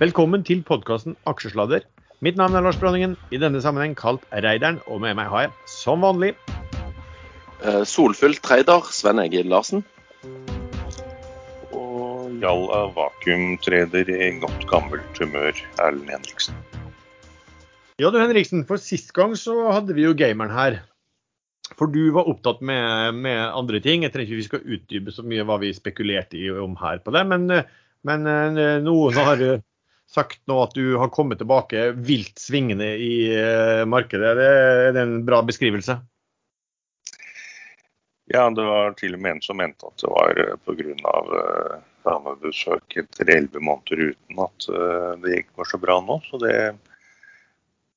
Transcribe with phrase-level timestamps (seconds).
[0.00, 1.82] Velkommen til podkasten Aksjesladder.
[2.24, 5.52] Mitt navn er Lars Bronningen, i denne sammenheng kalt Reideren, og med meg har jeg,
[5.68, 6.30] som vanlig
[7.60, 9.82] Eh, Solfylt trader Sven Egil Larsen.
[11.76, 16.56] Og Jalla vakuumtrader i godt gammelt humør, Erlend Henriksen.
[18.00, 20.80] Ja du Henriksen, for sist gang så hadde vi jo gameren her.
[21.76, 24.08] For du var opptatt med, med andre ting.
[24.08, 27.12] Jeg trenger ikke vi skal utdype så mye hva vi spekulerte i om her på
[27.12, 27.50] det, men,
[28.08, 29.60] men eh, noen har eh,
[30.10, 34.32] sagt nå at du har kommet tilbake vilt svingende i eh, markedet.
[34.38, 34.48] Det,
[34.88, 36.00] er det en bra beskrivelse?
[38.30, 41.14] Ja, det var til og med en som mente at det var pga.
[41.30, 44.66] Uh, damebesøk etter elleve måneder uten at
[45.20, 46.14] det gikk var så bra nå.
[46.30, 46.54] Så det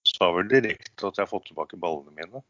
[0.04, 2.42] sa vel direkte at jeg har fått tilbake ballene mine.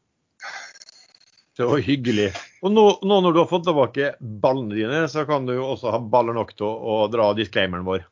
[1.58, 2.31] Det var hyggelig.
[2.66, 5.94] Og nå, nå, når du har fått tilbake ballene dine, så kan du jo også
[5.94, 8.08] ha baller nok til å, å dra disclaimeren vår.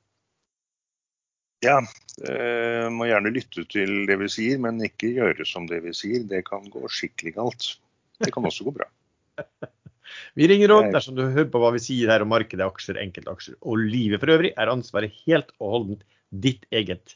[1.62, 1.78] Ja,
[2.26, 6.24] eh, må gjerne lytte til det vi sier, men ikke gjøre som det vi sier.
[6.30, 7.68] Det kan gå skikkelig galt.
[8.22, 8.90] Det kan også gå bra.
[10.36, 13.56] Vi ringer opp dersom du hører på hva vi sier her om markedet, aksjer, enkeltaksjer
[13.62, 16.02] og livet for øvrig, er ansvaret helt og holdent
[16.44, 17.16] ditt eget.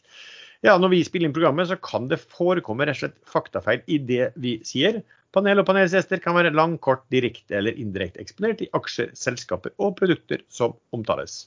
[0.63, 3.99] Ja, Når vi spiller inn programmet, så kan det forekomme rett og slett faktafeil i
[3.99, 5.02] det vi sier.
[5.35, 9.97] Panel og panelsgjester kan være lang, kort, direkte eller indirekte eksponert i aksjer, selskaper og
[9.99, 11.45] produkter som omtales.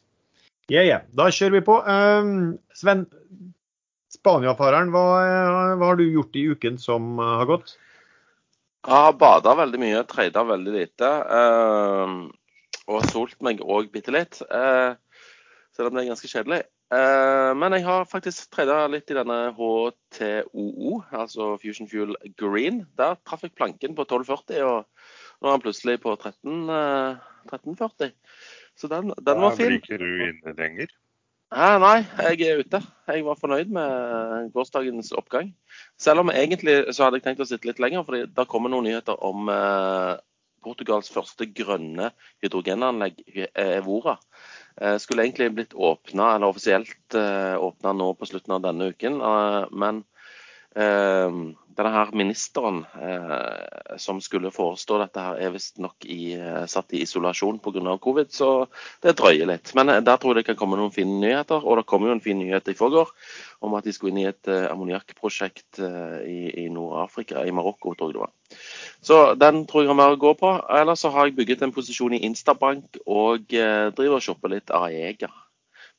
[0.68, 1.02] Ja, ja.
[1.16, 1.78] Da kjører vi på.
[1.84, 3.06] Um, Sven,
[4.12, 5.04] Spania-fareren, hva,
[5.80, 7.76] hva har du gjort i uken som uh, har gått?
[8.88, 11.08] Jeg har bada veldig mye, treida veldig lite.
[11.36, 12.12] eh,
[12.88, 14.38] og solt meg òg bitte litt.
[14.48, 14.94] Uh,
[15.76, 16.62] selv om det er ganske kjedelig.
[16.88, 22.86] Uh, men jeg har faktisk treida litt i denne HTOO, altså Fusion Fuel Green.
[22.96, 27.20] Der traff jeg planken på 12,40, og nå er han plutselig på 13, eh,
[27.52, 28.14] 13,40.
[28.78, 29.74] Så den, den var fin.
[29.80, 30.94] ikke du inne lenger.
[31.48, 31.96] Nei, nei,
[32.28, 32.78] jeg er ute.
[33.08, 35.54] Jeg var fornøyd med gårsdagens oppgang.
[35.96, 38.84] Selv om egentlig så hadde jeg tenkt å sitte litt lenger, fordi det kommer noen
[38.84, 40.18] nyheter om eh,
[40.64, 42.10] Portugals første grønne
[42.44, 44.18] hydrogenanlegg, eh, Evora.
[44.76, 49.18] Eh, skulle egentlig blitt åpna, eller offisielt eh, åpna nå på slutten av denne uken.
[49.72, 50.04] Men
[51.78, 57.60] denne her ministeren eh, som skulle forestå dette, her er visstnok eh, satt i isolasjon
[57.62, 57.94] pga.
[58.02, 58.66] covid, så
[59.04, 59.70] det drøyer litt.
[59.78, 61.62] Men eh, der tror jeg det kan komme noen fine nyheter.
[61.62, 63.12] Og det kom jo en fin nyhet i forgår
[63.62, 68.18] om at de skulle inn i et ammoniakkprosjekt i, i Nord-Afrika, i Marokko, tror jeg
[68.18, 68.34] det var.
[69.02, 70.52] Så den tror jeg har mer å gå på.
[70.78, 75.30] Ellers så har jeg bygget en posisjon i Instabank og driver og shopper litt Aega.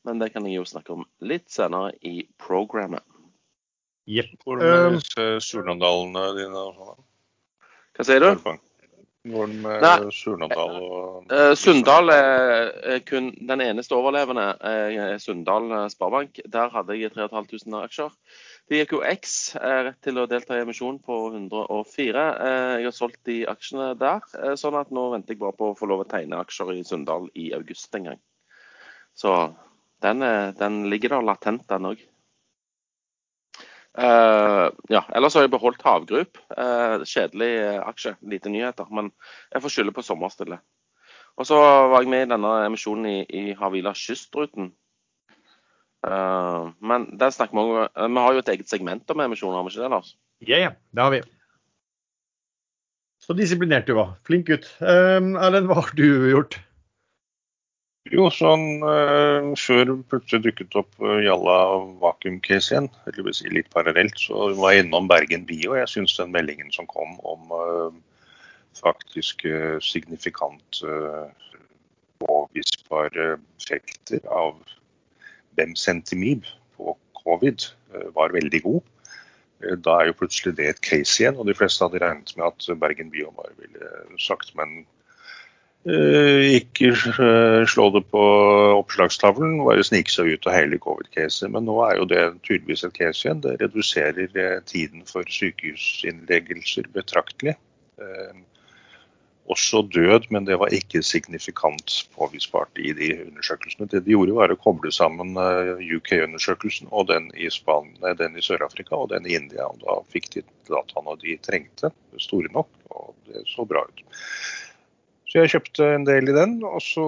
[0.08, 3.04] Men det kan jeg jo snakke om litt senere i programmet.
[4.10, 4.32] Jepp.
[4.44, 6.64] Hvordan med Um, disse Surnadalene dine?
[6.66, 7.06] og sånn?
[7.96, 8.30] Hva sier du?
[9.30, 9.96] Hvordan med Nei.
[10.16, 14.46] Surnadal og Eh, Sunndal er er kun den eneste overlevende.
[14.64, 16.40] eh, er Sunndal eh, Sparebank.
[16.48, 18.10] Der hadde jeg 3500 aksjer.
[18.70, 22.24] Det gikk jo X eh, rett til å delta i emisjon på 104.
[22.40, 25.70] Eh, Jeg har solgt de aksjene der, eh, sånn at nå venter jeg bare på
[25.74, 28.20] å få lov å tegne aksjer i Sunndal i august en gang.
[29.14, 29.54] Så
[30.00, 30.20] den,
[30.56, 31.98] den ligger der latent, den òg.
[33.98, 36.38] Ja, ellers har jeg beholdt Havgrup.
[36.54, 38.86] Uh, kjedelig uh, aksje, lite nyheter.
[38.94, 39.10] Men
[39.50, 40.60] jeg får skylde på sommerstille.
[41.40, 44.72] Og så var jeg med i denne emisjonen i, i Havila Kystruten.
[46.00, 49.72] Men der snakker vi om Vi har jo et eget segment om emisjoner, har vi
[49.72, 50.14] ikke det, Lars?
[50.48, 51.20] Ja, ja, det har vi.
[53.20, 54.14] Så disiplinert du var.
[54.24, 54.68] Flink gutt.
[54.80, 56.56] Erlend, hva har du gjort?
[58.08, 61.56] Jo, sånn eh, før plutselig dukket opp Jalla
[62.00, 65.74] vakuum-case igjen, eller si litt parallelt, så var jeg innom Bergen Bio.
[65.76, 67.98] Jeg syns den meldingen som kom om eh,
[68.80, 70.80] faktisk eh, signifikant
[72.24, 74.56] påvisbare effekter av
[75.60, 78.80] Bemcentimib på covid, eh, var veldig god.
[79.60, 82.48] Eh, Da er jo plutselig det et case igjen, og de fleste hadde regnet med
[82.48, 84.99] at Bergen Bio bare ville sagt, men Eh,
[85.88, 88.20] ikke eh, slå det på
[88.76, 91.48] oppslagstavlen, bare snike seg ut av hele covid-caset.
[91.50, 93.40] Men nå er jo det tydeligvis et case igjen.
[93.40, 97.56] Det reduserer eh, tiden for sykehusinnleggelser betraktelig.
[98.00, 98.46] Eh,
[99.50, 103.88] Også død, men det var ikke signifikant påvisbart i de undersøkelsene.
[103.90, 107.88] Det de gjorde var å koble sammen eh, UK-undersøkelsen og den i, Span
[108.20, 109.66] den i Sør-Afrika og den i India.
[109.66, 111.90] og Da fikk de dataene de trengte,
[112.20, 114.04] store nok, og det så bra ut.
[115.30, 117.04] Så jeg kjøpte en del i den, og så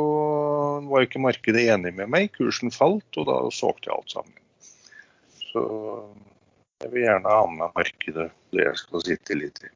[0.86, 2.28] var ikke markedet enig med meg.
[2.36, 4.36] Kursen falt, og da solgte jeg alt sammen.
[5.50, 5.62] Så
[6.84, 9.72] jeg vil gjerne ha med markedet det jeg skal sitte litt i.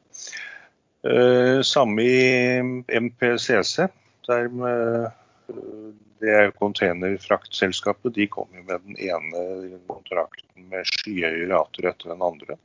[1.11, 3.89] Eh, samme i MPCC.
[4.29, 5.13] Der med
[6.17, 8.15] Det er containerfraktselskapet.
[8.15, 9.43] De kom jo med den ene
[9.87, 12.57] kontrakten med skyhøye rater etter den andre.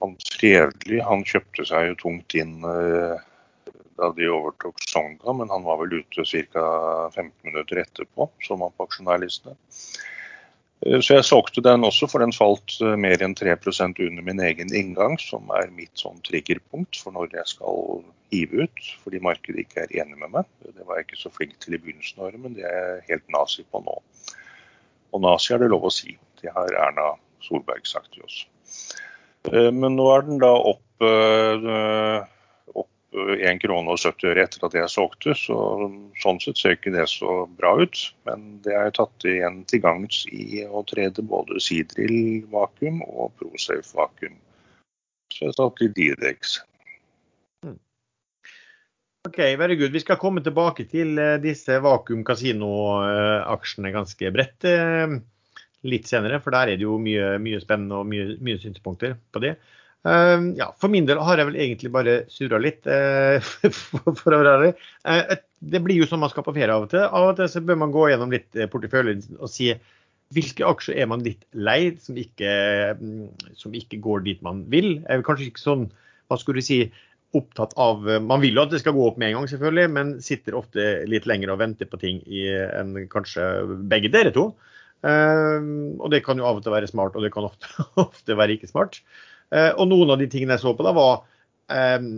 [0.00, 2.60] Han Fredelig han kjøpte seg jo tungt inn
[4.00, 6.62] da de overtok Songa, men han var vel ute ca.
[7.12, 9.56] 15 minutter etterpå, som han på aksjonærlistene.
[10.86, 14.40] Eh, så jeg solgte den også, for den falt eh, mer enn 3% under min
[14.46, 19.66] egen inngang, som er mitt sånn triggerpunkt for når jeg skal hive ut, fordi markedet
[19.66, 20.48] ikke er enig med meg.
[20.64, 23.06] Det var jeg ikke så flink til i begynnelsen av året, men det er jeg
[23.10, 23.98] helt nazi på nå.
[25.10, 26.14] Og nazi er det lov å si.
[26.40, 27.12] Det har Erna
[27.44, 28.44] Solberg sagt til oss.
[29.48, 30.84] Eh, men nå er den da opp
[33.10, 35.56] 1 krone og 70 øre etter at jeg solgte, så
[36.22, 38.02] sånn sett ser ikke det så bra ut.
[38.28, 43.96] Men det er tatt igjen til gangs i å trede både Sidril vakuum og Prosafe
[43.98, 44.36] vakuum.
[45.30, 46.58] Så jeg har tatt litt Didex.
[47.64, 47.78] Hmm.
[49.26, 49.94] Ok, very good.
[49.94, 55.18] Vi skal komme tilbake til eh, disse vakuum kasino-aksjene ganske bredt eh,
[55.88, 59.42] litt senere, for der er det jo mye, mye spennende og mye, mye synspunkter på
[59.44, 59.54] det.
[60.00, 63.36] Uh, ja, for min del har jeg vel egentlig bare surra litt, uh,
[63.76, 64.70] for, for, å være ærlig.
[65.04, 65.36] Uh,
[65.72, 67.04] det blir jo sånn man skal på ferie av og til.
[67.04, 69.74] Av og til så bør man gå gjennom litt eh, porteføljen og si
[70.32, 72.50] hvilke aksjer er man litt lei som ikke,
[72.96, 73.28] um,
[73.58, 75.02] som ikke går dit man vil.
[75.10, 75.84] Er kanskje ikke sånn,
[76.30, 76.80] hva skulle du si,
[77.36, 80.08] opptatt av Man vil jo at det skal gå opp med en gang, selvfølgelig, men
[80.24, 83.44] sitter ofte litt lenger og venter på ting enn kanskje
[83.92, 84.48] begge dere to.
[85.08, 87.70] Og det kan jo av og til være smart, og det kan ofte,
[88.04, 89.00] ofte være ikke smart.
[89.50, 91.22] Eh, og noen av de tingene jeg så på, da var
[91.70, 92.10] um,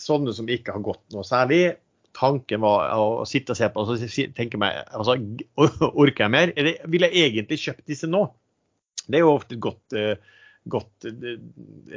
[0.00, 1.76] sånne som ikke har gått noe særlig.
[2.14, 5.16] Tanken var å sitte og se på og så tenke meg altså,
[5.90, 6.52] Orker jeg mer?
[6.54, 8.28] Eller vil jeg egentlig kjøpt disse nå?
[9.04, 11.34] Det er jo ofte et godt, uh, godt uh,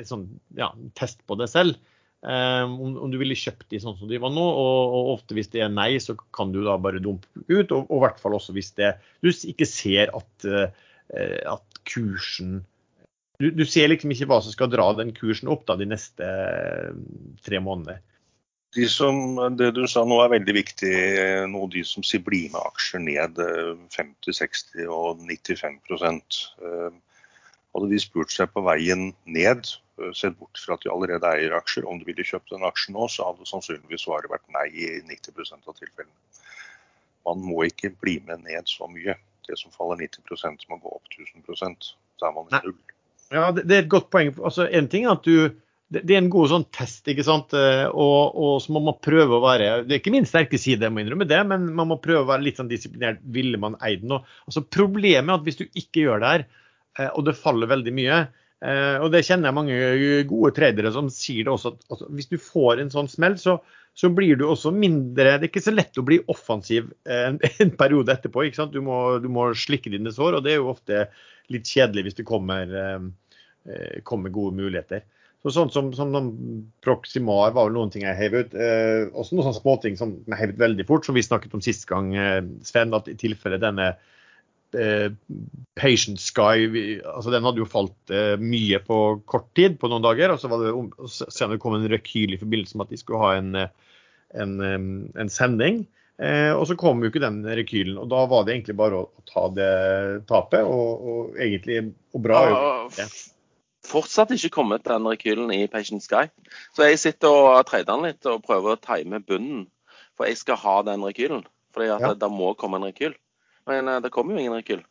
[0.08, 0.28] sånn,
[0.58, 1.78] ja, test på det selv.
[2.28, 4.44] Um, om, om, du ville kjøpt de sånn som de var nå.
[4.44, 7.72] Og, og, ofte hvis det er nei, så kan du da bare dumpe ut.
[7.72, 10.68] Og, i hvert fall også hvis det, du ikke ser at, uh,
[11.56, 12.60] at kursen
[13.38, 16.26] du, du, ser liksom ikke hva som skal dra den kursen opp da, de neste
[16.26, 16.94] eh,
[17.46, 18.02] tre månedene.
[18.76, 20.94] De som, det du sa nå er veldig viktig.
[21.50, 23.40] Nå de som sier bli med aksjer ned
[23.94, 26.98] 50-60 eh, og 95 eh,
[27.78, 29.70] Hadde de spurt seg på veien ned,
[30.18, 33.08] sett bort fra at de allerede eier aksjer, om de ville kjøpt en aksje nå,
[33.12, 36.44] så hadde sannsynligvis svaret vært nei i 90% av tilfellene.
[37.28, 39.18] Man må ikke bli med ned så mye.
[39.48, 41.88] Det som faller 90% må gå opp 1000
[42.20, 42.78] Da er man i null.
[43.32, 44.32] Ja, det, er et godt poeng.
[44.38, 45.52] Altså, en ting er at du
[45.88, 47.54] det, er en god sånn test, ikke sant.
[47.56, 50.84] Eh, og, og, så må man prøve å være Det er ikke min sterke side,
[50.84, 53.22] jeg må innrømme det, men man må prøve å være litt sånn disiplinert.
[53.36, 54.18] Ville man eid den?
[54.48, 56.46] Altså, problemet er at hvis du ikke gjør det her,
[57.00, 59.76] eh, og det faller veldig mye eh, og det kjenner jeg mange
[60.26, 63.60] gode tradere som sier det også, at altså, hvis du får en sånn smell, så,
[63.94, 67.74] så, blir du også mindre Det er ikke så lett å bli offensiv en, en
[67.78, 68.48] periode etterpå.
[68.48, 68.74] ikke sant?
[68.74, 71.06] Du må, du må slikke dine sår, og det er jo ofte
[71.54, 73.06] litt kjedelig hvis det kommer, eh,
[73.70, 75.06] eh, kommer gode muligheter.
[75.46, 76.16] Så sånn som, som
[76.84, 78.56] Proximar var noen ting jeg heiv ut.
[78.58, 81.64] Eh, også noen sånne småting som jeg heiv ut veldig fort, som vi snakket om
[81.64, 82.96] sist gang, eh, Sven.
[82.98, 83.94] At i tilfelle denne
[84.76, 85.10] eh,
[85.78, 86.66] Patient Sky
[87.06, 88.98] altså Den hadde jo falt eh, mye på
[89.30, 90.34] kort tid, på noen dager.
[90.34, 90.74] Og så var det
[91.28, 93.54] senere kom en rekyl i forbindelse med at de skulle ha en,
[94.34, 94.58] en,
[95.16, 95.86] en sending.
[96.18, 97.98] Eh, og så kom jo ikke den rekylen.
[98.02, 99.74] Og da var det egentlig bare å, å ta det
[100.30, 100.66] tapet.
[100.66, 101.84] Og, og egentlig
[102.18, 102.44] og bra.
[102.98, 103.10] Ja,
[103.88, 106.28] fortsatt ikke kommet den rekylen i Patient Sky.
[106.76, 109.68] Så jeg sitter og trader den litt og prøver å time bunnen.
[110.18, 111.46] For jeg skal ha den rekylen.
[111.78, 111.98] At ja.
[112.02, 113.14] det, det, må komme en rekyl.
[113.68, 114.84] Men eh, det kommer jo ingen rekyl.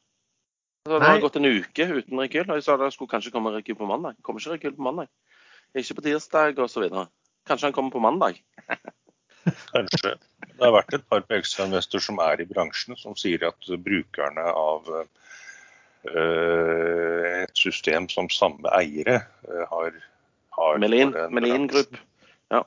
[0.87, 2.47] Så det har gått en uke uten rekyl.
[2.47, 4.18] Og jeg sa det skulle kanskje komme rekyl på mandag.
[4.26, 5.11] Kommer ikke rekyl på mandag.
[5.76, 6.87] Ikke på tirsdag osv.
[7.49, 8.38] Kanskje han kommer på mandag.
[9.73, 10.16] Kanskje.
[10.56, 14.47] Det har vært et par på ekstrainvestor som er i bransjen, som sier at brukerne
[14.56, 15.04] av øh,
[17.42, 19.99] et system som samme eiere uh, har,
[20.59, 21.99] har Melin, Melin Group.
[22.50, 22.62] Ja.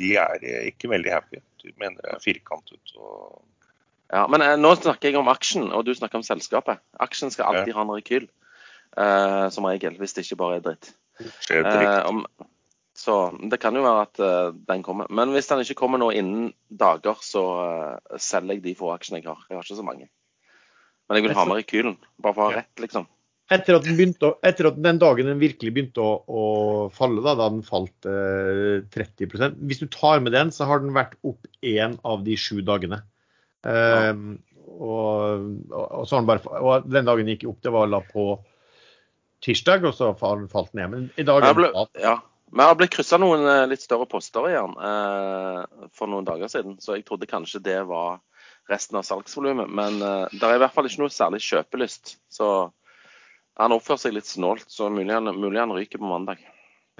[0.00, 1.40] De er ikke veldig happy.
[1.62, 2.96] De mener det er firkantet.
[2.96, 3.40] og
[4.12, 6.82] ja, men eh, Nå snakker jeg om aksjen, og du snakker om selskapet.
[7.00, 7.78] Aksjen skal alltid ja.
[7.78, 8.26] ha en rekyl,
[9.00, 10.90] eh, som regel, hvis det ikke bare er dritt.
[11.46, 11.86] Skjer dritt.
[11.88, 12.50] Uh, om,
[12.98, 13.16] så
[13.50, 15.08] det kan jo være at uh, den kommer.
[15.08, 19.22] Men hvis den ikke kommer nå innen dager, så uh, selger jeg de få aksjene
[19.22, 19.40] jeg har.
[19.48, 20.10] Jeg har ikke så mange.
[21.08, 23.08] Men jeg vil ha med rekylen, bare for å ha rett, liksom.
[23.52, 26.44] Etter at, den, begynte, etter at den dagen den virkelig begynte å, å
[26.94, 30.94] falle, da, da den falt eh, 30% Hvis du tar med den, så har den
[30.96, 33.02] vært opp én av de sju dagene.
[33.62, 34.14] Ja.
[34.72, 38.00] Og, og, og, så har den bare, og den dagen gikk opp, det var la
[38.02, 38.26] på
[39.44, 40.92] tirsdag, og så falt den ned.
[40.94, 41.46] Men i dag
[42.00, 42.16] ja.
[42.52, 46.76] Vi har blitt kryssa noen eh, litt større poster igjen eh, for noen dager siden,
[46.84, 48.20] så jeg trodde kanskje det var
[48.68, 49.70] resten av salgsvolumet.
[49.72, 52.18] Men eh, det er i hvert fall ikke noe særlig kjøpelyst.
[52.28, 52.48] Så
[53.56, 56.44] han oppfører seg litt snålt, så mulig han, mulig han ryker på mandag.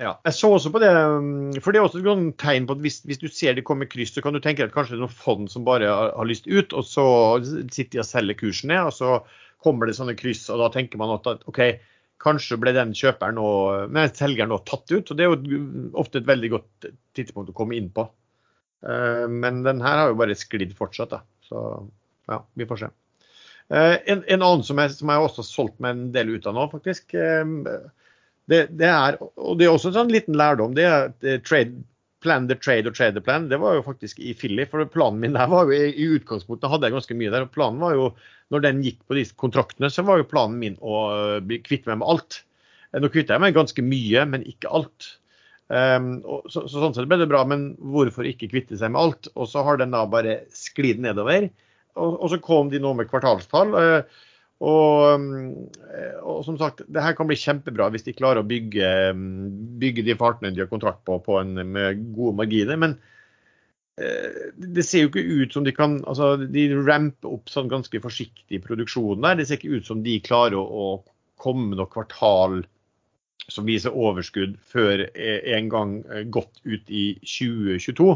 [0.03, 2.83] Ja, jeg så også på det, um, for det er også et tegn på at
[2.83, 5.05] hvis, hvis, du ser det kommer kryss, så kan du tenke at kanskje det er
[5.05, 7.07] noen fond som bare har, har lyst ut, og så
[7.45, 9.21] sitter de og selger kursen ned, og så
[9.63, 11.63] kommer det sånne kryss, og da tenker man at OK,
[12.23, 15.11] Kanskje ble den kjøperen og nei, selgeren nå tatt ut.
[15.11, 15.63] og Det er jo
[15.99, 18.05] ofte et veldig godt tidspunkt å komme inn på.
[18.87, 21.17] Eh, men den her har jo bare sklidd fortsatt.
[21.17, 21.23] Da.
[21.49, 21.65] Så
[22.31, 22.91] ja, vi får se.
[23.75, 26.47] Eh, en, en annen som jeg, som jeg også har solgt meg en del ut
[26.47, 27.17] av nå, faktisk.
[28.43, 30.75] Eh, det, det er, og det er også en sånn liten lærdom.
[30.75, 31.85] det er trade,
[32.23, 33.49] Plan the trade og trade the plan.
[33.51, 34.63] Det var jo faktisk i Philly.
[34.71, 37.49] For planen min der var jo i, utgangspunktet hadde jeg ganske mye der.
[37.49, 38.05] og Planen var jo
[38.55, 41.89] når den gikk på disse kontraktene, så var jo planen min å eh, bli kvitt
[41.89, 42.43] meg med alt.
[42.93, 45.09] Eh, nå kvitter jeg meg ganske mye, men ikke alt.
[45.73, 46.19] Um,
[46.53, 49.31] så, så, Sånn sett ble det bra, men hvorfor ikke kvitte seg med alt?
[49.33, 51.49] Og så har den da bare sklidd nedover.
[51.97, 53.73] Og, og, så kom de nå med kvartalstall.
[53.73, 54.23] Uh,
[54.63, 55.25] og,
[56.23, 58.91] og, som sagt, det her kan bli kjempebra hvis de klarer å bygge,
[59.83, 62.79] bygge de fartene de har kontrakt på, på en, med gode marginer.
[62.79, 62.95] Men
[64.01, 68.01] Eh, det ser jo ikke ut som de kan altså De ramper opp sånn ganske
[68.01, 69.39] forsiktig i produksjonen der.
[69.39, 70.87] Det ser ikke ut som de klarer å, å
[71.43, 72.63] komme noe kvartal
[73.51, 78.09] som viser overskudd før en gang eh, godt ut i 2022.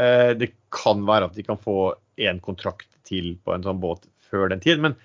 [0.00, 4.08] Eh, det kan være at de kan få én kontrakt til på en sånn båt
[4.26, 4.82] før den tid.
[4.82, 4.96] Men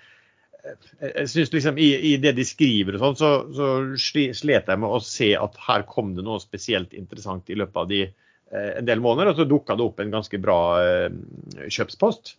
[0.62, 4.88] jeg synes liksom i, i det de skriver og sånn, så, så slet jeg med
[4.88, 8.04] å se at her kom det noe spesielt interessant i løpet av de
[8.52, 11.14] Eh, en del måneder, og så dukka det opp en ganske bra eh,
[11.72, 12.34] kjøpspost.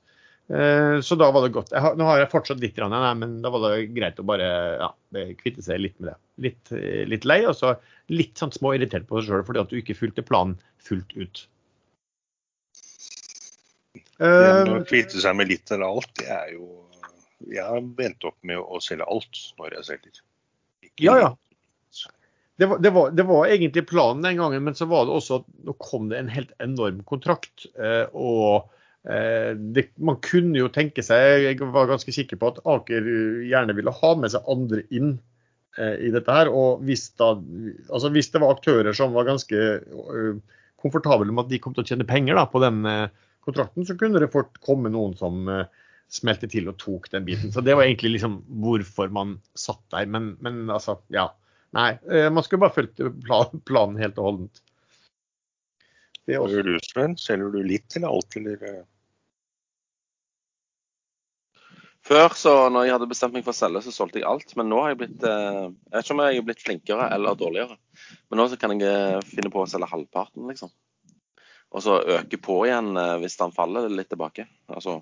[0.53, 1.73] Eh, så da var det godt.
[1.73, 4.49] Har, nå har jeg fortsatt litt, men da var det greit å bare
[4.83, 4.91] ja,
[5.39, 6.17] kvitte seg litt med det.
[6.45, 6.75] Litt,
[7.09, 7.75] litt lei, og så
[8.13, 11.43] litt sånn små irritert på seg sjøl fordi at du ikke fulgte planen fullt ut.
[14.23, 16.67] Det å kvitte seg med litt eller alt, det er jo
[17.51, 20.21] Jeg endte opp med å selge alt når jeg selger.
[20.83, 21.31] Ikke ja, ja
[22.57, 25.41] det var, det, var, det var, egentlig planen den gangen, men så var det også
[25.41, 27.65] at nå kom det en helt enorm kontrakt.
[27.81, 28.69] Eh, og
[29.09, 33.09] eh, det, man kunne jo tenke seg, jeg var ganske sikker på at Aker
[33.49, 35.15] gjerne ville ha med seg andre inn
[35.79, 36.51] eh, i dette her.
[36.53, 37.33] Og hvis, da,
[37.89, 39.65] altså hvis, det var aktører som var ganske
[40.83, 42.83] komfortable med at de kom til å tjene penger da, på den
[43.43, 45.65] kontrakten, så kunne det fort komme noen som uh,
[46.11, 47.51] smelte til og tok den biten.
[47.53, 50.09] Så det var egentlig liksom hvorfor man satt der.
[50.09, 51.29] Men, men altså, ja.
[51.73, 53.01] Nei, eh, man skulle bare fulgt
[53.65, 54.63] planen helt og holdent.
[56.23, 56.63] Det er også...
[56.67, 58.67] Rusvenn, Selger du litt eller alt, eller?
[58.69, 58.83] Eh?
[62.03, 64.53] Før, så når jeg hadde bestemt meg for å selge, så solgte jeg alt.
[64.59, 67.39] Men nå har jeg blitt eh, Jeg vet ikke om jeg er blitt flinkere eller
[67.39, 67.79] dårligere.
[68.29, 70.71] Men nå så kan jeg finne på å selge halvparten, liksom.
[71.73, 72.93] Og så øke på igjen
[73.23, 74.45] hvis den faller litt tilbake.
[74.69, 74.99] Altså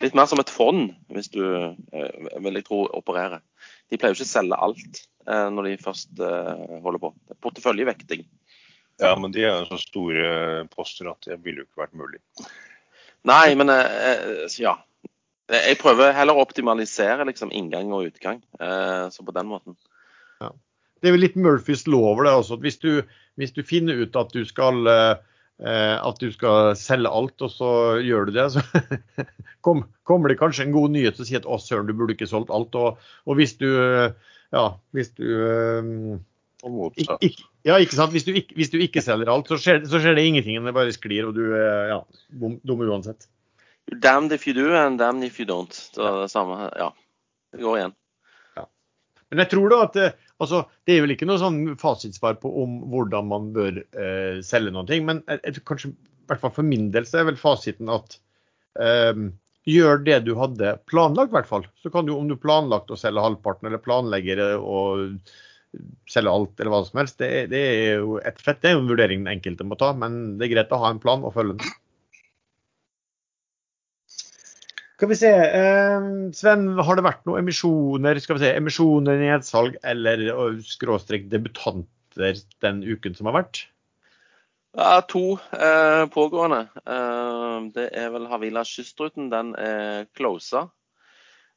[0.00, 3.42] litt mer som et fond, hvis du vil jeg tro opererer.
[3.90, 5.02] De pleier jo ikke å selge alt.
[5.28, 7.12] Eh, når de først eh, holder på.
[7.44, 8.24] Porteføljevekting.
[9.00, 12.20] Ja, men de er så store poster at det ville jo ikke vært mulig.
[13.28, 14.78] Nei, men eh, ja.
[15.50, 18.36] Jeg prøver heller å optimalisere liksom, inngang og utgang.
[19.10, 19.74] Så på den måten.
[20.38, 20.52] Ja.
[21.02, 22.54] Det er vel litt Murphys lover det også.
[22.54, 23.00] at hvis du,
[23.34, 24.86] hvis du finner ut at du skal
[25.60, 28.62] at du skal selge alt, og så gjør du det, så
[30.08, 32.52] kommer det kanskje en god nyhet som sier at å søren, du burde ikke solgt
[32.54, 32.78] alt.
[32.80, 32.96] Og,
[33.28, 33.68] og hvis du
[34.50, 34.64] ja,
[34.96, 36.20] hvis du um,
[36.98, 38.12] ikke, ja, ikke sant.
[38.12, 40.58] Hvis du ikke, hvis du ikke selger alt, så skjer, så skjer, det ingenting.
[40.64, 42.00] Det bare sklir, og du er ja,
[42.40, 43.28] dum uansett.
[43.90, 45.72] Damned if you do, and damned if you don't.
[45.72, 46.90] Så det samme, ja.
[47.54, 47.94] Det går igjen.
[48.58, 48.66] Ja.
[49.30, 52.52] Men jeg tror da at eh, altså, det er vel ikke noe sånn fasitsvar på
[52.62, 55.92] om hvordan man bør eh, selge ting, Men jeg, kanskje,
[56.30, 58.16] hvert fall for min del så er vel fasiten at
[58.80, 59.28] eh,
[59.68, 61.68] gjør det du hadde planlagt, i hvert fall.
[61.82, 64.80] Så kan du, om du planlagt å selge halvparten, eller planlegger å
[66.10, 68.84] selge alt, eller hva som helst, det, det er jo et fett, det er jo
[68.84, 69.92] en vurdering den enkelte må ta.
[69.96, 71.76] Men det er greit å ha en plan og følge den.
[75.00, 79.78] Skal vi se, eh, Sven, har det vært noen emisjoner, skal vi se, emisjoner, nedsalg
[79.80, 80.20] eller
[80.60, 83.62] skråstrek debutanter den uken som har vært?
[84.76, 86.66] Ja, to eh, pågående.
[86.84, 89.30] Eh, det er vel Havila Kystruten.
[89.32, 90.66] Den er closa.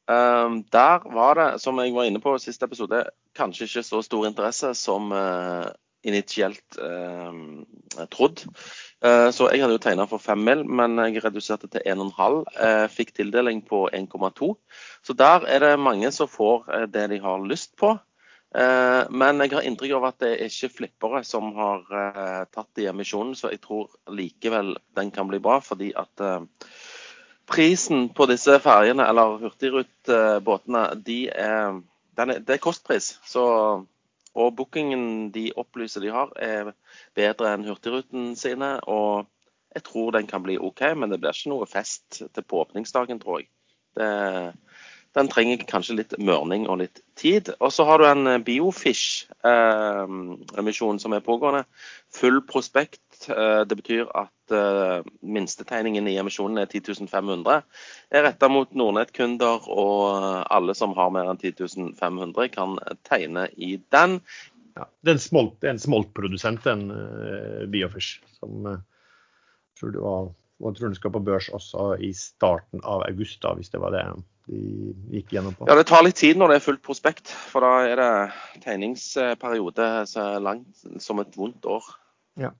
[0.07, 3.03] Eh, der var det, som jeg var inne på i siste episode,
[3.35, 5.67] kanskje ikke så stor interesse som eh,
[6.03, 8.45] initielt eh, trodd.
[9.03, 12.39] Eh, så jeg hadde jo tegna for 5 mil, men jeg reduserte til 1,5.
[12.53, 14.53] Eh, fikk tildeling på 1,2.
[15.03, 17.95] Så der er det mange som får det de har lyst på.
[18.53, 22.69] Eh, men jeg har inntrykk av at det er ikke flippere som har eh, tatt
[22.77, 25.57] de emisjonene, så jeg tror likevel den kan bli bra.
[25.65, 26.67] Fordi at eh,
[27.49, 31.81] prisen på disse ferjene, eller hurtigrutebåtene, de er,
[32.17, 33.15] er, det er kostpris.
[33.25, 33.45] Så,
[34.33, 36.73] og bookingen de opplyser de har, er
[37.17, 38.79] bedre enn Hurtigruten sine.
[38.89, 39.27] Og
[39.73, 43.19] jeg tror den kan bli OK, men det blir ikke noe fest til på åpningsdagen,
[43.21, 43.47] tror jeg.
[43.97, 44.09] Det,
[45.13, 47.49] den trenger kanskje litt mørning og litt tid.
[47.59, 51.63] Og så har du en Biofish-emisjon eh, som er pågående.
[52.17, 53.12] Full prospekt.
[53.29, 57.61] Eh, det betyr at eh, minstetegningen i emisjonen er 10.500.
[58.13, 62.77] Er retta mot Nordnett-kunder, og alle som har mer enn 10.500 kan
[63.07, 64.19] tegne i den.
[64.73, 68.79] Ja, det er en, smolt, en smoltprodusent, en uh, Biofish, som uh,
[69.77, 70.31] tror du var,
[70.63, 73.93] og tror den skal på børs også i starten av august, da, hvis det var
[73.93, 74.07] det
[74.49, 75.67] de gikk gjennom på?
[75.69, 79.91] Ja, Det tar litt tid når det er fullt prospekt, for da er det tegningsperiode
[80.09, 81.85] så langt som et vondt år.
[82.41, 82.51] Ja.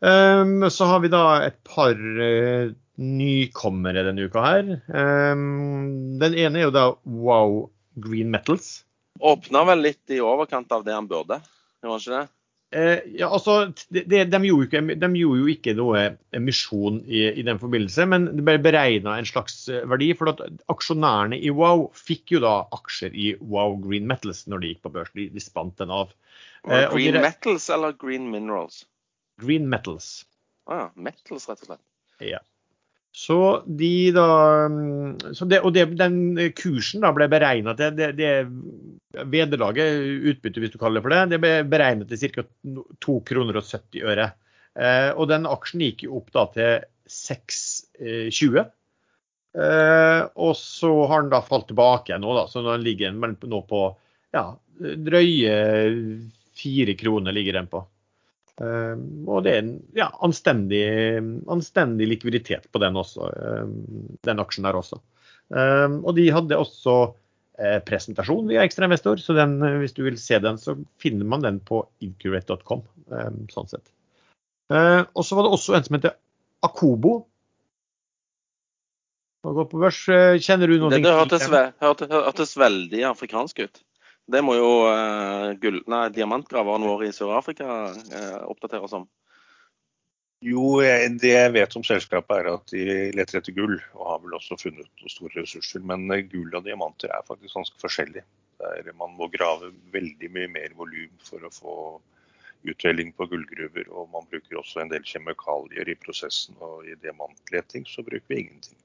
[0.00, 4.74] Um, så har vi da et par uh, nykommere denne uka her.
[4.88, 7.62] Um, den ene er jo da Wow
[8.00, 8.80] Green Metals.
[9.20, 11.40] Åpna vel litt i overkant av det han burde,
[11.84, 12.28] gjorde ikke det?
[12.70, 16.04] Uh, ja, altså, de, de, de, gjorde ikke, de, gjorde jo ikke noe
[16.38, 20.12] emisjon i, i den forbindelse, men det ble beregna en slags eh, verdi.
[20.16, 24.70] For at aksjonærene i Wow fikk jo da aksjer i Wow Green Metals når de
[24.70, 25.10] gikk på børs.
[25.18, 26.14] De, de spant den av.
[26.62, 28.84] Uh, green de, Metals eller Green Minerals?
[29.40, 30.26] Green Metals.
[30.70, 30.86] Ah, ja.
[30.94, 31.84] Metals, rett og slett.
[32.24, 32.40] Ja.
[33.12, 34.26] Så de da
[34.70, 38.30] mm, så det, Og det, den kursen da ble beregna til det, det
[39.32, 39.98] vederlaget,
[40.30, 42.44] utbyttet hvis du kaller det for det, det ble beregnet til ca.
[43.02, 44.28] 2 kroner og 70 øre.
[44.78, 48.68] Eh, og den aksjen gikk jo opp da til 6,20.
[49.58, 52.46] Eh, og så har den da falt tilbake nå, da.
[52.46, 53.82] Så den ligger nå på
[54.36, 54.44] ja,
[54.78, 55.56] drøye
[56.60, 57.82] 4 kroner ligger den på.
[58.60, 60.82] Ehm, og det er en ja, anstendig,
[61.50, 63.72] anstendig, likviditet på den også, ehm,
[64.26, 65.00] den aksjen der også.
[65.56, 66.96] Ehm, og de hadde også
[67.58, 71.62] eh, presentasjon via ekstrainvestor, så den, hvis du vil se den, så finner man den
[71.64, 72.84] på incurate.com.
[73.50, 73.88] sånn sett.
[74.70, 76.12] Og så var det også en som heter
[76.62, 77.24] Akobo.
[79.40, 80.90] Eh, kjenner du noe?
[80.92, 81.46] Det, det hørtes,
[81.80, 83.80] hørtes veldig afrikansk ut.
[84.30, 89.08] Det må jo uh, gull, nei, diamantgraveren vår i Sør-Afrika uh, oppdatere oss om.
[90.40, 90.78] Jo,
[91.20, 94.56] det jeg vet om selskapet er at de leter etter gull, og har vel også
[94.60, 95.82] funnet store ressurser.
[95.84, 98.22] Men eh, gull og diamanter er faktisk ganske forskjellig.
[98.96, 101.74] Man må grave veldig mye mer volum for å få
[102.68, 103.88] uttelling på gullgruver.
[103.92, 108.40] Og man bruker også en del kjemikalier i prosessen, og i diamantleting så bruker vi
[108.46, 108.80] ingenting.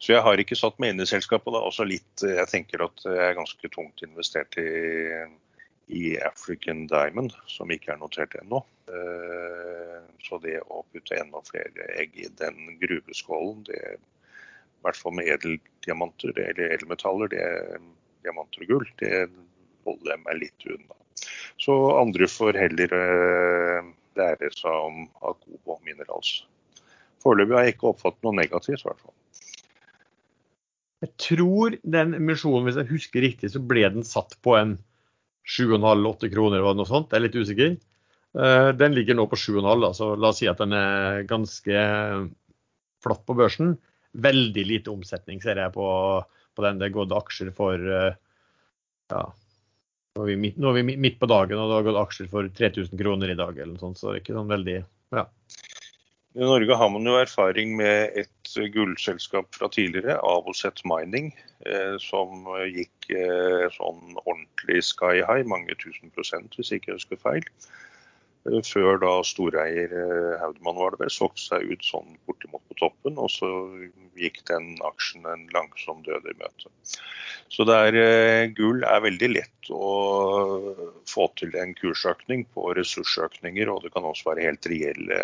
[0.00, 1.52] Så jeg har ikke satt meg inn i selskapet.
[1.52, 1.60] Da.
[1.60, 4.70] Også litt, jeg tenker at jeg er ganske tungt investert i,
[5.92, 8.62] i African Diamond, som ikke er notert ennå.
[8.88, 15.18] Eh, så det å putte enda flere egg i den gruveskålen, det, i hvert fall
[15.18, 17.84] med edeldiamanter eller edelmetaller, det, er
[18.24, 19.14] diamanter og gull, det
[19.84, 20.96] holder jeg meg litt unna.
[21.60, 26.38] Så andre får heller eh, lære seg om Akobo Minerals.
[27.20, 29.19] Foreløpig har jeg ikke oppfattet noe negativt, i hvert fall.
[31.00, 34.74] Jeg tror den emisjonen, hvis jeg husker riktig, så ble den satt på en
[35.48, 37.10] 7,5-8 kroner, var det noe sånt?
[37.10, 37.76] Jeg er litt usikker.
[38.38, 41.84] Eh, den ligger nå på 7,5, så la oss si at den er ganske
[43.00, 43.78] flatt på børsen.
[44.12, 45.86] Veldig lite omsetning ser jeg på,
[46.54, 46.80] på den.
[46.82, 48.12] Det er gått aksjer for eh,
[49.10, 49.24] ja,
[50.18, 52.52] nå er, midt, nå er, vi midt, på dagen, og det har gått aksjer for
[52.60, 54.76] 3000 kroner i dag, eller noe sånt, så det er ikke sånn veldig
[55.16, 55.24] ja.
[56.38, 58.30] I Norge har man jo erfaring med et
[58.74, 61.32] gullselskap fra tidligere, Avoset Mining,
[61.66, 67.22] eh, som gikk eh, sånn ordentlig sky high, mange tusen prosent hvis jeg ikke husker
[67.22, 67.46] feil.
[68.48, 72.78] Eh, før da storeier eh, Haudmann var det vel, solgte seg ut sånn bortimot på
[72.80, 73.50] toppen, og så
[74.16, 76.72] gikk den aksjen en langsom død i møte.
[77.52, 79.92] Så der eh, gull er veldig lett å
[81.10, 85.20] få til en kursøkning på ressursøkninger, og det kan også være helt reelle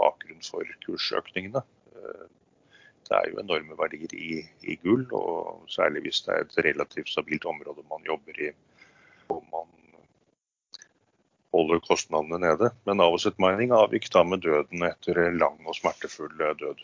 [0.00, 1.64] bakgrunn for kursøkningene.
[3.10, 6.58] Eh, det er jo enorme verdier i, i, gull, og særlig hvis det er et
[6.70, 8.52] relativt stabilt område man jobber i
[9.30, 9.68] og man
[11.54, 12.70] holder kostnadene nede.
[12.86, 16.82] Men Avocet Mining avgikk da med døden etter lang og smertefull død.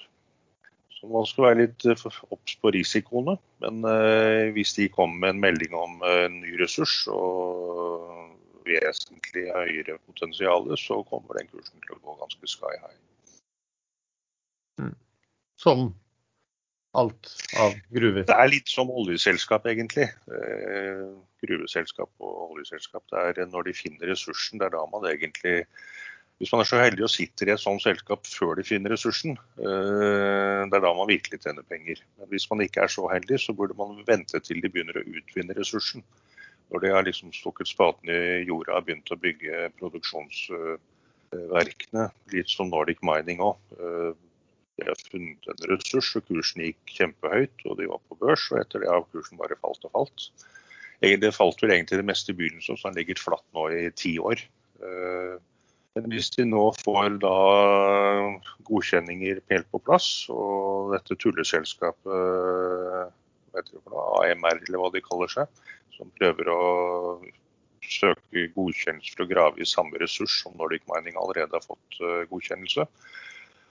[0.96, 3.36] Så man skal være litt eh, obs på risikoene.
[3.62, 8.32] Men eh, hvis de kommer med en melding om en ny ressurs og
[8.66, 12.98] vesentlig høyere potensial, så kommer den kursen til å gå ganske sky high.
[14.82, 14.96] Mm.
[15.62, 15.88] Som
[16.96, 18.24] alt av gruver?
[18.28, 20.08] Det er litt som oljeselskap, egentlig.
[20.32, 21.04] Eh,
[21.44, 23.04] gruveselskap og oljeselskap.
[23.12, 25.58] Det er når de finner ressursen, det er da man egentlig
[26.36, 29.38] hvis man er så heldig og sitter i et sånt selskap før de finner ressursen,
[29.56, 31.96] eh, det er da man virkelig tjener penger.
[32.18, 35.08] Men hvis man ikke er så heldig, så burde man vente til de begynner å
[35.16, 36.04] utvinne ressursen.
[36.68, 42.04] Når de har liksom stukket spaden i jorda og begynt å bygge produksjonsverkene,
[42.34, 43.56] litt som Nordic Mining òg.
[44.76, 48.50] Eh, de har funnet en ressurs, og kursen gikk kjempehøyt, og de var på børs.
[48.52, 50.30] Og etter det har kursen bare falt og falt.
[51.00, 54.16] Det falt vel egentlig det meste i begynnelsen, så den ligger flatt nå i ti
[54.18, 54.40] år.
[54.80, 55.36] Eh,
[55.96, 57.36] men hvis de nå får da
[58.68, 63.12] godkjenninger helt på plass, og dette tulleselskapet
[63.56, 65.62] du AMR eller hva de kaller seg,
[65.96, 66.60] som prøver å
[67.86, 72.26] søke godkjennelse for å grave i samme ressurs som Nordic Mining allerede har fått eh,
[72.28, 72.84] godkjennelse,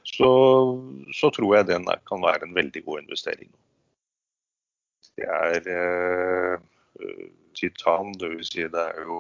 [0.06, 0.32] så,
[1.14, 3.50] så tror jeg den kan være en veldig god investering.
[5.16, 6.58] Det er eh,
[7.56, 8.52] titan, dvs.
[8.52, 9.20] Si det er jo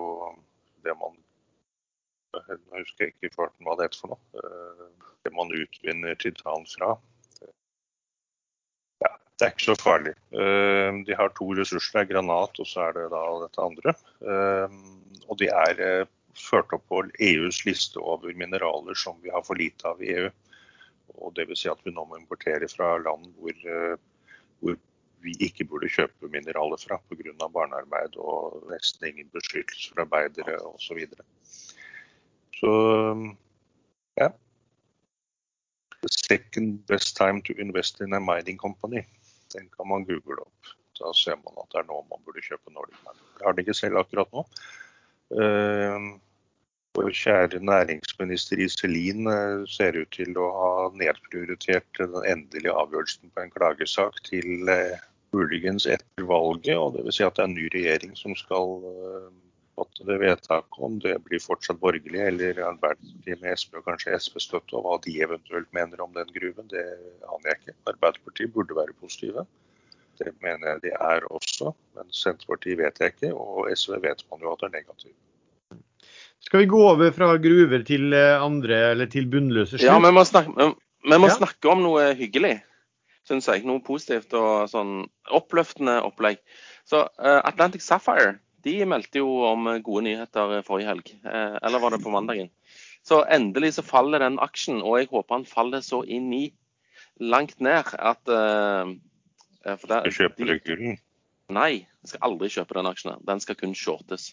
[0.85, 1.21] det man
[2.35, 4.41] Nå husker ikke i farten hva det heter for noe.
[4.41, 6.89] Eh, det man utvinner titan fra.
[8.99, 10.11] Ja, det er ikke så farlig.
[10.35, 11.93] Eh, de har to ressurser.
[11.95, 13.95] Det er granat, og så er det da dette andre.
[14.19, 14.75] Eh,
[15.29, 15.79] og de er
[16.35, 20.27] ført opp på EUs liste over mineraler som vi har for lite av i EU.
[21.21, 21.63] Og Dvs.
[21.63, 23.63] Si at vi nå må importere fra land hvor,
[24.59, 24.77] hvor
[25.25, 27.33] vi ikke burde kjøpe mineraler fra pga.
[27.47, 31.01] barnearbeid og nesten ingen beskyttelse for arbeidere osv.
[31.09, 31.23] Så
[32.59, 32.73] så
[34.17, 34.29] ja.
[36.01, 39.03] The second best time to invest in a mining company.
[39.53, 40.75] Den kan man google opp.
[40.99, 43.25] Da ser man at det er nå man burde kjøpe Nordic Mining.
[43.39, 44.45] Jeg har det ikke selv akkurat nå.
[46.95, 53.43] Vår kjære næringsminister Iselin uh, ser ut til å ha nedprioritert den endelige avgjørelsen på
[53.43, 54.95] en klagesak til uh,
[55.35, 56.77] muligens etter valget.
[56.79, 57.17] og Dvs.
[57.17, 59.27] Si at det er en ny regjering som skal uh,
[59.75, 64.79] fatte det vedtaket, om det blir fortsatt borgerlig eller Arbeiderpartiet med SV og kanskje SV-støtte,
[64.79, 66.85] og hva de eventuelt mener om den gruven, det
[67.27, 67.77] aner jeg ikke.
[67.91, 69.43] Arbeiderpartiet burde være positive.
[70.15, 74.47] Det mener jeg de er også, men Senterpartiet vet jeg ikke, og SV vet man
[74.47, 75.19] jo at er negativt.
[76.43, 79.87] Skal vi gå over fra gruver til eh, andre, eller til bunnløse slutt?
[79.87, 80.71] Ja, vi må, snakke,
[81.05, 81.37] vi må ja.
[81.39, 82.59] snakke om noe hyggelig,
[83.25, 83.63] syns jeg.
[83.65, 86.43] Noe positivt og sånn oppløftende opplegg.
[86.85, 91.09] Så uh, Atlantic Sapphire de meldte jo om gode nyheter forrige helg.
[91.21, 92.49] Eh, eller var det på mandagen?
[93.05, 96.45] Så endelig så faller den aksjen, og jeg håper han faller så inn i
[97.21, 98.89] langt ned at uh,
[99.65, 100.97] for det, Du kjøper de, gullen?
[101.53, 103.21] Nei, jeg skal aldri kjøpe den aksjen.
[103.25, 104.31] Den skal kun shortes.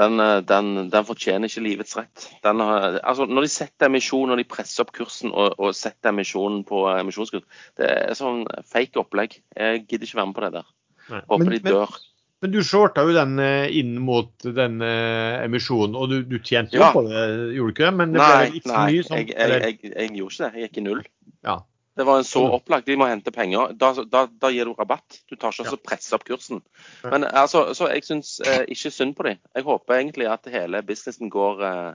[0.00, 0.16] Den,
[0.48, 2.28] den, den fortjener ikke livets rett.
[2.44, 6.62] Den, altså, når de setter emisjon, når de presser opp kursen og, og setter emisjonen
[6.68, 7.44] på emisjonskurs,
[7.80, 9.36] det er sånn fake opplegg.
[9.52, 10.70] Jeg gidder ikke være med på det der.
[11.18, 11.92] Håper men, de dør.
[11.92, 12.08] Men,
[12.42, 16.86] men du shorta jo den eh, inn mot den emisjonen, og du, du tjente jo
[16.86, 16.88] ja.
[16.96, 17.26] på det,
[17.58, 17.92] gjorde du ikke det?
[18.00, 19.04] Men det nei, ble ikke nei, mye?
[19.10, 20.52] Som, jeg, jeg, jeg, jeg, gjorde ikke det.
[20.54, 21.04] Jeg gikk i null.
[21.44, 21.58] Ja.
[21.96, 22.86] Det var en så opplagt.
[22.86, 23.74] De må hente penger.
[23.76, 25.18] Da, da, da gir du rabatt.
[25.28, 25.74] Du tar ikke ja.
[25.76, 26.62] og presser opp kursen.
[27.04, 29.42] Men altså, så jeg syns eh, ikke synd på dem.
[29.52, 31.90] Jeg håper egentlig at hele businessen går eh,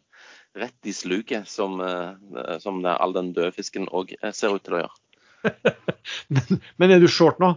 [0.58, 4.78] rett i sluket, som, eh, som all den døde fisken òg eh, ser ut til
[4.78, 5.56] å gjøre.
[6.34, 7.56] men, men er du short nå?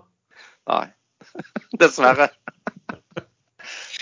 [0.70, 0.86] Nei.
[1.80, 2.30] Dessverre.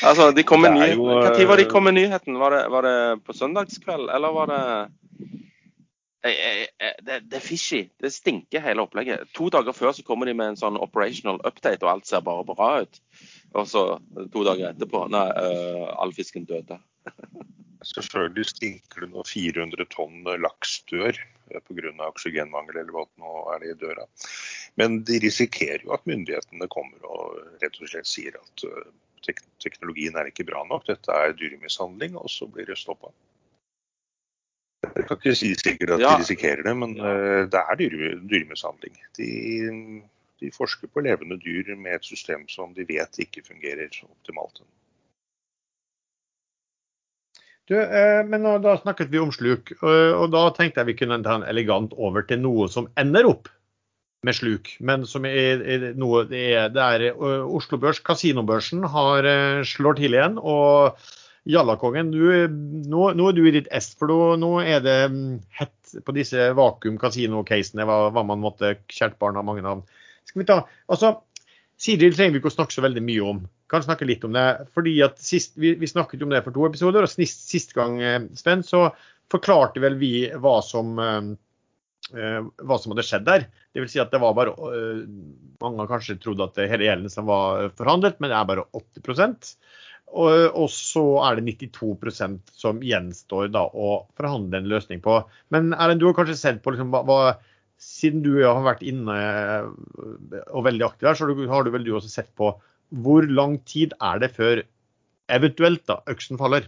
[0.07, 0.93] Altså, de kom med ny...
[0.95, 2.39] Når var de kom med nyheten?
[2.39, 4.63] Var det, var det på søndagskveld, eller var det
[6.23, 7.85] det, det, er fishy.
[8.03, 9.29] Det stinker hele opplegget.
[9.39, 12.47] To dager før så kommer de med en sånn operational update, og alt ser bare
[12.49, 13.01] bra ut.
[13.55, 13.85] Og så
[14.35, 16.81] to dager etterpå Nei, uh, all fisken døde.
[17.87, 21.93] Selvfølgelig stinker det når 400 tonn laks dør eh, pga.
[22.09, 24.07] oksygenmangel eller hva nå er det i døra.
[24.81, 28.91] Men de risikerer jo at myndighetene kommer og rett og slett sier at uh,
[29.63, 33.13] teknologien er ikke bra nok, dette er dyremishandling, og så blir det stoppa.
[34.97, 36.15] Jeg kan ikke si sikkert at ja.
[36.15, 38.97] de risikerer det, men uh, det er dyre, dyremishandling.
[39.19, 39.29] De,
[40.41, 44.63] de, forsker på levende dyr med et system som de vet ikke fungerer optimalt.
[47.69, 50.99] Du, eh, men nå, Da snakket vi om sluk, og, og da tenkte jeg vi
[51.03, 53.51] kunne ta en elegant over til noe som ender opp
[54.25, 59.29] med sluk, men som er, er noe det er, det er Oslo Børs, kasinobørsen, har
[59.69, 60.41] slår til igjen.
[60.41, 60.97] og
[61.49, 66.13] Jallakongen, nå, nå, er du i ditt ess, for nå, er det mm, hett på
[66.13, 69.81] disse vakuum casino-casene, hva, hva, man måtte Kjært barn har mange navn.
[70.29, 70.59] Skal vi ta,
[70.93, 71.15] altså,
[71.81, 73.41] Siril trenger vi ikke å snakke så veldig mye om.
[73.71, 74.45] Kan snakke litt om det.
[74.75, 78.01] fordi at sist, Vi, vi snakket om det for to episoder, og sist, sist gang
[78.37, 78.89] Sven, så
[79.33, 80.97] forklarte vel vi hva som
[82.09, 83.43] hva som hadde skjedd der.
[83.77, 84.55] Vil si at det var bare
[85.61, 89.55] Mange har kanskje trodd at hele gjelden som var forhandlet, men det er bare 80
[90.09, 95.21] og, og så er det 92% som gjenstår da å forhandle en løsning på.
[95.55, 97.21] Men Erlend, du har kanskje sett på liksom, hva, hva,
[97.79, 99.15] Siden du har vært inne
[100.51, 102.49] og veldig aktiv her, så har du vel du også sett på
[103.05, 104.65] hvor lang tid er det før
[105.31, 106.67] eventuelt da øksen faller?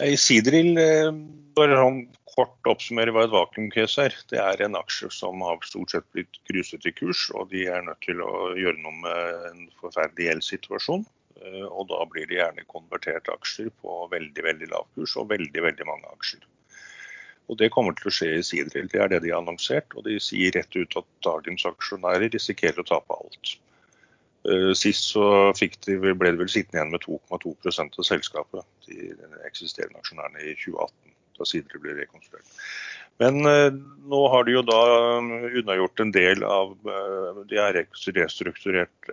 [0.00, 1.10] I Sidril, eh,
[1.56, 4.14] bare sånn kort oppsummere hva et vakuumcase er.
[4.30, 7.84] Det er en aksje som har stort sett blitt gruset i kurs, og de er
[7.84, 11.04] nødt til å gjøre noe med en forferdelig gjeldssituasjon.
[11.40, 15.66] Eh, og da blir det gjerne konvertert aksjer på veldig veldig lav kurs, og veldig
[15.68, 16.48] veldig mange aksjer.
[17.50, 18.86] Og Det kommer til å skje i Sidril.
[18.88, 19.90] Det er det de har annonsert.
[19.98, 23.56] Og de sier rett ut at dagens aksjonærer risikerer å tape alt.
[24.48, 25.24] Eh, sist så
[25.58, 29.10] de, ble de vel sittende igjen med 2,2% av selskapet, de
[29.48, 32.48] eksisterende aksjonærene, i 2018 da Sidre ble rekonstruert.
[33.20, 33.68] Men eh,
[34.08, 39.10] nå har de jo da eh, unnagjort en del av eh, De har restrukturert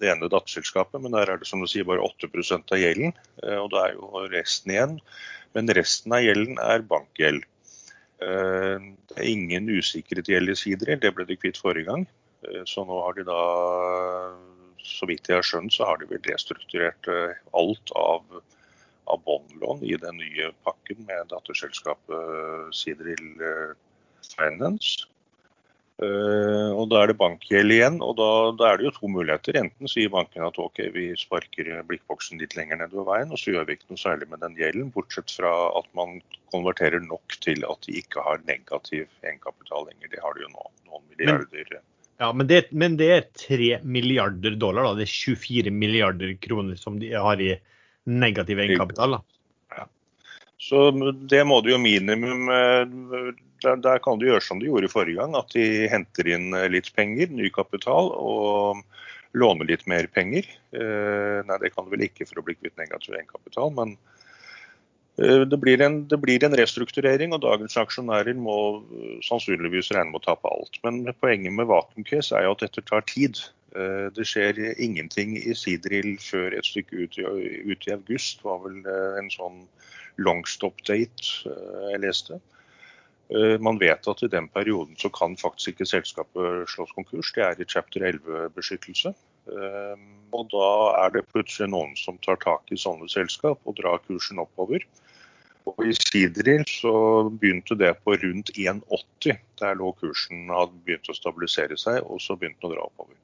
[0.00, 3.12] det ene datterselskapet, men der er det som du sier bare 8 av gjelden.
[3.60, 4.96] Og da er jo resten igjen.
[5.56, 7.44] Men resten av gjelden er bankgjeld.
[8.20, 12.04] Det er ingen usikret gjeld i Sidre, det ble de kvitt forrige gang.
[12.68, 13.38] Så nå har de da,
[14.86, 17.08] så vidt jeg har skjønt, så har de vel restrukturert
[17.56, 18.40] alt av
[19.10, 23.72] av båndlån i den nye pakken med datterselskapet Sidril eh,
[24.34, 25.06] Finance.
[26.00, 29.58] Og Da er det bankgjeld igjen, og da, da, er det jo to muligheter.
[29.60, 33.66] Enten sier banken at ok, vi sparker blikkboksen litt lenger nedover veien, og så gjør
[33.68, 36.22] vi ikke noe særlig med den gjelden, bortsett fra at man
[36.54, 40.14] konverterer nok til at de ikke har negativ egenkapital lenger.
[40.14, 40.64] Det har de jo nå.
[40.88, 41.68] Noen milliarder.
[41.76, 41.84] Men,
[42.20, 44.96] ja, men det, men det er 3 milliarder dollar, da.
[44.98, 47.54] Det er 24 milliarder kroner som de har i
[48.04, 49.16] negativ egenkapital.
[49.16, 49.22] da.
[50.60, 50.90] Så
[51.30, 52.82] det må du jo minimum eh,
[53.64, 56.68] der, der, kan du gjøre som du gjorde forrige gang, at de henter inn eh,
[56.68, 58.82] litt penger, ny kapital, og
[59.32, 60.44] låner litt mer penger.
[60.76, 63.96] Eh, nei, det kan du vel ikke for å bli kvitt negativ egenkapital, men
[65.20, 68.56] det blir, en, det blir, en, restrukturering, og dagens aksjonærer må
[69.26, 70.78] sannsynligvis regne med å tape alt.
[70.86, 73.42] Men poenget med vakuumcase er jo at dette tar tid.
[73.76, 77.26] Eh, det skjer ingenting i Sidril før et stykke ut i,
[77.70, 78.42] ut i august.
[78.42, 79.60] var vel eh, en sånn
[80.18, 82.40] longstop-date eh, jeg leste.
[83.62, 87.28] Man vet at i den perioden så kan faktisk ikke selskapet slås konkurs.
[87.36, 89.12] Det er i chapter 11-beskyttelse.
[90.34, 90.70] Og da
[91.04, 94.82] er det plutselig noen som tar tak i sånne selskap og drar kursen oppover.
[95.68, 96.92] Og I Sidril så
[97.30, 99.40] begynte det på rundt 1,80.
[99.60, 103.16] Der lå kursen hadde begynt å stabilisere seg, og så begynte den å dra oppover.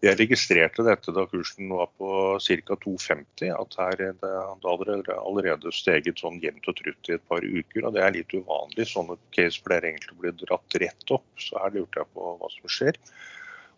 [0.00, 2.76] Jeg registrerte dette da kursen var på ca.
[2.84, 7.84] 2,50, at her det hadde allerede steget sånn jevnt og trutt i et par uker.
[7.84, 8.86] og Det er litt uvanlig.
[8.88, 11.28] Sånne case pleier egentlig å bli dratt rett opp.
[11.36, 12.96] Så her lurte jeg på hva som skjer.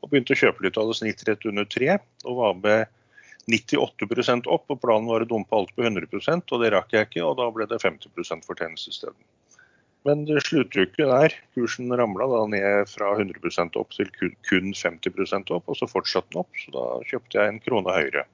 [0.02, 2.94] Og begynte å kjøpe litt av det snitt rett under tre, og var med
[3.50, 4.70] 98% opp.
[4.70, 7.24] og Planen var å dumpe alt på 100% og det rakk jeg ikke.
[7.26, 9.18] og Da ble det 50% fortjeneste isteden.
[10.06, 11.34] Men slutter jo ikke der.
[11.54, 16.42] Kursen ramla da ned fra 100% opp til kun 50% opp, og så fortsatte den
[16.42, 16.50] opp.
[16.58, 18.24] Så da kjøpte jeg en krone høyere.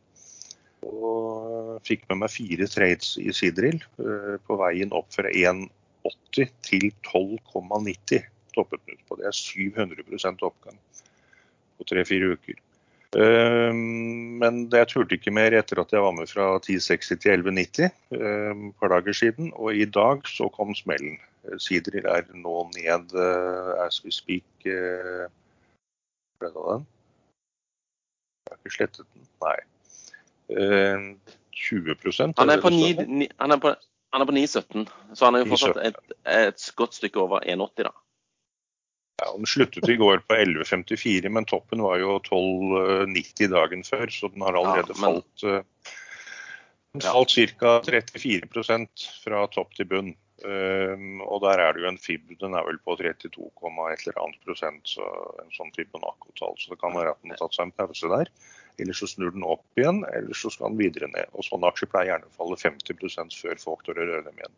[0.89, 6.89] Og fikk med meg fire trades i Sidril eh, på veien opp fra 1,80 til
[7.11, 9.19] 12,90 toppet på.
[9.19, 10.79] Det er 700% oppgang
[11.79, 12.59] på tre-fire uker.
[13.17, 17.87] Eh, men jeg turte ikke mer etter at jeg var med fra 1060 til 1190
[17.89, 19.53] eh, et par dager siden.
[19.57, 21.17] Og i dag så kom smellen.
[21.63, 24.45] Sider er nå ned uh, as we speak.
[24.67, 26.83] Ble det den?
[28.45, 29.25] Jeg har ikke slettet den.
[29.41, 29.57] Nei.
[30.53, 31.17] Uh,
[31.59, 33.73] 20% han er, på 9, han, er på,
[34.13, 35.99] han er på 9,17, så han er jo fortsatt et,
[36.31, 37.95] et godt stykke over 1,80, da.
[39.19, 44.31] Ja, Den sluttet i går på 11,54, men toppen var jo 12,90 dagen før, så
[44.31, 45.19] den har allerede ja, men...
[45.19, 45.97] falt.
[46.95, 47.73] Den falt ca.
[47.85, 50.15] 34% fra topp til bunn.
[50.39, 53.49] Um, og der er det jo en FIB, den er vel på 32,
[53.91, 55.03] et eller annet prosent, så
[55.43, 56.55] en sånn Fibonacco-tall.
[56.63, 58.31] Så det kan være at den har tatt seg en pause der.
[58.79, 61.27] Eller så snur den opp igjen, eller så skal den videre ned.
[61.35, 64.55] Og sånne aksjer pleier gjerne å falle 50 før folk tør å røre dem igjen.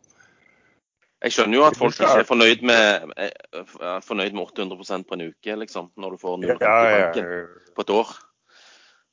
[1.21, 5.25] Jeg skjønner jo at folk ikke er fornøyd med, er fornøyd med 800 på en
[5.29, 5.91] uke, liksom.
[6.01, 7.41] Når du får 0 ja, ja, ja.
[7.77, 8.13] på et år.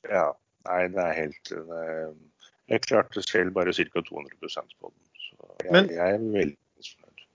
[0.09, 0.29] Ja.
[0.67, 1.83] Nei, det er helt det,
[2.69, 4.01] Jeg klarte selv bare ca.
[4.09, 4.97] 200% på den.
[5.63, 7.27] Jeg, men, jeg er veldig fornøyd.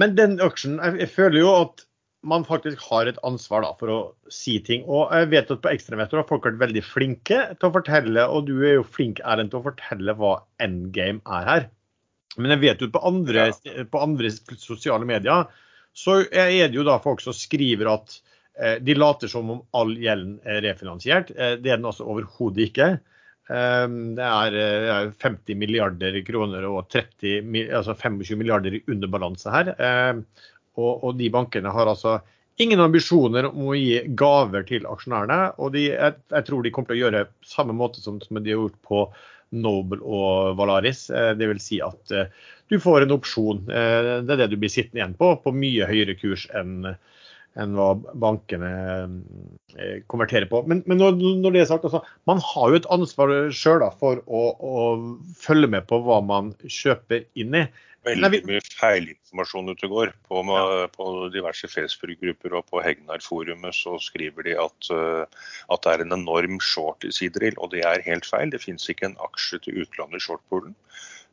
[0.00, 1.84] Men den auksjonen jeg, jeg, føler jo at
[2.24, 3.98] man faktisk har et ansvar da, for å
[4.32, 4.86] si ting.
[4.88, 8.46] Og jeg vet at på Ekstrameter har folk vært veldig flinke til å fortelle, og
[8.48, 11.66] du er jo flink Erlend, til å fortelle hva endgame er her.
[12.40, 13.84] Men jeg vet jo på andre, ja.
[13.90, 15.46] på andre sosiale medier
[15.94, 18.16] så er det jo da folk som skriver at
[18.58, 21.30] eh, de later som om all gjelden er refinansiert.
[21.30, 22.88] Eh, det er den altså overhodet ikke.
[23.46, 23.86] Eh,
[24.18, 29.74] det er 50 milliarder kroner og 30, altså 25 milliarder i underbalanse her.
[30.74, 32.18] Og, og, de bankene har altså
[32.58, 35.54] ingen ambisjoner om å gi gaver til aksjonærene.
[35.62, 38.50] Og de, jeg, jeg, tror de kommer til å gjøre samme måte som, som de
[38.50, 39.04] har gjort på
[39.54, 41.06] Noble og Valaris.
[41.10, 42.12] Det vil Si at
[42.68, 43.64] du får en opsjon.
[43.68, 46.94] Eh, det er det du blir sittende igjen på, på mye høyere kurs enn
[47.54, 48.68] enn hva bankene
[49.78, 50.64] eh, konverterer på.
[50.66, 54.40] Men, men når, det er sagt, altså, man har jo et ansvar sjøl for å,
[54.58, 54.86] å,
[55.38, 57.62] følge med på hva man kjøper inn i.
[58.04, 60.12] Veldig mye feilinformasjon ute går.
[60.28, 60.42] På,
[60.92, 65.24] på diverse Facebook-grupper og på Hegnar-forumet så skriver de at, eh,
[65.72, 68.52] at, det er en enorm short i Sidril, og det er helt feil.
[68.52, 70.76] Det finnes ikke en aksje til utlandet i shortpoolen.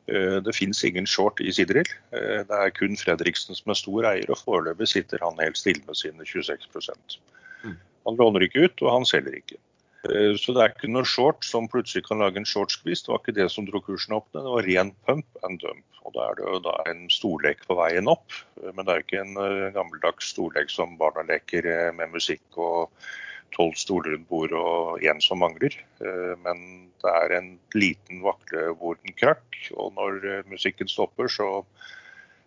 [0.08, 1.88] Eh, det finnes ingen short i Sidril.
[2.16, 5.84] Eh, det er kun Fredriksen som er stor eier, og foreløpig sitter han helt stille
[5.86, 6.96] med sine 26
[7.68, 7.76] mm.
[8.08, 9.60] Han låner ikke ut, og han selger ikke.
[10.08, 13.04] Eh, så det er ikke noe short som plutselig kan lage en short-skvis.
[13.04, 15.84] Det var ikke det som dro kursen opp, det var ren pump and dump.
[16.02, 19.20] Og Da er det jo da en storlek på veien opp, men det er ikke
[19.22, 19.36] en
[19.76, 22.90] gammeldags storlek som barna leker med musikk og
[23.56, 25.74] tolv stoler rundt bordet og én som mangler.
[26.00, 31.50] Eh, men det er en liten vaklevoren krakk, og når eh, musikken stopper, så,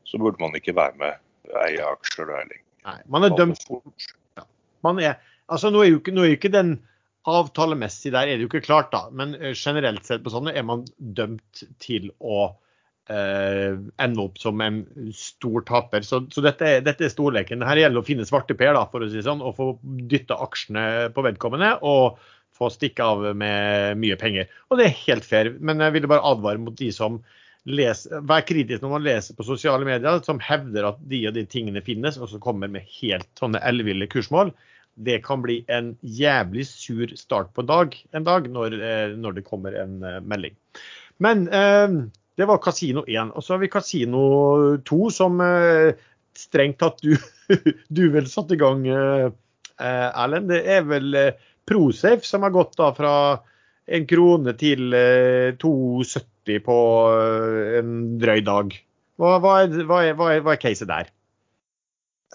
[0.03, 2.65] så, burde man ikke være med eie aksjer der lenger.
[2.85, 3.63] Nei, man er dømt
[4.37, 4.43] ja.
[4.85, 5.15] man er,
[5.49, 6.75] altså Nå er jo ikke, nå er jo ikke den
[7.29, 9.07] avtalemessig der er det jo ikke klart, da.
[9.11, 12.47] Men eh, generelt sett på sånne er man dømt til å
[13.09, 14.83] eh, ende opp som en
[15.15, 16.05] stor taper.
[16.05, 17.65] Så, så dette, dette, er storleken.
[17.65, 20.39] Her gjelder det å finne svarte per, da, for å si sånn, og få dytta
[20.45, 20.85] aksjene
[21.15, 21.75] på vedkommende.
[21.81, 22.21] og
[22.55, 24.51] få stikke av med mye penger.
[24.69, 25.51] Og det er helt fair.
[25.59, 27.19] Men jeg ville bare advare mot de som
[27.65, 31.45] leser, vær kritisk når man leser på sosiale medier som hevder at de og de
[31.49, 34.53] tingene finnes, og så kommer med helt sånne elleville kursmål.
[34.95, 39.47] Det kan bli en jævlig sur start på dag, en dag når, eh, når det
[39.47, 40.55] kommer en uh, melding.
[41.19, 42.05] Men eh,
[42.35, 43.31] det var Kasino 1.
[43.35, 44.21] Og så har vi Kasino
[44.87, 45.95] 2, som eh,
[46.35, 47.15] strengt tatt du,
[47.95, 49.29] du vel satte i gang, eh,
[49.79, 50.51] Erlend.
[50.51, 53.13] Det er vel eh, Prosafe som har gått da fra
[53.85, 54.93] en krone til
[55.61, 56.77] 2,70 på
[57.79, 58.75] en drøy dag.
[59.21, 61.09] Hva, hva, er, hva, er, hva, er, hva er caset der?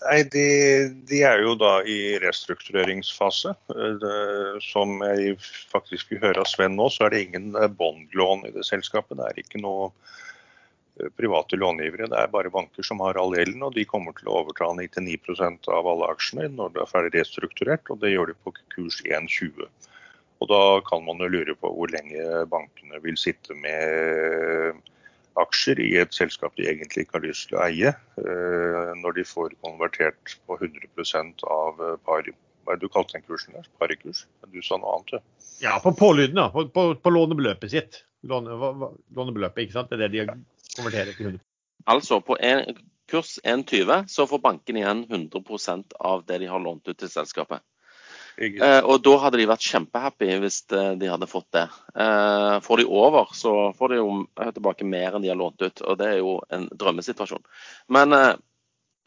[0.01, 0.45] Nei, de,
[1.09, 3.53] de, er jo da i restruktureringsfase.
[4.65, 5.35] Som jeg
[5.73, 9.19] faktisk vil høre av Sven nå, så er det ingen eh, bondlån i det selskapet.
[9.19, 12.09] Det er ikke noe eh, private långivere.
[12.13, 15.69] Det er bare banker som har all gjelden, og de kommer til å overta 99%
[15.77, 19.69] av alle aksjene når det er ferdig restrukturert, og det gjør de på kurs 1,20.
[20.41, 24.81] Og Da kan man jo lure på hvor lenge bankene vil sitte med
[25.42, 29.26] aksjer i et selskap de egentlig ikke har lyst til å eie, eh, når de
[29.26, 32.29] får konvertert på 100 av eh, par,
[32.64, 33.68] hva er det du kalte den kursen der?
[33.81, 34.26] Parekurs?
[34.53, 35.48] Du sa noe annet, du.
[35.64, 36.48] Ja, på pålyden, da.
[36.55, 38.03] På, på, på lånebeløpet sitt.
[38.29, 38.57] Låne,
[39.16, 39.92] lånebeløpet, ikke sant.
[39.92, 40.40] Det er det de
[40.76, 41.44] konverterer til 100
[41.88, 42.76] Altså, på en,
[43.11, 47.64] kurs 1,20 så får banken igjen 100% av det de har lånt ut til selskapet.
[48.38, 51.66] Eh, og da hadde de vært kjempehappy hvis eh, de hadde fått det.
[51.95, 55.83] Eh, får de over, så får de jo tilbake mer enn de har lånt ut.
[55.83, 57.45] Og det er jo en drømmesituasjon.
[57.93, 58.16] Men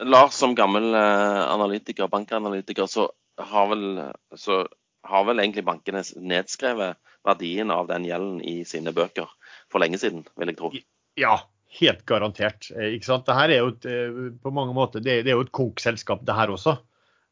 [0.04, 3.08] Lars som gammel analytiker, bankanalytiker, så
[3.38, 4.02] har, vel,
[4.38, 4.64] så
[5.08, 9.30] har vel egentlig bankene nedskrevet verdien av den gjelden i sine bøker
[9.72, 10.72] for lenge siden, vil jeg tro.
[11.22, 11.38] Ja,
[11.80, 12.72] helt garantert.
[12.74, 13.30] Ikke sant?
[13.30, 13.88] Det her er jo et,
[14.44, 16.76] på mange måter, det er jo et konk-selskap, det her også.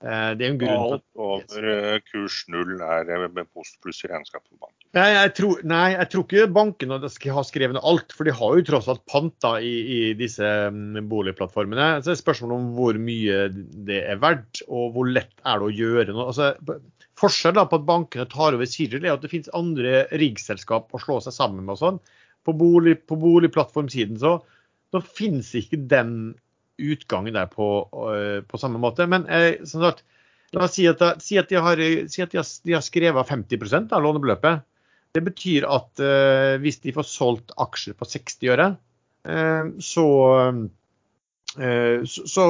[0.01, 3.99] Eh, det er en grunn Alt over eh, kurs null er eh, med post pluss
[4.01, 4.87] i regnskapet for banken.
[4.97, 8.55] Nei jeg, tror, nei, jeg tror ikke bankene har skrevet ned alt, for de har
[8.57, 11.91] jo tross alt panta i, i disse mm, boligplattformene.
[12.01, 15.69] Så det er spørsmål om hvor mye det er verdt, og hvor lett er det
[15.69, 16.31] å gjøre noe.
[16.33, 16.81] Altså,
[17.21, 21.19] Forskjellen på at bankene tar over Sigil, er at det finnes andre riggselskap å slå
[21.21, 21.75] seg sammen med.
[21.75, 21.99] og sånn.
[22.41, 24.39] På, bolig, på boligplattformsiden så,
[24.89, 26.15] så finnes ikke den
[26.82, 27.67] utgangen der på,
[28.15, 29.08] eh, på samme måte.
[29.10, 30.04] Men eh, som sagt,
[30.56, 33.32] la oss si at, si at, de, har, si at de, har, de har skrevet
[33.32, 34.67] 50 av lånebeløpet.
[35.12, 38.67] Det betyr at eh, hvis de får solgt aksjer på 60 øre,
[39.27, 40.08] eh, så,
[41.60, 42.48] eh, så, så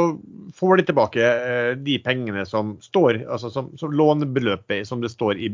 [0.58, 5.42] får de tilbake eh, de pengene som står, altså som, som, lånebeløpet som det står
[5.42, 5.50] i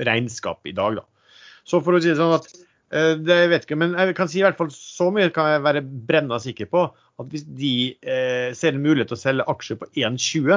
[0.00, 1.02] regnskapet i dag.
[1.02, 1.32] Da.
[1.68, 2.48] Så for å si det sånn at
[2.92, 5.64] det jeg vet ikke, men jeg kan si i hvert fall så mye kan jeg
[5.64, 6.84] være brenna sikker på
[7.22, 7.74] at hvis de
[8.04, 10.52] eh, ser en mulighet til å selge aksjer på 1,20,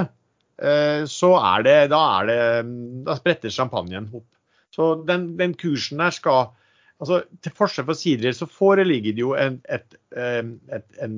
[0.59, 2.37] eh, så er det da, er det,
[3.07, 4.27] da spretter champagnen opp.
[4.75, 6.49] Så den, den, kursen der skal
[6.99, 11.15] altså, til forskjell fra Sidril så foreligger det jo en, et, et, en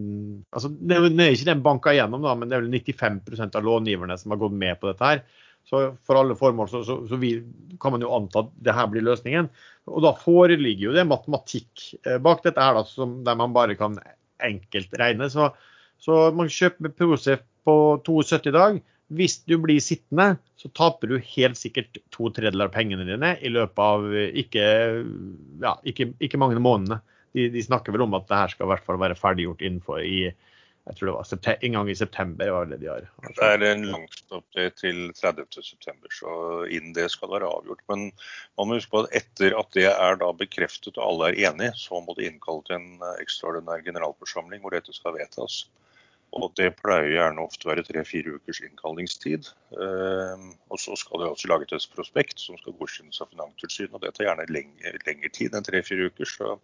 [0.51, 4.17] altså, Det er ikke den banka igjennom, da, men det er vel 95% av långiverne
[4.21, 5.13] som har gått med på dette.
[5.15, 5.25] her.
[5.67, 7.33] Så for alle formål så, så, så vi,
[7.81, 9.49] kan man jo anta at det her blir løsningen.
[9.91, 13.75] Og da foreligger jo det matematikk eh, bak dette her, da, som, der man bare
[13.79, 13.97] kan
[14.43, 15.27] enkelt regne.
[15.33, 15.49] Så,
[15.99, 17.75] så man kjøper med Prosef på
[18.07, 18.79] 72 dag.
[19.17, 23.51] Hvis du blir sittende, så taper du helt sikkert to tredjedeler av pengene dine i
[23.51, 24.65] løpet av ikke,
[25.63, 26.99] ja, ikke, ikke mange månedene.
[27.35, 30.03] De, de, snakker vel om at det her skal i hvert fall være ferdiggjort innenfor
[30.03, 30.29] i
[30.87, 32.49] jeg tror det var en gang i september.
[32.51, 33.07] var Det de har.
[33.27, 36.35] Det er en langstoppdate til 30.9, så
[36.71, 37.83] innen det skal være avgjort.
[37.91, 38.05] Men
[38.57, 41.73] man må huske på at etter at det er da bekreftet og alle er enige,
[41.75, 45.65] så må det innkalle til en ekstraordinær generalforsamling hvor dette skal vedtas.
[46.35, 49.47] Og det pleier gjerne ofte å være tre-fire ukers innkallingstid.
[49.79, 53.95] Ehm, og så skal det også lages et prospekt som skal godkjennes av Finanstilsynet.
[53.95, 56.27] Og det tar gjerne lengre tid enn tre-fire uker.
[56.27, 56.57] Så,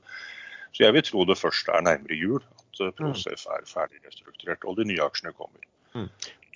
[0.74, 2.42] så, jeg vil tro det første er nærmere jul
[2.82, 5.62] at Procef Prosef er ferdig restrukturert og de nye aksjene kommer.
[5.94, 6.10] Mm.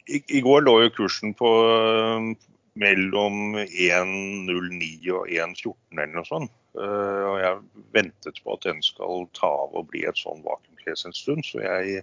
[0.08, 2.32] I, I, går lå jo kursen på uh,
[2.80, 6.54] mellom 1,09 og 1,14 eller noe sånt.
[6.78, 11.10] Uh, og jeg ventet på at den skal ta av og bli et sånn vakuumcase
[11.10, 11.46] en stund.
[11.46, 12.02] Så jeg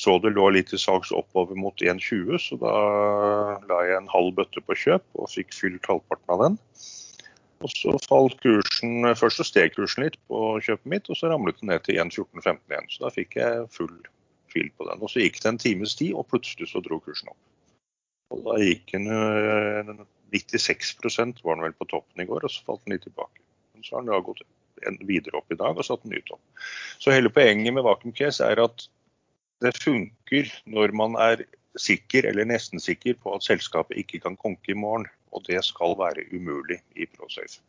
[0.00, 2.74] så det lå litt i salgs oppover mot 1,20, så da
[3.68, 6.58] la jeg en halv bøtte på kjøp og fikk fylt halvparten av den.
[7.60, 11.60] Og så falt kursen, Først så steg kursen litt på kjøpet mitt, og så ramlet
[11.60, 12.88] den ned til 1,14,15 igjen.
[12.88, 13.98] Så da fikk jeg full
[14.50, 15.02] fil på den.
[15.02, 17.40] Og Så gikk det en times tid, og plutselig så dro kursen opp.
[18.34, 19.10] Og Da gikk den
[20.32, 23.44] 96 eh, var den vel på toppen i går, og så falt den litt tilbake.
[23.74, 24.42] Men så har den da gått
[25.04, 26.40] videre opp i dag og satt den ny opp.
[27.02, 28.86] Så hele poenget med vacuum case er at
[29.60, 31.44] det funker når man er
[31.78, 35.06] sikker eller nesten sikker på at selskapet ikke kan konke i morgen.
[35.30, 37.60] Og det skal være umulig i ProSafe.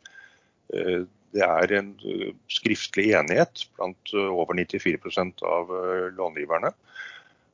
[0.74, 5.70] Eh, det er en eh, skriftlig enighet blant eh, over 94% av
[6.18, 6.72] långiverne.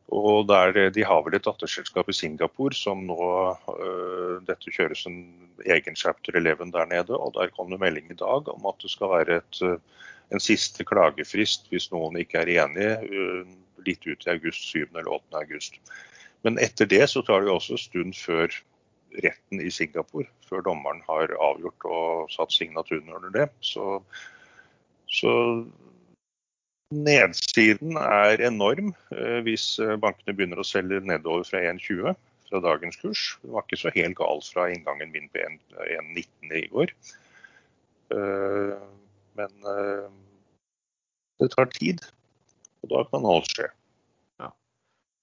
[0.08, 3.18] Og der, De har vel et datterselskap i Singapore som nå
[4.48, 5.18] Dette kjøres en
[5.68, 7.12] egen chapter 11 der nede.
[7.12, 9.60] og Der kom det melding i dag om at det skal være et,
[10.32, 12.94] en siste klagefrist hvis noen ikke er enige
[13.84, 14.88] litt ut i august, 7.
[14.94, 15.42] eller 8.
[15.42, 15.76] august.
[16.46, 18.52] Men etter det så tar det jo også en stund før
[19.24, 23.46] retten i Singapore, før dommeren har avgjort og satt signaturen under det.
[23.64, 23.98] Så,
[25.10, 25.32] så
[26.94, 32.14] nedsiden er enorm eh, hvis eh, bankene begynner å selge nedover fra 1,20
[32.48, 33.24] fra dagens kurs.
[33.42, 36.94] Det var ikke så helt galt fra inngangen min på 1,19 i går.
[38.14, 38.78] Eh,
[39.38, 39.68] men
[41.38, 42.00] det tar tid.
[42.82, 43.68] Og da kan alt skje.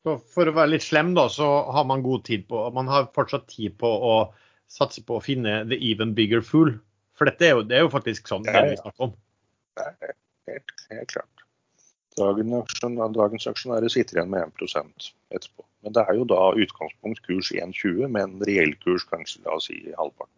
[0.05, 3.07] Så for å være litt slem, da, så har man god tid på Man har
[3.15, 4.15] fortsatt tid på å
[4.69, 6.75] satse på å finne the even bigger fool.
[7.17, 9.15] For dette er jo, det er jo faktisk sånn det vi snakker om.
[9.79, 10.13] Det er
[10.51, 11.45] helt, helt klart.
[12.19, 15.65] Dagens, aksjon, dagens aksjonærer sitter igjen med 1% etterpå.
[15.83, 19.71] Men det er jo da utgangspunkt kurs 1,20 med en reell kurs kanskje la oss
[19.71, 20.31] si halvparten.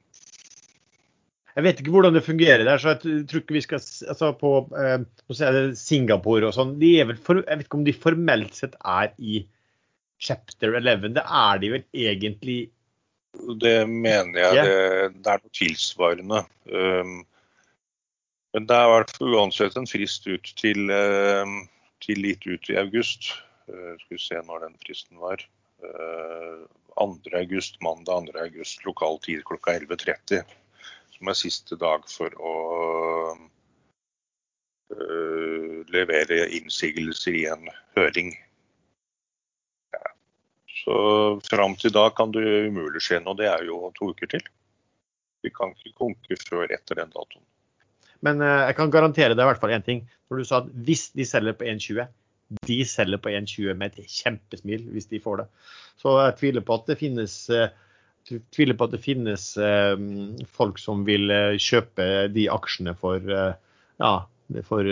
[1.57, 4.51] Jeg vet ikke hvordan det fungerer der, så jeg tror ikke vi skal altså på
[4.77, 6.75] eh, Singapore og sånn.
[6.77, 9.41] er Jeg vet ikke om de formelt sett er i
[10.19, 11.13] chapter 11.
[11.15, 12.59] Det er de vel egentlig
[13.61, 14.55] Det mener jeg.
[14.55, 14.67] Yeah.
[14.67, 16.43] Det, det, er noe tilsvarende.
[16.73, 17.17] Um,
[18.55, 21.59] men det er i hvert fall uansett en frist ut til, um,
[22.01, 23.29] til litt ut i august.
[23.69, 25.43] Uh, skal vi se når den fristen var.
[25.85, 26.65] Uh,
[26.97, 27.11] 2.
[27.37, 28.39] august, mandag 2.
[28.47, 30.41] august lokal tid klokka 11.30
[31.17, 32.55] som er siste dag for å
[34.93, 38.33] uh, levere innsigelser i en høring.
[40.87, 40.97] Så
[41.43, 43.35] fram til da kan det umulig skje noe.
[43.35, 44.45] Det er jo to uker til.
[45.43, 47.43] Vi kan ikke konke før etter den datoen.
[48.25, 50.05] Men uh, jeg kan garantere deg i hvert fall én ting.
[50.31, 52.07] Når du sa at hvis de selger på 1,20,
[52.69, 55.49] de selger på 1,20 med et kjempesmil hvis de får det.
[55.99, 57.35] Så jeg tviler på at det finnes
[58.27, 59.95] tviler på at det finnes eh,
[60.59, 63.53] folk som vil eh, kjøpe de aksjene for eh,
[64.01, 64.13] ja,
[64.63, 64.87] for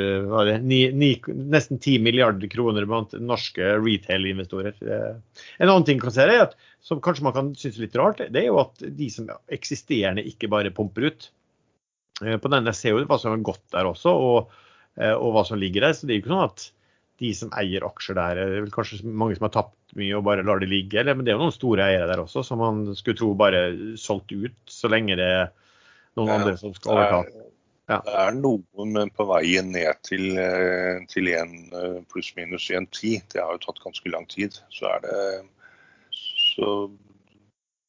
[0.46, 4.76] det, ni, ni, nesten 10 milliarder kroner blant norske retail-investorer.
[4.84, 8.42] En annen ting kan se er at, som kanskje man kan synes litt rart, det
[8.42, 11.30] er jo at de som eksisterende ikke bare pumper ut.
[12.20, 14.60] På denne ser jo hva som har gått der også, og,
[15.00, 15.96] og hva som ligger der.
[15.96, 16.68] Så det er jo ikke sånn at
[17.24, 18.40] de som eier aksjer der.
[18.40, 21.00] Det er vel kanskje mange som har tapt mye og bare lar det ligge.
[21.00, 23.66] Eller, men det er jo noen store eiere der også, som man skulle tro bare
[24.00, 25.52] solgt ut så lenge det er
[26.20, 27.46] noen ja, andre som skal overta.
[27.86, 28.00] Ja.
[28.02, 33.20] Det er noen på veien ned til, eh, til 1 eh, pluss-minus 1,10.
[33.34, 34.58] Det har jo tatt ganske lang tid.
[34.74, 35.20] Så er det
[36.56, 36.90] Så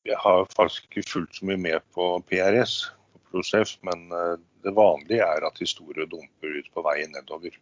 [0.05, 4.37] jeg har faktisk ikke fulgt så mye med på PRS, på Procef, men eh,
[4.67, 7.55] det vanlige er at de store dumper ut på veien nedover.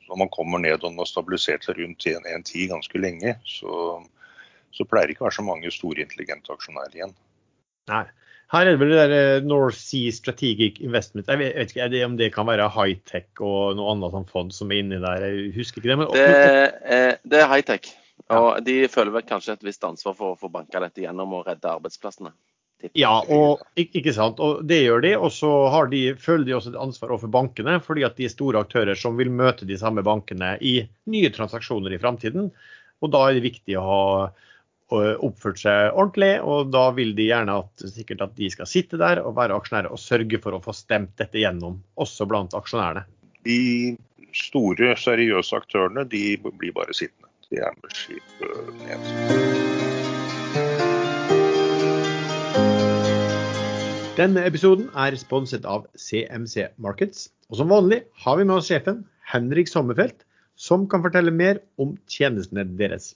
[0.00, 4.00] Så når man kommer ned og har stabilisert seg rundt 1,10 ganske lenge, så,
[4.72, 7.16] så pleier det ikke å være så mange store intelligente aksjonærer igjen.
[7.90, 8.06] Nei.
[8.54, 11.26] Her er det vel det der eh, North Sea Strategic Investment.
[11.26, 14.84] Jeg vet ikke om det kan være high-tech og noe annet sånn fond som er
[14.84, 15.24] inni der.
[15.26, 15.96] Jeg husker ikke det.
[15.98, 16.12] Men...
[16.14, 16.26] Det,
[16.98, 17.90] er, det er high-tech.
[18.36, 21.46] Og de føler vel kanskje et visst ansvar for å få banka dette gjennom og
[21.50, 22.32] redde arbeidsplassene.
[22.94, 24.40] Ja, og ikke sant.
[24.42, 25.12] Og det gjør de.
[25.18, 25.50] Og så
[25.90, 29.16] de, føler de også et ansvar overfor bankene, fordi at de er store aktører som
[29.18, 30.78] vil møte de samme bankene i
[31.10, 32.50] nye transaksjoner i framtiden.
[33.02, 34.02] Og da er det viktig å ha
[34.94, 39.18] oppført seg ordentlig, og da vil de gjerne at, sikkert at de skal sitte der
[39.24, 43.02] og være aksjonærer og sørge for å få stemt dette gjennom, også blant aksjonærene.
[43.46, 43.96] De
[44.36, 47.30] store, seriøse aktørene de blir bare sittende.
[47.50, 49.76] De er med skipet ned.
[54.16, 57.28] Denne episoden er sponset av CMC Markets.
[57.52, 60.24] Og som vanlig har vi med oss sjefen Henrik Sommerfelt,
[60.56, 63.12] som kan fortelle mer om tjenestene deres.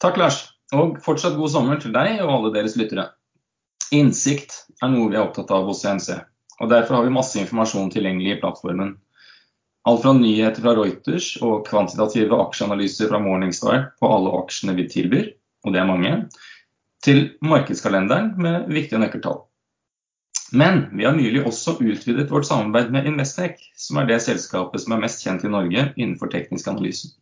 [0.00, 0.53] Takk, Lars.
[0.74, 3.08] Og fortsatt god sommer til deg og alle deres lyttere.
[3.94, 6.16] Innsikt er noe vi er opptatt av hos CNC,
[6.60, 8.94] og derfor har vi masse informasjon tilgjengelig i plattformen.
[9.84, 15.26] Alt fra nyheter fra Reuters og kvantitative aksjeanalyser fra Morningstar på alle aksjene vi tilbyr,
[15.64, 16.12] og det er mange,
[17.04, 19.42] til markedskalenderen med viktige nøkkeltall.
[20.54, 24.94] Men vi har nylig også utvidet vårt samarbeid med Investec, som er det selskapet som
[24.96, 27.12] er mest kjent i Norge innenfor teknisk analyse.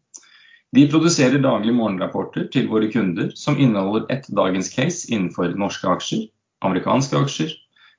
[0.72, 6.22] De produserer daglig morgenrapporter til våre kunder som inneholder ett dagens case innenfor norske aksjer,
[6.64, 7.50] amerikanske aksjer,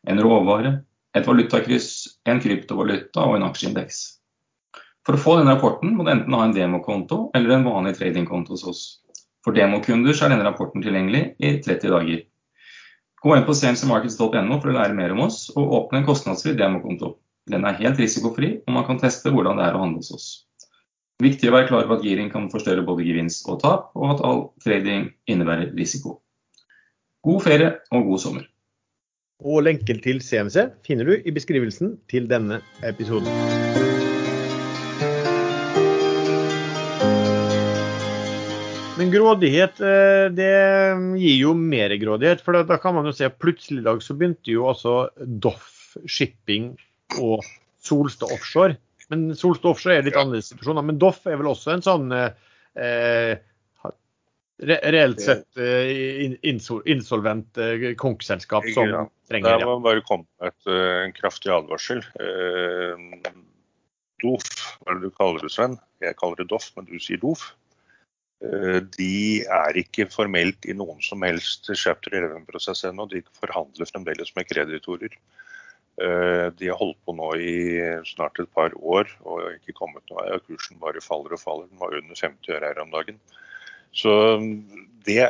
[0.09, 0.71] en råvare,
[1.13, 3.99] et valutakryss, en kryptovaluta og en aksjeindeks.
[5.05, 8.55] For å få denne rapporten må du enten ha en demokonto eller en vanlig tradingkonto
[8.55, 8.81] hos oss.
[9.45, 12.23] For demokunder er denne rapporten tilgjengelig i 30 dager.
[13.23, 17.19] Gå inn på cmcmarkets.no for å lære mer om oss, og åpne en kostnadsfri demokonto.
[17.51, 20.27] Den er helt risikofri, og man kan teste hvordan det er å handle hos oss.
[21.21, 24.23] Viktig å være klar over at giring kan forstørre både gevinst og tap, og at
[24.25, 26.17] all trading innebærer risiko.
[27.23, 28.47] God ferie og god sommer.
[29.43, 33.29] Og lenken til CMC finner du i beskrivelsen til denne episoden.
[38.97, 40.53] Men grådighet eh, det
[41.19, 42.41] gir jo mer grådighet.
[42.45, 44.97] For da kan man jo se plutselig i dag så begynte jo også
[45.43, 46.73] Doff Shipping
[47.19, 47.45] og
[47.83, 48.79] Solstad Offshore
[49.11, 50.85] men Solstad Offshore er litt annerledes situasjoner.
[50.87, 53.33] Men Doff er vel også en sånn eh,
[54.63, 59.01] reelt sett eh, insolvent eh, konkselskap som ja.
[59.29, 59.63] trenger det.
[59.63, 62.03] Der må bare komme med et, eh, en kraftig advarsel.
[62.21, 63.33] Eh,
[64.23, 64.47] Doff,
[64.79, 65.75] hva er det du kaller det, Sven?
[66.03, 67.49] Jeg kaller det Doff, men du sier Doff.
[68.43, 73.07] Eh, de er ikke formelt i noen som helst chapter 11-prosess ennå.
[73.11, 75.15] De forhandler fremdeles med kreditorer.
[76.01, 77.57] Eh, de har holdt på nå i
[78.09, 80.39] snart et par år og ikke kommet noe vei.
[80.47, 81.69] Kursen bare faller og faller.
[81.69, 83.19] Den var under 50 øre her om dagen.
[83.93, 84.09] Så
[85.05, 85.21] det,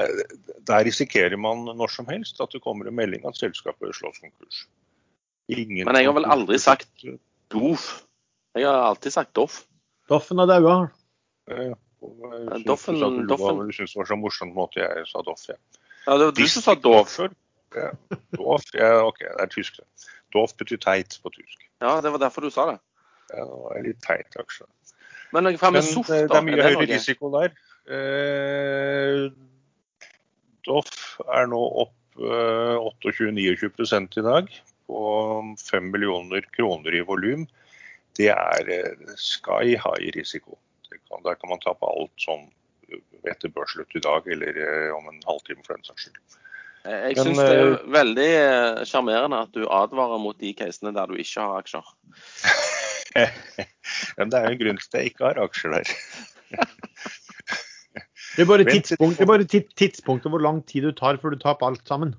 [0.63, 4.63] Der risikerer man når som helst at det kommer en melding at selskapet slås konkurs.
[5.51, 7.03] Ingen Men jeg har vel aldri sagt
[7.51, 8.05] Doff?
[8.55, 9.65] Jeg har alltid sagt Doff.
[10.07, 10.77] Doffen er daua.
[11.51, 11.73] Ja,
[12.63, 13.65] Doffen, du, Doffen.
[13.67, 15.43] du syntes det var så morsomt måte jeg sa Doff.
[15.49, 15.59] Ja.
[16.07, 17.19] ja, det var du som sa Doff.
[17.75, 17.91] Ja,
[18.37, 19.79] Doff, ja, OK, det er tysk.
[19.81, 20.09] Det.
[20.33, 21.67] Dorf betyr teit på tysk.
[21.83, 22.79] Ja, det var derfor du sa det.
[23.33, 24.67] Ja, det var litt teit aksje.
[25.33, 27.55] Men, Men soft, eh, det er mye høyere risiko der.
[27.89, 29.31] Eh,
[30.63, 34.51] Doff er nå opp eh, 28-29 i dag,
[34.87, 35.01] på
[35.59, 37.47] 5 millioner kroner i volum.
[38.17, 40.59] Det er eh, sky high risiko.
[41.09, 42.45] Kan, der kan man tape alt sånn
[43.29, 46.39] etter børsslutt i dag eller eh, om en halvtime for den saks skyld.
[46.83, 50.91] Eh, jeg syns det er eh, veldig eh, sjarmerende at du advarer mot de casene
[50.95, 51.91] der du ikke har aksjer.
[54.17, 55.93] Men det er jo en grunn til at jeg ikke har aksjer der.
[58.35, 61.39] det er bare tidspunkt, det er bare tidspunktet hvor lang tid du tar før du
[61.39, 62.17] tar opp alt sammen.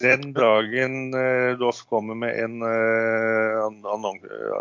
[0.00, 3.66] Den dagen uh, Doff kommer med en uh,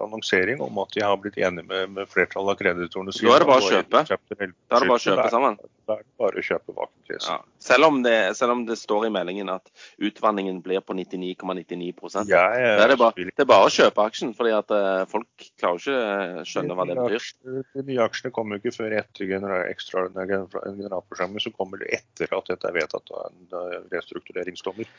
[0.04, 3.46] annonsering om at de har blitt enige med, med flertallet av kreditorene sine Da er
[3.46, 4.02] det bare å kjøpe.
[4.04, 5.56] Da er det bare å kjøpe sammen.
[5.88, 7.38] Da er det bare å kjøpe bak ja.
[7.64, 12.28] selv, om det, selv om det står i meldingen at utvanningen blir på 99,99 ,99
[12.30, 15.48] ja, ja, det, er bare, det er bare å kjøpe aksjen, fordi at uh, folk
[15.56, 17.32] klarer ikke å skjønne hva det betyr.
[17.80, 22.52] De nye aksjene kommer jo ikke før etter ekstraordinær generalforsamling, så kommer det etter at
[22.52, 24.92] dette er vedtatt av en restruktureringsdommer.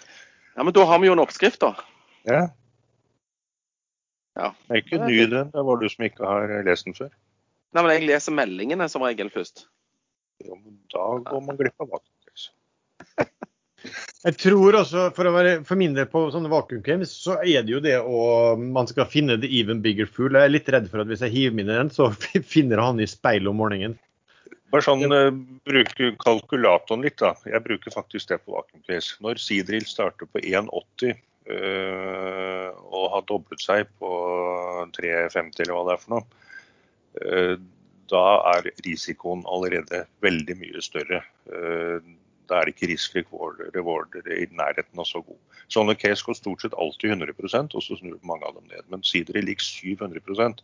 [0.56, 1.74] Ja, Men da har vi jo en oppskrift, da.
[2.28, 2.40] Ja.
[4.36, 4.52] ja.
[4.66, 5.52] Det er ikke ny den.
[5.54, 7.12] Det var du som ikke har lest den før.
[7.70, 9.68] Nei, men jeg leser meldingene som regel først.
[10.42, 12.16] Jo, men da går man glipp av maten.
[14.24, 17.72] Jeg tror også, for å være for min del på sånne vakuumgames, så er det
[17.72, 20.36] jo det å man skal finne the even bigger fool.
[20.36, 22.10] Jeg er litt redd for at hvis jeg hiver min i den, så
[22.54, 23.96] finner han i speilet om morgenen.
[24.70, 25.32] Bare sånn, uh,
[25.66, 27.32] bruke kalkulatoren litt, da.
[27.48, 29.16] Jeg bruker faktisk det på vakuumcase.
[29.24, 31.16] Når Sidril starter på 1,80
[31.50, 34.12] uh, og har doblet seg på
[34.94, 36.46] 3,50 eller hva det er for noe,
[37.24, 37.56] uh,
[38.10, 41.20] da er risikoen allerede veldig mye større.
[41.46, 45.38] Da er det ikke risk reward i nærheten av så god.
[45.70, 48.82] Sånne case går stort sett alltid 100% og så snur mange av dem ned.
[48.90, 50.58] Men Sidril ligger 700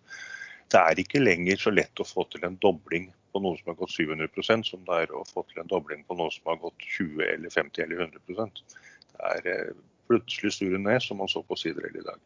[0.74, 3.80] Det er ikke lenger så lett å få til en dobling på noe som har
[3.82, 6.88] gått 700% som det er å få til en dobling på noe som har gått
[6.96, 9.76] 20 eller 50 eller 100% Det er eh,
[10.08, 12.20] plutselig snur ned, som man så på sider i dag.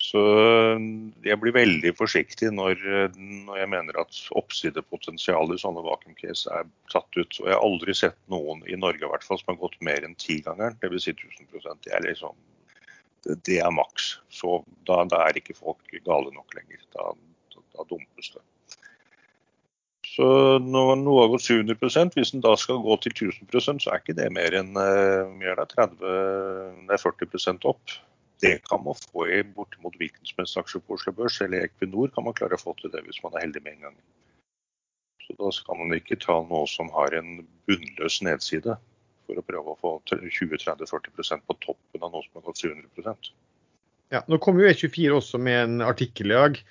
[0.00, 0.84] Så eh,
[1.26, 3.18] jeg blir veldig forsiktig når, eh,
[3.48, 7.40] når jeg mener at oppsidepotensialet i sånne vakuumcase er tatt ut.
[7.42, 10.06] Og jeg har aldri sett noen i Norge i hvert fall som har gått mer
[10.06, 11.08] enn tigangeren, dvs.
[11.08, 12.38] Si 1000% Det er liksom
[13.20, 14.14] det er maks.
[14.32, 16.80] Så da, da, er ikke folk gale nok lenger.
[16.94, 17.10] Da,
[17.52, 18.44] da, da dumpes det.
[20.20, 20.28] Så
[20.60, 24.26] når noe gått 700 hvis den da skal gå til 1000% så er ikke det
[24.36, 27.94] mer enn uh, 30, det er 40% opp
[28.40, 32.08] det kan man få i bortimot hvilken som helst aksje på Oslo Børs, eller Equinor
[32.14, 33.98] kan man klare å få til det hvis man er heldig med en gang.
[35.26, 38.76] Så Da skal man ikke ta noe som har en bunnløs nedside,
[39.26, 43.32] for å prøve å få 20-30-40% på toppen av noe som har gått 700%
[44.10, 46.62] Ja, Nå kom jo E24 også med en artikkel i dag,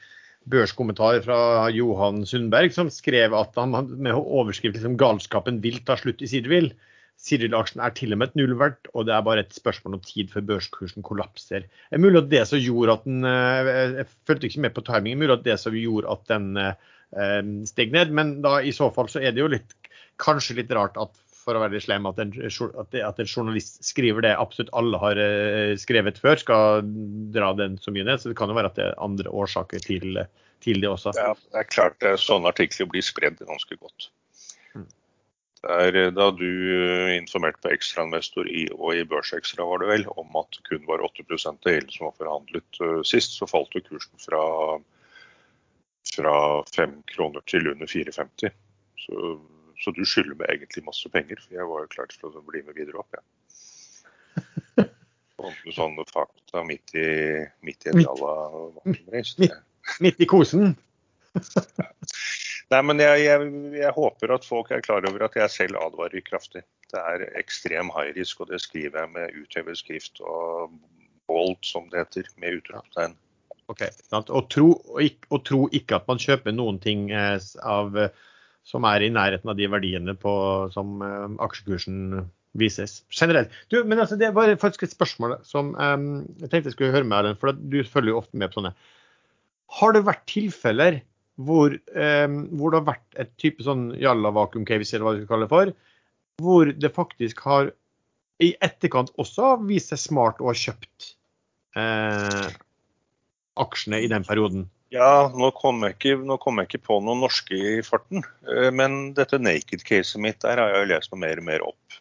[0.50, 1.40] børskommentar fra
[1.74, 6.74] Johan Sundberg, som skrev at han med overskrift liksom, 'Galskapen vil ta slutt i Sidevil'.
[7.20, 10.30] Cyril-aksjen er til og med et nullverdt, og det er bare et spørsmål om tid
[10.32, 11.66] før børskursen kollapser.
[11.68, 14.86] Det er mulig at det som gjorde at den eh, Jeg fulgte ikke med på
[14.88, 18.88] timingen, mulig at det som gjorde at den eh, steg ned, men da i så
[18.96, 19.76] fall så er det jo litt,
[20.20, 21.12] kanskje litt rart at
[21.50, 25.74] for å være slem, at en, at, en, journalist skriver det absolutt alle har eh,
[25.82, 26.86] skrevet før, skal
[27.34, 28.22] dra den så mye ned.
[28.22, 30.22] Så det kan jo være at det er andre årsaker til,
[30.66, 31.16] til det også.
[31.18, 34.12] Ja, det er klart sånne artikler blir spredd ganske godt.
[35.62, 40.06] Der, eh, da du eh, informerte på ekstrainvestor i, og i Børsekstra var det vel,
[40.16, 43.84] om at det kun var 8% gjelden som var forhandlet uh, sist, så falt jo
[43.84, 44.44] kursen fra,
[46.16, 46.36] fra
[46.78, 48.56] 5 kroner til under 4,50.
[49.04, 49.34] Så,
[49.80, 52.64] så, du skylder meg egentlig masse penger, for jeg var jo klar til å bli
[52.68, 53.16] med videre opp.
[53.16, 53.24] Ja.
[55.40, 57.10] Sånne, sånne fakta midt i,
[57.64, 58.34] midt i en jalla
[58.84, 59.54] midt,
[60.04, 60.74] midt i kosen?
[61.80, 61.88] ja.
[62.70, 63.48] Nei, men jeg, jeg,
[63.80, 66.62] jeg, håper at folk er klar over at jeg selv advarer kraftig.
[66.92, 70.76] Det er ekstrem high risk, og det skriver jeg med uthevet skrift og
[71.30, 73.16] bold, som det heter, med utropstegn.
[73.70, 73.84] Ok,
[74.20, 77.98] og tro, og, ikke, og tro, ikke, at man kjøper noen ting eh, av,
[78.68, 80.34] som er i nærheten av de verdiene på,
[80.74, 82.28] som eh, aksjekursen
[82.60, 83.54] vises generelt.
[83.70, 85.98] Du, men altså, Det var faktisk et spørsmål som eh,
[86.42, 88.74] jeg tenkte jeg skulle høre med Erlend, for du følger jo ofte med på sånne.
[89.80, 91.02] Har det vært tilfeller
[91.40, 95.22] hvor, eh, hvor, det har vært et type sånn jalla vakuum case, eller hva du
[95.22, 95.76] skal kalle det for,
[96.44, 97.72] hvor det faktisk har
[98.44, 101.14] i etterkant også vist seg smart å ha kjøpt
[101.80, 102.52] eh,
[103.60, 104.68] aksjene i den perioden.
[104.90, 108.24] Ja, nå kommer jeg, kom jeg, ikke på noen norske i farten.
[108.50, 112.00] Eh, men dette naked-caset mitt der har jeg jo lest meg mer og mer opp.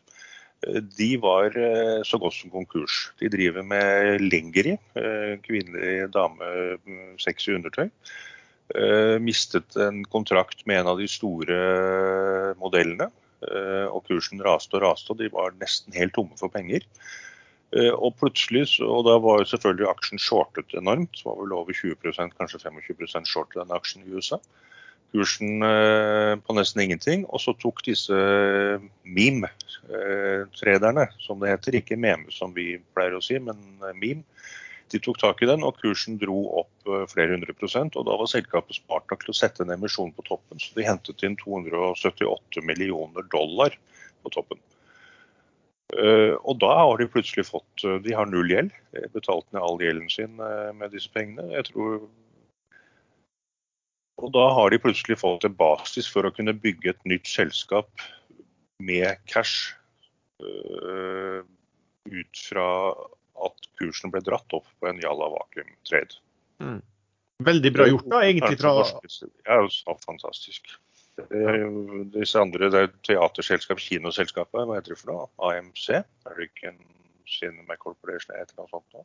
[0.65, 3.11] Eh, de var eh, så godt som konkurs.
[3.21, 4.81] De driver med lingerie,
[5.45, 6.49] kvinnelig dame,
[7.21, 7.91] sexy undertøy.
[9.25, 11.57] Mistet en kontrakt med en av de store
[12.61, 13.09] modellene.
[13.89, 16.85] Og kursen raste og raste, og de var nesten helt tomme for penger.
[17.77, 21.73] Eh, og plutselig, og da var jo selvfølgelig aksjen shortet enormt, så var vel over
[21.77, 24.39] 20% kanskje 25 short den aksjen i USA.
[25.09, 25.65] Kursen
[26.45, 27.23] på nesten ingenting.
[27.33, 28.13] Og så tok disse
[29.09, 33.57] meme-trederne, som det heter, ikke meme som vi pleier å si, men
[33.97, 34.23] meme,
[34.93, 37.97] de tok tak i den, og kursen dro opp eh, flere hundre prosent.
[37.97, 40.87] og Da var selskapet smart nok til å sette en emisjon på toppen, så de
[40.87, 43.77] hentet inn 278 millioner dollar
[44.25, 44.61] på toppen.
[45.97, 48.75] Uh, og da har de plutselig fått uh, De har null gjeld.
[49.15, 51.49] Betalt ned all gjelden sin uh, med disse pengene.
[51.55, 52.03] Jeg tror
[54.19, 58.03] og da har de plutselig fått en basis for å kunne bygge et nytt selskap
[58.83, 59.77] med cash
[60.43, 62.67] ut fra
[63.47, 66.19] at kursen ble dratt opp på en Jalla Vacuum Trade.
[66.59, 66.81] Mm.
[67.47, 68.59] Veldig bra gjort, da, egentlig.
[68.59, 68.75] fra...
[69.47, 70.67] Ja, fantastisk.
[72.15, 75.27] Disse andre, det er teaterselskap, kinoselskapet, hva heter det for noe?
[75.51, 75.89] AMC?
[76.31, 76.79] American
[77.29, 78.95] Cinema Corporation, et eller annet sånt.
[78.95, 79.03] Da.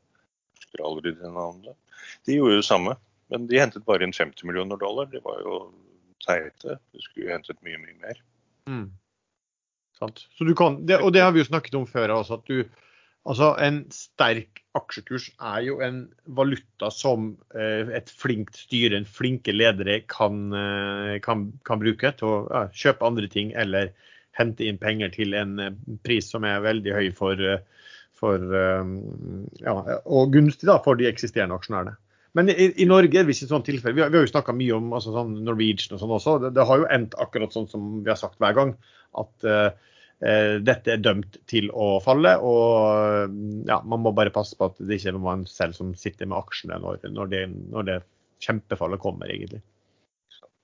[0.60, 1.98] Husker aldri det navnet.
[2.28, 2.96] De gjorde det samme,
[3.34, 5.10] men de hentet bare inn 50 millioner dollar.
[5.12, 5.58] De var jo
[6.24, 6.78] teite.
[6.94, 8.22] De skulle hentet mye, mye mer.
[8.70, 8.88] Mm.
[10.00, 10.26] Sant?
[10.58, 12.64] Kan, det, og det har vi jo snakket om før altså, at du
[13.24, 16.02] Altså, en sterk aksjekurs er jo en
[16.36, 22.28] valuta som eh, et flinkt styre, en flinke ledere, kan, eh, kan, kan bruke til
[22.28, 23.94] å ja, kjøpe andre ting eller
[24.36, 27.40] hente inn penger til en eh, pris som er veldig høy for,
[28.20, 31.96] for ja, og gunstig da, for de eksisterende aksjonærene.
[32.34, 33.96] Men i, i Norge er det ikke sånn tilfelle.
[33.96, 36.38] Vi har, vi har jo snakka mye om altså, sånn Norwegian og sånn også.
[36.42, 38.72] Det, det, har jo endt akkurat sånn som vi har sagt hver gang.
[39.22, 39.70] At uh,
[40.20, 42.36] dette er dømt til å falle.
[42.40, 43.34] Og
[43.68, 46.38] ja, man må bare passe på at det ikke er man selv som sitter med
[46.40, 47.42] aksjene når, når, det,
[47.74, 47.98] når det
[48.46, 49.60] kjempefallet kommer, egentlig.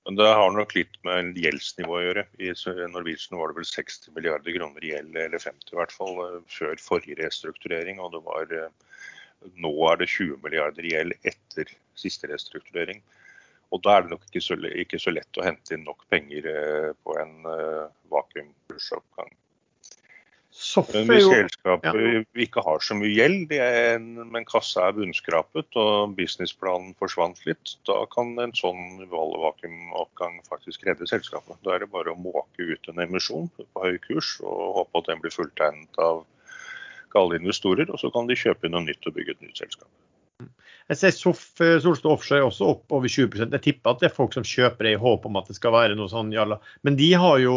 [0.08, 2.24] Men det har nok litt med gjeldsnivået å gjøre.
[2.40, 2.54] I
[2.90, 7.20] Norwegian var det vel 60 milliarder kroner gjeld, eller 50 i hvert fall, før forrige
[7.20, 8.00] restrukturering.
[8.00, 8.48] Og det var
[9.60, 13.00] nå er det 20 milliarder gjeld etter siste restrukturering.
[13.70, 16.48] Og da er det nok ikke så, ikke så lett å hente inn nok penger
[16.50, 19.30] eh, på en uh, vakuumkursoppgang.
[20.92, 22.22] Men hvis selskapet ja.
[22.42, 28.00] ikke har så mye gjeld, en, men kassa er bunnskrapet og businessplanen forsvant litt, da
[28.10, 31.54] kan en sånn vakuumoppgang faktisk redde selskapet.
[31.64, 35.12] Da er det bare å måke ut en emisjon på høy kurs og håpe at
[35.12, 36.24] den blir fulltegnet av
[37.14, 39.88] gale investorer, og så kan de kjøpe noe nytt og bygge et nytt selskap.
[40.90, 44.16] Jeg ser Sof, eh, Solstad Offshore også opp over 20% Jeg tipper at det er
[44.16, 46.58] folk som kjøper det i håp om at det skal være noe sånn jalla.
[46.82, 47.56] Men de har jo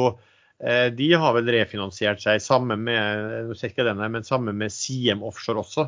[0.62, 5.88] eh, de har vel refinansiert seg sammen med denne, men sammen med Siem Offshore også.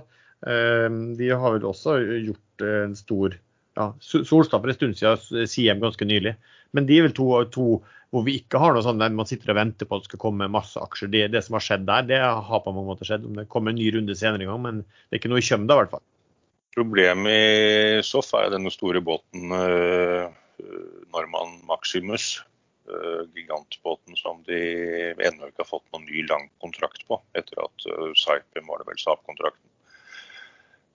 [0.50, 0.88] Eh,
[1.20, 3.38] de har vel også gjort en stor
[3.78, 6.34] ja, Solstad for en stund siden, Siem ganske nylig.
[6.74, 7.68] Men de er vel to, to
[8.10, 10.24] hvor vi ikke har noe sånn der man sitter og venter på at det skal
[10.26, 11.14] komme masse aksjer.
[11.14, 13.30] Det, det som har skjedd der, det har på mange måter skjedd.
[13.30, 15.46] Om det kommer en ny runde senere en gang, men det er ikke noe i
[15.46, 16.06] kjømda i hvert fall.
[16.76, 20.28] Problemet i SOF er denne store båten uh,
[21.16, 22.42] Norman Maximus.
[22.86, 24.60] Uh, gigantbåten som de
[25.16, 28.90] ennå ikke har fått noen ny lang kontrakt på, etter at uh, Saipem var det
[28.92, 29.72] vel Saab-kontrakten.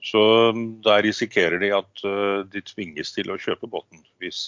[0.05, 0.21] Så
[0.53, 2.05] um, der risikerer de at
[2.53, 4.47] de tvinges til å kjøpe båten hvis,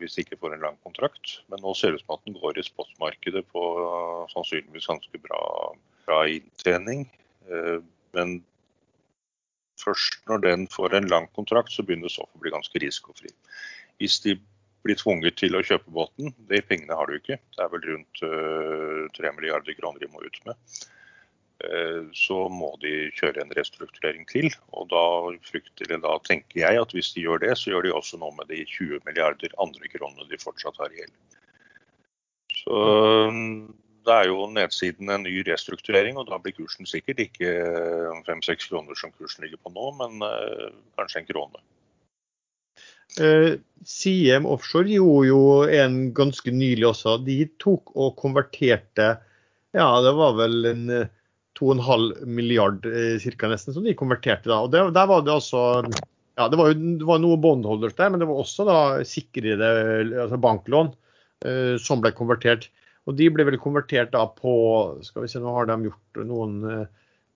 [0.00, 1.38] hvis, de ikke får en lang kontrakt.
[1.52, 3.62] Men nå ser det ut som at den går i spotmarkedet på
[4.32, 5.40] sannsynligvis ganske bra,
[6.04, 7.06] bra inntjening.
[8.12, 8.42] Men
[9.80, 13.32] først når den får en lang kontrakt, så begynner så å bli ganske risikofri.
[14.00, 14.36] Hvis de
[14.84, 17.36] blir tvunget til å kjøpe båten, de pengene har du ikke.
[17.56, 18.22] Det er vel rundt
[19.18, 20.56] 3 milliarder kroner de må ut med.
[21.60, 24.48] uh, så må de kjøre en restrukturering til.
[24.72, 25.04] Og da
[25.44, 28.48] frykter da tenker jeg at hvis de gjør det, så gjør de også noe med
[28.48, 31.12] de 20 milliarder andre kronene de fortsatt har i gjeld.
[32.60, 32.80] Så
[33.32, 33.52] mm,
[34.06, 37.52] det er jo nedsiden en ny restrukturering, og da blir kursen sikkert ikke
[38.28, 41.62] 5-6 kroner som kursen ligger på nå, men uh, kanskje en krone.
[43.18, 45.42] Uh, Siem Offshore gjorde jo
[45.82, 47.18] en ganske nylig også.
[47.26, 49.16] De tok og konverterte
[49.76, 50.84] Ja, det var vel en
[51.60, 54.62] 2,5 milliard eh, cirka nesten, som de konverterte da.
[54.64, 55.84] Og det, der var det altså
[56.38, 59.70] ja, det var jo det var noe bondholders der, men det var også da sikrede
[60.24, 60.92] altså banklån
[61.44, 62.70] eh, som ble konvertert.
[63.10, 64.52] Og de ble vel konvertert da på
[65.06, 66.86] skal vi se, Nå har de gjort noen eh,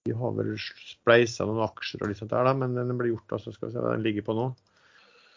[0.07, 3.35] De har vel spleisa noen aksjer og litt sånt der, da, men den ble gjort
[3.39, 4.49] altså, skal vi se hva den ligger på nå.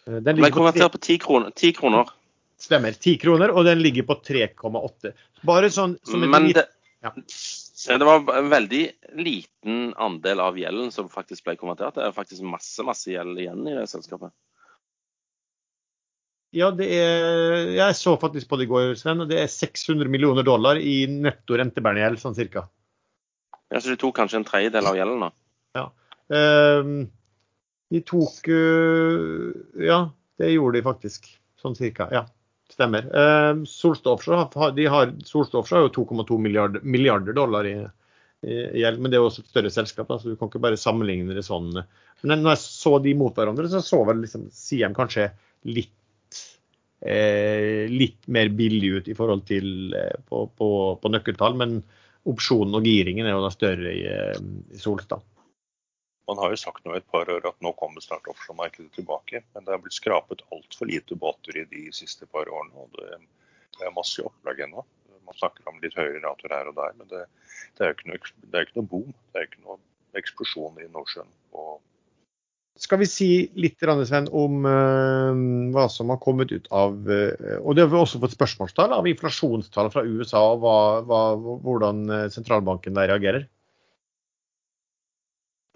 [0.05, 1.53] Eh, den ligger konvertert på 10 kroner.
[1.55, 2.13] 10 kroner.
[2.61, 2.95] Stemmer.
[2.97, 5.13] 10 kroner, og den ligger på 3,8.
[5.45, 6.65] Bare sånn som en Men det,
[7.05, 7.13] ja.
[7.87, 8.83] Det var en veldig
[9.21, 11.95] liten andel av gjelden som faktisk ble konvertert.
[11.95, 14.33] Det er faktisk masse masse gjeld igjen i det selskapet.
[16.55, 20.07] Ja, det er, jeg så faktisk på det i går, Sven, og det er 600
[20.11, 22.67] millioner dollar i netto rentebærende sånn cirka.
[23.67, 25.31] Ja, Så de tok kanskje en tredjedel av gjelden, da?
[25.75, 25.85] Ja.
[26.31, 26.95] Um,
[27.91, 29.99] de tok uh, Ja,
[30.39, 31.27] det gjorde de faktisk.
[31.59, 32.07] Sånn cirka.
[32.13, 32.27] Ja.
[32.67, 33.07] Stemmer.
[33.09, 37.77] Eh, Solstad Offshore de har, Solstad Offshore har jo 2,2 milliarder, milliarder, dollar i,
[38.43, 40.79] gjeld, men det er jo også et større selskap, da, så du kan ikke bare
[40.79, 41.71] sammenligne det sånn.
[42.21, 45.31] Men når jeg så de mot hverandre, så så vel liksom Siem kanskje
[45.67, 46.06] litt, eh,
[47.05, 50.69] litt mer billig ut i forhold til eh, på, på,
[51.01, 51.79] på, nøkkeltall, men
[52.27, 54.39] opsjonen og giringen er jo da større i, eh,
[54.73, 55.21] i Solstad.
[56.27, 59.45] Man har jo sagt nå et par år at nå kommer snart offshoremarkedet tilbake.
[59.53, 62.83] Men det har blitt skrapet altfor lite båter i de siste par årene.
[62.83, 63.21] og det,
[63.79, 64.83] er masse opplag ennå.
[65.23, 67.21] Man snakker om litt høyere rater her og der, men det,
[67.77, 69.15] det er jo ikke, ikke, noe boom.
[69.31, 69.79] Det er ikke noe
[70.19, 71.31] eksplosjon i Nordsjøen.
[71.55, 71.79] Og
[72.81, 75.33] skal vi si litt Sven, om uh,
[75.73, 79.07] hva som har kommet ut av uh, Og det har vi også fått spørsmålstall av
[79.09, 83.47] inflasjonstall fra USA og hva, hva, hvordan eh, sentralbanken der reagerer?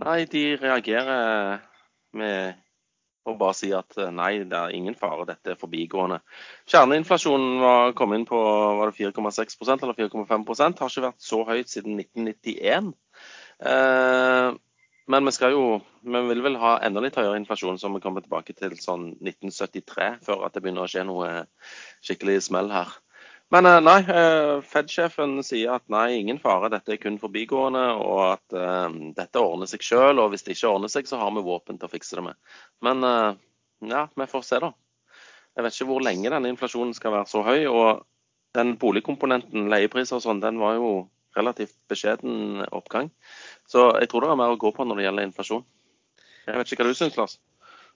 [0.02, 1.62] Nei, de reagerer
[2.18, 2.58] med
[3.30, 6.18] å bare si at nei, det er ingen fare, dette er forbigående.
[6.72, 8.40] Kjerneinflasjonen var, kom inn på
[8.80, 12.92] var det 4,6% eller 4,5% har ikke vært så høyt siden 1991.
[13.62, 14.48] Eh,
[15.12, 15.64] men vi skal jo,
[16.02, 20.12] vi vil vel ha enda litt høyere inflasjon, så vi kommer tilbake til sånn 1973
[20.26, 21.32] før at det begynner å skje noe
[22.04, 22.94] skikkelig smell her.
[23.52, 28.22] Men eh, nei, eh, Fed-sjefen sier at nei, ingen fare, dette er kun forbigående, og
[28.30, 28.88] at uh,
[29.18, 30.22] dette ordner seg sjøl.
[30.24, 32.40] Og hvis det ikke ordner seg, så har vi våpen til å fikse det med.
[32.88, 33.34] Men uh,
[33.92, 34.72] ja, vi får se, da.
[35.58, 37.66] Jeg vet ikke hvor lenge denne inflasjonen skal være så høy.
[37.68, 38.06] Og
[38.56, 40.94] den boligkomponenten, leiepriser og sånn, den var jo
[41.38, 43.12] relativt beskjeden oppgang.
[43.70, 45.64] Så jeg tror det er mer å gå på når det gjelder inflasjon.
[46.48, 47.38] Jeg vet ikke hva du syns, Lars?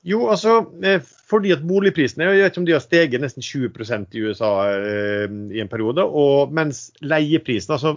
[0.06, 4.14] Jo, altså eh, fordi at boligprisene jeg vet ikke om de har steget nesten 20%
[4.14, 5.26] i USA eh,
[5.56, 6.06] i en periode.
[6.06, 7.96] og Mens leieprisen, altså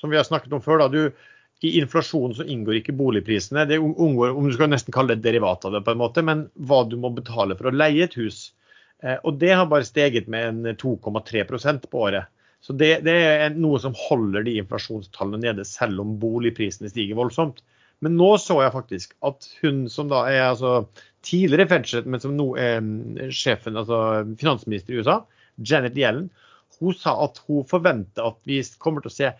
[0.00, 1.28] som vi har snakket om før, da, du,
[1.62, 3.66] i inflasjonen så inngår ikke boligprisene.
[3.70, 6.46] Det unngår, om Du skal nesten kalle det derivat av det, på en måte, men
[6.54, 8.52] hva du må betale for å leie et hus.
[9.02, 12.30] Eh, og det har bare steget med en 2,3% på året.
[12.64, 17.62] Så det, det, er noe som holder de inflasjonstallene nede, selv om boligprisene stiger voldsomt.
[18.04, 20.72] Men nå så jeg faktisk at hun som da er altså
[21.26, 25.20] tidligere Fed-sjef, men som nå er mm, sjefen, altså finansminister i USA,
[25.58, 26.28] Janet Yellen,
[26.78, 29.30] hun sa at hun forventer at vi kommer til å se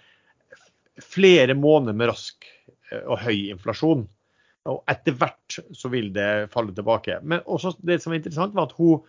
[1.04, 2.48] flere måneder med rask
[2.90, 4.06] eh, og høy inflasjon.
[4.68, 7.20] Og etter hvert så vil det falle tilbake.
[7.22, 9.04] Men også det som er interessant, var at hun,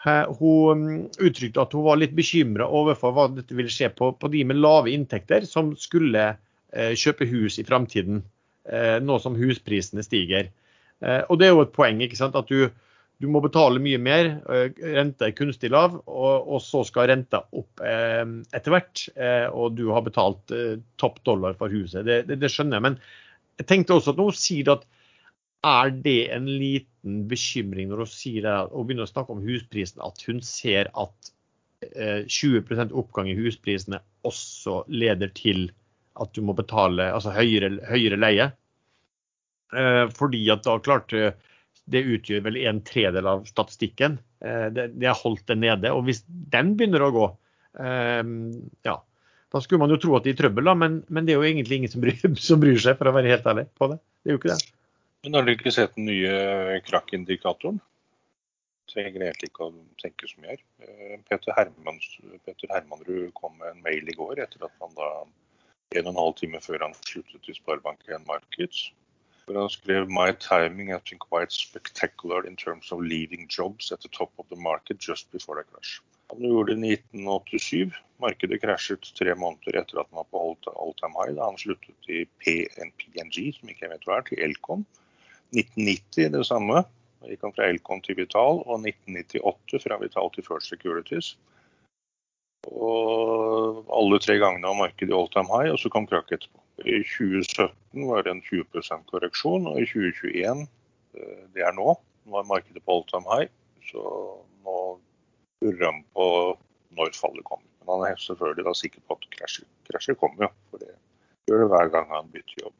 [0.00, 4.30] hun mm, uttrykte at hun var litt bekymra overfor hva dette ville skje på, på,
[4.32, 6.30] de med lave inntekter som skulle
[6.72, 8.22] eh, kjøpe hus i framtiden,
[8.70, 10.48] eh, nå som husprisene stiger.
[11.04, 12.38] Eh, og det er jo et poeng ikke sant?
[12.38, 12.70] at du,
[13.20, 14.30] du må betale mye mer.
[14.80, 19.02] Renta er kunstig lav, og, og så skal renta opp etter hvert.
[19.52, 20.54] Og du har betalt
[20.96, 22.06] topp dollar for huset.
[22.08, 22.86] Det, det, det, skjønner jeg.
[22.86, 22.96] Men
[23.60, 24.88] jeg tenkte også at nå sier at
[25.68, 30.02] er det en liten bekymring når hun sier det, og begynner å snakke om husprisen,
[30.04, 31.34] at hun ser at
[31.80, 35.70] 20% oppgang i husprisene også leder til
[36.20, 38.50] at du må betale altså høyere, høyere leie?
[39.76, 41.36] Eh, fordi at da klart eh,
[41.90, 44.18] det utgjør vel en tredel av statistikken.
[44.42, 45.92] Eh, det har holdt det nede.
[45.94, 47.28] Og hvis den begynner å gå,
[47.80, 48.96] ja,
[49.54, 51.38] da skulle man jo tro at de er i trøbbel, da, men, men, det er
[51.38, 52.16] jo egentlig ingen som bryr,
[52.48, 54.00] som bryr, seg, for å være helt ærlig på det.
[54.20, 54.74] Det er jo ikke det.
[55.24, 57.80] Men har dere ikke sett den nye krakkindikatoren?
[58.90, 60.62] Trenger egentlig ikke å tenke så mye her.
[61.28, 62.06] Peter, Hermans,
[62.46, 65.10] Peter Hermanrud kom med en mail i går etter at han da
[65.98, 68.88] en og en halv time før han sluttet i Sparebank1 Markets
[69.50, 74.00] hvor han skrev My timing has been quite spectacular in terms of leaving jobs at
[74.00, 76.00] the top of the market just before the crash.
[76.30, 77.92] Han gjorde det i 1987.
[78.22, 80.42] Markedet krasjet tre måneder etter at han var på
[80.84, 81.34] all time high.
[81.34, 84.86] Da han sluttet i PNG, som ikke jeg vet hva er, til Elcon.
[85.54, 86.84] 1990 det samme.
[87.28, 91.34] Gikk han fra Elkom til Vital, og 1998 fra Vital til First Securities.
[92.68, 96.60] Og alle tre gangene var markedet i all time high, og så kom krakk etterpå.
[96.80, 100.66] I 2017 var det en 20 korreksjon, og i 2021,
[101.16, 101.94] eh, det er nå,
[102.32, 103.52] var markedet på all time high.
[103.90, 104.02] Så
[104.64, 104.76] nå
[105.64, 106.26] lurer han på
[106.96, 107.66] når fallet kommer.
[107.84, 110.52] Men han er selvfølgelig da sikker på at krasjet, krasjet kommer.
[110.70, 110.92] For det
[111.48, 112.76] gjør det hver gang han bytter jobb.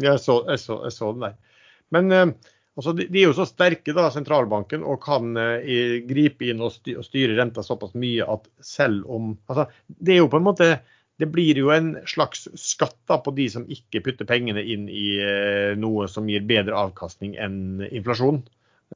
[0.00, 1.38] Jeg så, jeg så, jeg så den der.
[1.94, 2.30] Men eh,
[2.78, 7.36] altså, de, er jo så sterke, da, sentralbanken, og kan eh, gripe inn og styre
[7.38, 10.72] renta såpass mye at selv om altså, Det er jo på en måte
[11.20, 15.18] det blir jo en slags skatt da, på de som ikke putter pengene inn i
[15.20, 18.40] eh, noe som gir bedre avkastning enn inflasjon.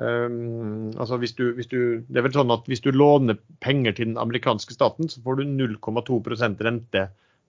[0.01, 3.95] Um, altså hvis du, hvis du, det er vel sånn at hvis du låner penger
[3.95, 7.05] til den amerikanske staten, så får du 0,2% rente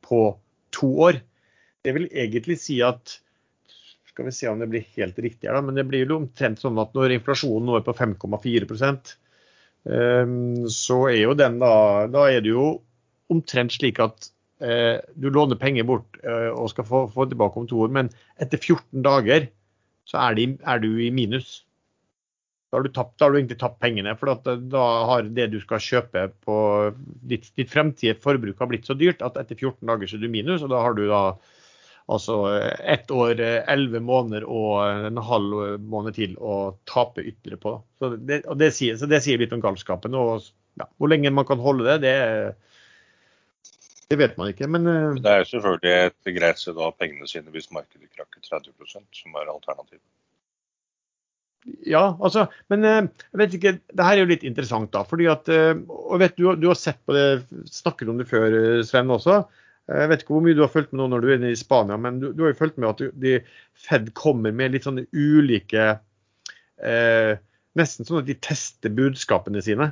[0.05, 0.19] på
[0.75, 1.21] to år.
[1.85, 3.15] Det vil egentlig si at
[4.15, 6.63] skal vi se om det blir helt riktig her, da, men det blir jo omtrent
[6.63, 8.63] sånn at når inflasjonen nå er på 5,4
[9.83, 11.73] um, så er jo den da
[12.07, 12.69] Da er det jo
[13.29, 17.67] omtrent slik at Eh, du låner penger bort eh, og skal få, få tilbake om
[17.67, 18.09] to år, men
[18.39, 19.49] etter 14 dager
[20.07, 21.57] så er, de, er du i minus.
[22.71, 24.13] Da har, tapt, da har du, egentlig tapt pengene.
[24.19, 26.57] For eh, da har det du skal kjøpe på
[27.27, 30.31] ditt, ditt fremtidige forbruk har blitt så dyrt at etter 14 dager så er du
[30.31, 30.63] minus.
[30.63, 31.23] Og da har du da
[32.11, 32.35] altså
[32.85, 37.73] ett år, elleve måneder og en halv måned til å tape ytterligere på.
[37.99, 40.17] Så det, det, sier, så det sier litt om galskapen.
[40.17, 40.45] Og
[40.77, 42.55] ja, hvor lenge man kan holde det, det
[44.05, 44.85] det vet man ikke, men.
[45.17, 48.75] Det er jo selvfølgelig et greit sted å ha pengene sine hvis markedet krakker 30
[48.93, 50.03] som er alternativet.
[51.89, 55.01] Ja, altså, men jeg vet ikke, det her er jo litt interessant, da.
[55.09, 57.25] fordi at, og vet Du, du har sett på det,
[57.73, 58.53] snakket om det før,
[58.85, 59.39] Sven også.
[59.85, 61.97] Jeg vet ikke hvor mye du har fulgt med nå når du er i Spania,
[62.01, 63.35] men du, du har jo fulgt med at de,
[63.77, 65.83] Fed kommer med litt sånne ulike
[66.81, 67.37] eh,
[67.77, 69.91] nesten sånn at de tester budskapene sine.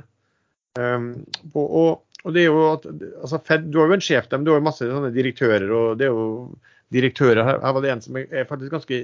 [0.74, 1.12] Um,
[1.52, 1.90] og, og,
[2.24, 4.50] og, det er jo at altså Fed, Du har jo en sjef der, men du
[4.50, 5.68] har jo masse sånne direktører.
[5.70, 6.56] og det er jo
[6.94, 9.00] direktører, her, her var det en som er faktisk ganske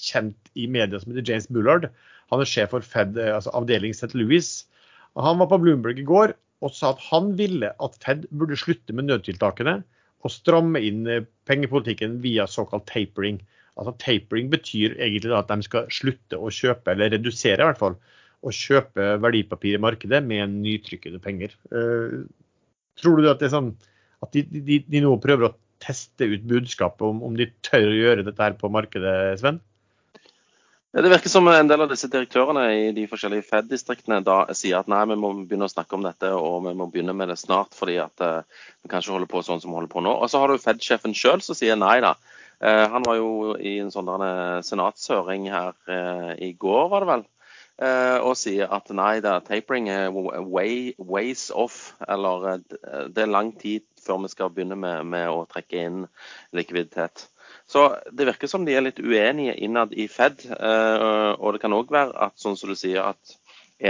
[0.00, 1.90] kjent i media som heter James Bullard.
[2.32, 4.14] Han er sjef for Fed, eh, altså avdeling St.
[4.16, 4.48] Louis.
[5.18, 8.94] Han var på Bloomberg i går og sa at han ville at Fed burde slutte
[8.96, 9.80] med nødtiltakene
[10.20, 13.40] og stramme inn eh, pengepolitikken via såkalt tapering.
[13.80, 17.96] Altså Tapering betyr egentlig at de skal slutte å kjøpe, eller redusere i hvert fall,
[18.40, 21.54] å kjøpe verdipapir i markedet med nytrykkede penger.
[21.72, 22.26] Uh,
[23.00, 23.72] tror du at sånn
[24.24, 27.96] at de, de, de, nå prøver å teste ut budskapet om, om de tør å
[27.96, 29.62] gjøre dette her på markedet, Sven?
[30.92, 34.88] Det virker som en del av disse direktørene i de forskjellige Fed-distriktene da sier at
[34.90, 37.76] nei, vi må begynne å snakke om dette og vi må begynne med det snart
[37.78, 38.42] fordi at uh,
[38.82, 40.16] vi kan ikke holde på sånn som vi holder på nå.
[40.18, 42.16] Og så har du Fed-sjefen sjøl som sier nei, da.
[42.58, 44.10] Uh, han var jo i en sånn
[44.66, 45.78] senatshøring her
[46.42, 47.26] i går, var det vel,
[48.26, 51.94] og sier at nei, da, tapering er way, ways off.
[52.10, 56.02] Eller det er lang tid før vi skal begynne med, med å trekke inn
[56.50, 57.30] likviditet.
[57.70, 60.42] Så det virker som de er litt uenige innad i Fed.
[60.50, 63.36] Eh, og det kan òg være at sånn som du sier, at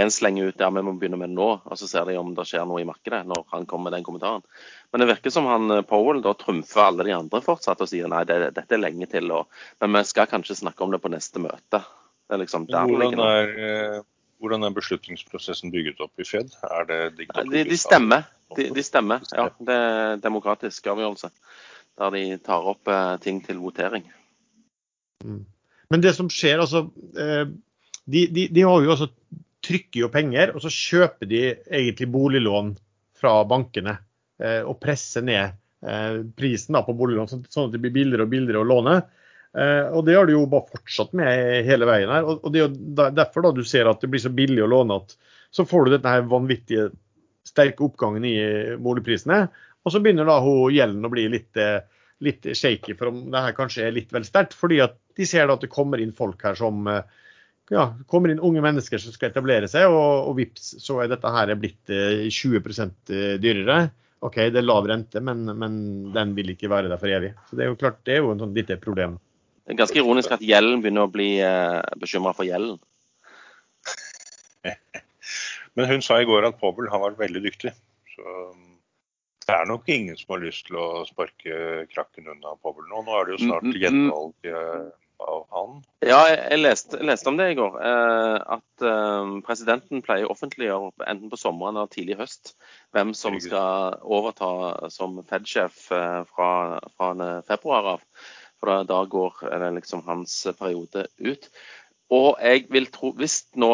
[0.01, 2.29] en slenger ut der vi må begynne med det nå, og så ser de om
[2.37, 4.45] det skjer noe i markedet når han kommer med den kommentaren.
[4.93, 8.11] Men det virker som han eh, Powell da trumfer alle de andre fortsatt og sier
[8.11, 9.33] nei, det, dette er lenge til.
[9.33, 9.49] Og,
[9.81, 11.81] men vi skal kanskje snakke om det på neste møte.
[11.81, 13.97] Det er liksom der hvordan, er, eh,
[14.45, 16.53] hvordan er beslutningsprosessen bygget opp i Fed?
[16.69, 18.29] Er det de, de stemmer.
[18.53, 19.49] De, de, stemmer, ja.
[19.57, 21.33] Det er demokratisk avgjørelse
[22.01, 24.05] der de tar opp eh, ting til votering.
[25.23, 25.43] Mm.
[25.91, 26.85] Men det som skjer, altså
[27.19, 27.45] eh,
[28.05, 29.11] de, de, de, jo også
[29.61, 32.75] trykker jo penger, og så kjøper de egentlig boliglån
[33.21, 33.99] fra bankene.
[34.41, 35.57] Eh, og presser ned
[36.37, 38.99] prisen på boliglån, sånn at det blir billigere og billigere å låne.
[39.97, 42.27] Og det har de jo bare fortsatt med hele veien her.
[42.29, 44.99] Og det er jo derfor da du ser at det blir så billig å låne
[45.01, 45.15] at
[45.49, 46.91] så får du denne her vanvittige
[47.49, 48.37] sterke oppgangen i
[48.77, 49.47] boligprisene.
[49.85, 51.81] Og så begynner da hun gjelden å bli litt, eh,
[52.21, 54.53] litt shaky for om det her kanskje er litt vel sterkt.
[54.57, 57.01] Fordi at de ser da at det kommer inn folk her som eh,
[57.71, 61.31] ja, kommer inn unge mennesker som skal etablere seg, og, og vips, så er dette
[61.31, 63.81] her blitt 20 eh, dyrere.
[64.21, 65.75] OK, det er lav rente, men, men,
[66.13, 67.31] den vil ikke være der for evig.
[67.49, 69.17] Så det er jo klart, det er jo en sånn lite problem.
[69.65, 72.77] Det er ganske ironisk at gjelden begynner å bli eh, bekymra for gjelden.
[75.79, 77.73] Men hun sa i går at Powell har vært veldig dyktig.
[78.13, 78.35] Så
[79.51, 83.03] det er nok ingen som har lyst til å sparke krakken unna Powell nå.
[83.03, 83.81] Nå er det jo snart mm, mm, mm.
[83.83, 84.85] gjenvalg eh,
[85.21, 85.73] av han.
[86.07, 87.75] Ja, jeg leste, jeg leste, om det i går.
[87.89, 92.53] Eh, at eh, presidenten pleier å offentliggjøre enten på sommeren eller tidlig høst
[92.95, 97.11] hvem som skal overta som Fed-sjef fra, fra,
[97.49, 98.07] februar av.
[98.61, 99.39] For da, går
[99.73, 101.47] liksom hans periode ut.
[102.13, 103.71] Og jeg vil tro, hvis nå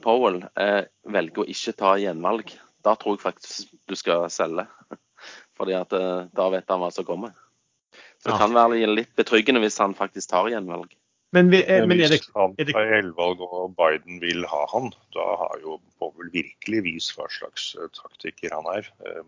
[0.00, 4.64] Powell velger å ikke ta gjenvalg, da tror jeg faktisk du skal selge
[5.60, 7.36] fordi at eh, da vet han hva som kommer.
[8.20, 10.92] Så det kan være litt betryggende hvis han faktisk tar gjenvalg.
[11.34, 12.64] Men, vi, er, men er det, er det...
[12.64, 17.14] Hvis han tar gjenvalg og Biden vil ha han, da har jo Powell virkelig vist
[17.18, 18.88] hva slags eh, taktiker han er.
[19.06, 19.22] Eh,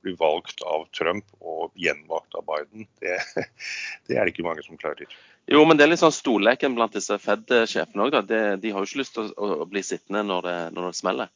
[0.00, 3.18] blir valgt av Trump og gjenvalgt av Biden, det,
[4.06, 5.10] det, er det ikke mange som klarer.
[5.50, 8.20] Jo, men det er litt sånn storleken blant disse Fed-sjefene òg.
[8.30, 11.32] De, har jo ikke lyst til å, å bli sittende når det, når det smeller,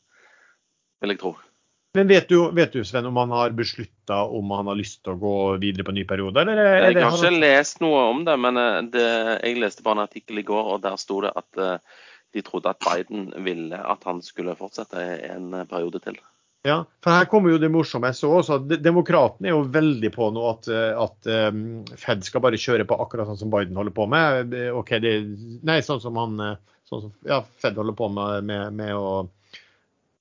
[1.02, 1.34] vil jeg tro.
[1.94, 5.14] Men vet du, vet du, Sven, om han har beslutta om han har lyst til
[5.14, 6.42] å gå videre på en ny periode?
[6.42, 9.04] Eller jeg har ikke lest noe om det, men eh, det,
[9.44, 12.00] jeg leste bare en artikkel i går, og der sto det at uh,
[12.34, 16.18] de trodde at Biden ville at han skulle fortsette en periode til.
[16.66, 18.10] Ja, for her kommer jo det morsomme.
[18.10, 20.66] Jeg så også at Demokratene er jo veldig på nå at,
[20.98, 24.56] at um, Fed skal bare kjøre på akkurat sånn som Biden holder på med.
[24.74, 25.12] Ok, det,
[25.62, 26.40] nei, sånn som han
[26.88, 29.28] sånn som, ja, Fed holder på med, med, med å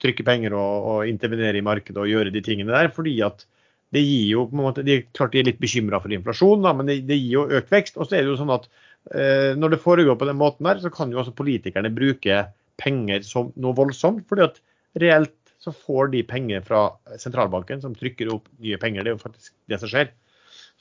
[0.03, 2.91] trykke penger og, og, intervenere i markedet og gjøre de tingene der.
[2.93, 3.45] fordi at
[3.93, 6.73] det gir jo på en måte, de, Klart de er litt bekymra for inflasjon, da,
[6.73, 7.99] men det, det, gir jo økt vekst.
[7.99, 8.65] Og så er det jo sånn at
[9.13, 12.41] eh, når det foregår på den måten der, så kan jo også politikerne bruke
[12.81, 14.25] penger som noe voldsomt.
[14.29, 14.59] fordi at
[15.03, 16.89] reelt så får de penger fra
[17.21, 19.05] sentralbanken som trykker opp nye penger.
[19.05, 20.11] Det er jo faktisk det som skjer.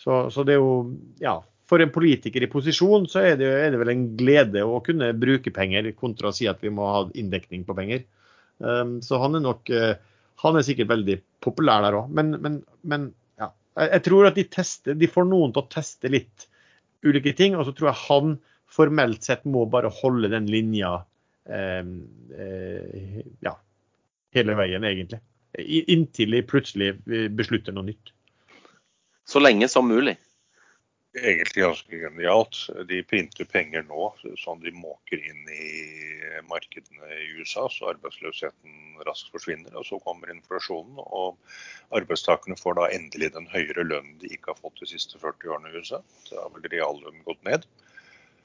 [0.00, 0.72] Så, så det er jo,
[1.22, 1.38] ja,
[1.70, 5.12] For en politiker i posisjon så er det, er det vel en glede å kunne
[5.16, 8.02] bruke penger kontra å si at vi må ha inndekning på penger.
[8.62, 9.96] Um, så han er nok uh,
[10.44, 12.12] Han er sikkert veldig populær der òg.
[12.14, 13.10] Men, men, men
[13.40, 13.50] ja.
[13.78, 16.48] jeg, tror at de, tester, de får noen til å teste litt
[17.06, 17.58] ulike ting.
[17.58, 18.36] Og så tror jeg han
[18.72, 20.94] formelt sett må bare holde den linja
[21.44, 23.52] eh, uh, ja,
[24.32, 25.20] hele veien, egentlig.
[25.92, 26.94] Inntil de plutselig
[27.36, 28.14] beslutter noe nytt.
[29.28, 30.16] Så lenge som mulig.
[31.18, 32.58] Egentlig ganske genialt.
[32.88, 34.08] De printer penger nå
[34.40, 35.68] som de måker inn i
[36.48, 39.74] markedene i USA, så arbeidsløsheten raskt forsvinner.
[39.76, 41.38] og Så kommer inflasjonen, og
[41.94, 45.72] arbeidstakerne får da endelig den høyere lønnen de ikke har fått de siste 40 årene
[45.72, 46.02] i USA.
[46.30, 47.68] Da har vel reallønnen gått ned.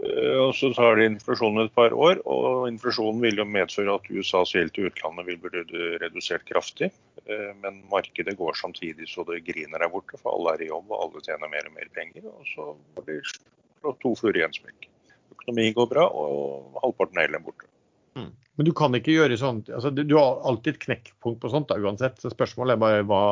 [0.04, 4.10] Eh, og Så tar det inflasjonen et par år, og inflasjonen vil jo medføre at
[4.14, 5.64] USAs gjeld til utlandet vil bli
[6.04, 6.92] redusert kraftig.
[7.26, 10.92] Eh, men markedet går samtidig så det griner der borte, for alle er i jobb
[10.92, 12.30] og alle tjener mer og mer penger.
[12.30, 12.68] Og så
[13.02, 14.90] blir det to fluer i en smekk.
[15.34, 17.72] Økonomien går bra, og halvparten av gjelden er borte.
[18.18, 18.32] Mm.
[18.58, 21.78] Men du kan ikke gjøre sånn altså, Du har alltid et knekkpunkt på sånt da,
[21.78, 22.18] uansett.
[22.22, 23.24] Så spørsmålet er bare hva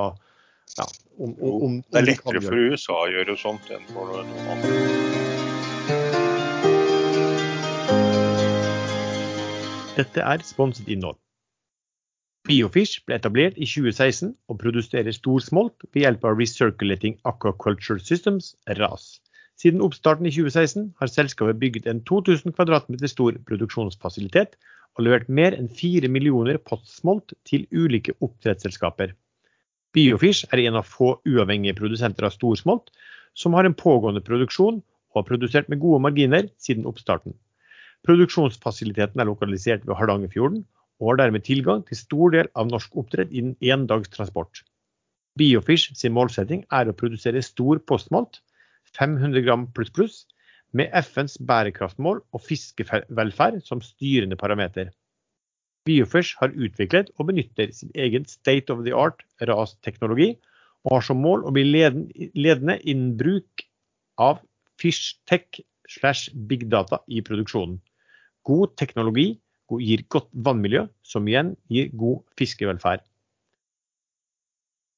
[0.77, 0.85] ja,
[1.17, 5.24] om, om, om, Det er lettere for USA å gjøre sånt enn for noen andre.
[9.95, 11.15] Dette er sponset innhold.
[12.45, 19.21] Biofish ble etablert i 2016 og produserer storsmolt ved hjelp av Recirculating Aquaculture Systems, RAS.
[19.55, 24.59] Siden oppstarten i 2016 har selskapet bygget en 2000 kvm stor produksjonsfasilitet
[24.97, 29.15] og levert mer enn 4 millioner postsmolt til ulike oppdrettsselskaper.
[29.95, 32.91] Biofish er en av få uavhengige produsenter av storsmolt
[33.31, 37.39] som har en pågående produksjon og har produsert med gode marginer siden oppstarten.
[38.05, 40.61] Produksjonsfasiliteten er lokalisert ved Hardangerfjorden,
[41.01, 44.61] og har dermed tilgang til stor del av norsk oppdrett innen én dags transport.
[45.39, 48.39] Biofish sin målsetting er å produsere stor postmalt,
[48.95, 50.21] 500 gram pluss pluss,
[50.75, 54.91] med FNs bærekraftmål og fiskevelferd som styrende parameter.
[55.85, 60.35] Biofish har utviklet og benytter sin egen state of the art RAS-teknologi,
[60.85, 63.65] og har som mål å bli ledende innen bruk
[64.21, 64.43] av
[64.81, 67.79] fishtech slash big data i produksjonen.
[68.45, 69.33] God teknologi
[69.81, 73.01] gir godt vannmiljø, som igjen gir god fiskevelferd.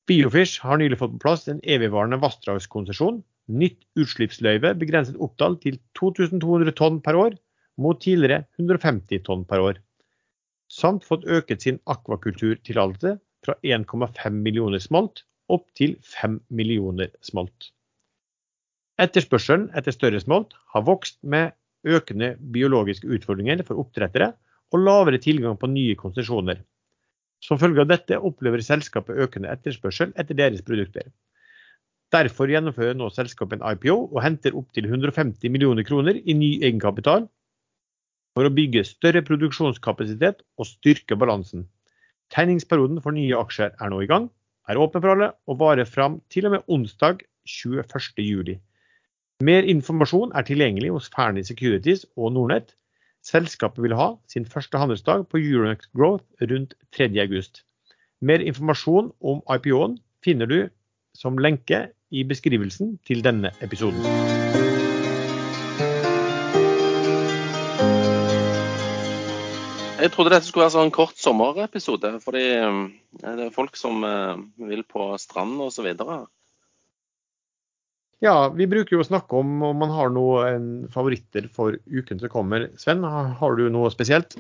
[0.08, 6.76] Biofish har nylig fått på plass en evigvarende vassdragskonsesjon, nytt utslippsløyve begrenset oppdal til 2200
[6.80, 7.36] tonn per år,
[7.78, 9.82] mot tidligere 150 tonn per år.
[10.72, 15.24] Samt fått øket sin akvakulturtillatelse fra 1,5 millioner smolt
[15.54, 17.72] opp til 5 millioner smolt.
[19.00, 21.54] Etterspørselen etter større smolt har vokst med
[21.96, 24.34] økende biologiske utfordringer for oppdrettere
[24.74, 26.60] og lavere tilgang på nye konsesjoner.
[27.44, 31.08] Som følge av dette opplever selskapet økende etterspørsel etter deres produkter.
[32.14, 37.28] Derfor gjennomfører nå selskapet en IPO og henter opptil 150 millioner kroner i ny egenkapital
[38.38, 41.66] for å bygge større produksjonskapasitet og styrke balansen.
[42.34, 44.30] Tegningsperioden for nye aksjer er nå i gang,
[44.68, 48.58] er åpen for alle og varer fram til og med onsdag 21.07.
[49.46, 52.72] Mer informasjon er tilgjengelig hos Fernie Securities og Nordnett.
[53.22, 57.62] Selskapet vil ha sin første handelsdag på Euronext Growth rundt 3.8.
[58.26, 60.58] Mer informasjon om IPO-en finner du
[61.14, 64.02] som lenke i beskrivelsen til denne episoden.
[70.02, 72.82] Jeg trodde dette skulle være sånn kort sommerepisode, fordi eh,
[73.22, 75.94] det er folk som eh, vil på strand osv.
[78.24, 82.32] Ja, vi bruker jo å snakke om om man har noen favoritter for uken som
[82.34, 82.72] kommer.
[82.82, 84.40] Sven, har du noe spesielt?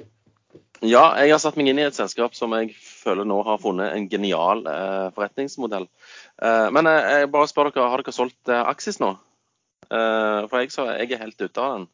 [0.85, 3.95] Ja, jeg har satt meg inn i et selskap som jeg føler nå har funnet
[3.95, 5.87] en genial eh, forretningsmodell.
[6.41, 9.09] Eh, men eh, jeg bare spør dere, har dere solgt eh, Axis nå?
[9.89, 11.87] Eh, for jeg, så, jeg, er helt ute av den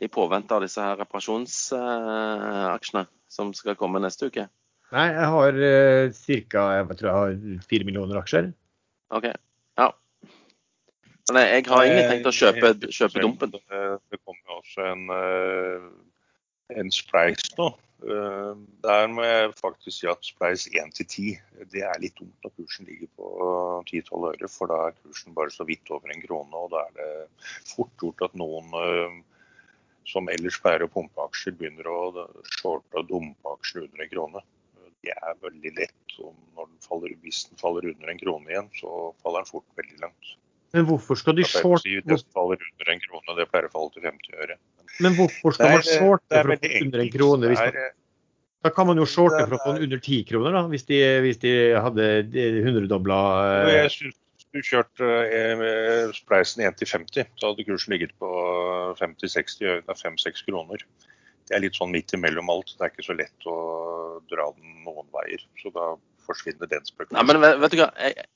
[0.00, 4.44] i påvente av disse her reparasjonsaksjene som skal komme neste uke.
[4.92, 6.12] Nei, jeg har eh,
[6.52, 6.62] ca.
[7.68, 8.44] fire millioner aksjer.
[9.16, 9.26] Ok,
[11.30, 13.54] Men jeg, har egentlig tenkt å kjøpe, kjøpe dumpen.
[13.54, 15.86] Det kommer jo også en, eh,
[16.82, 17.68] en spleis nå.
[18.00, 22.46] Eh, der må jeg faktisk si at spleis 1 til 10 det er litt dumt
[22.46, 23.26] når kursen ligger på
[23.90, 26.62] 10-12 øre, for da er kursen bare så vidt over en krone.
[26.64, 27.10] Og da er det
[27.68, 29.18] fort gjort at noen eh,
[30.08, 32.26] som ellers pleier å pumpe aksjer, begynner å
[32.56, 34.44] shorte og dumpe aksjer under en krone.
[35.04, 35.96] Det er veldig lett.
[36.20, 39.76] og når den faller, Hvis den faller under en krone igjen, så faller den fort
[39.76, 40.36] veldig langt.
[40.76, 44.06] Men hvorfor skal de shorte Det faller under en krone, det pleier å falle til
[44.06, 44.58] 50 øre.
[45.00, 47.50] Men hvorfor skal man shorte for å få under en krone?
[47.50, 47.78] Hvis man,
[48.60, 51.40] da kan man jo shorte for å få under 10 kroner, da, hvis de, hvis
[51.40, 53.20] de hadde 100-dobla
[53.66, 53.76] eh...
[53.80, 54.18] Jeg syns
[54.50, 58.30] du kjørte eh, spleisen 1 til 50, så hadde kursen ligget på
[58.98, 60.82] 50-60 5-6 kroner.
[61.46, 62.74] Det er litt sånn midt imellom alt.
[62.76, 63.56] Det er ikke så lett å
[64.30, 65.42] dra den noen veier.
[65.62, 65.92] Så da
[66.26, 67.18] forsvinner den spøkelsen.
[67.18, 68.26] Ja, men vet du hva, jeg,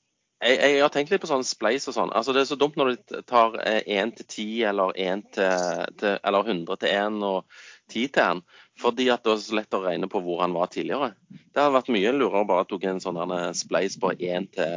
[0.43, 2.11] jeg, jeg, har tenkt litt på sånn spleis og sånn.
[2.15, 5.85] Altså, det er så dumt når du tar 1 eh, til 10 eller 1 til,
[6.01, 7.57] til, eller 100 til 1 og
[7.93, 8.43] 10 til 1.
[8.83, 11.13] Fordi at det er så lett å regne på hvor han var tidligere.
[11.31, 14.75] Det hadde vært mye lurere bare tok en sånn spleis på 1 til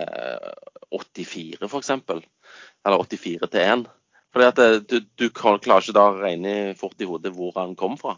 [0.95, 1.93] 84 f.eks.
[1.99, 3.85] Eller 84 til 1.
[4.35, 7.99] Fordi at du, du, klarer ikke da å regne fort i hodet hvor han kom
[7.99, 8.15] fra.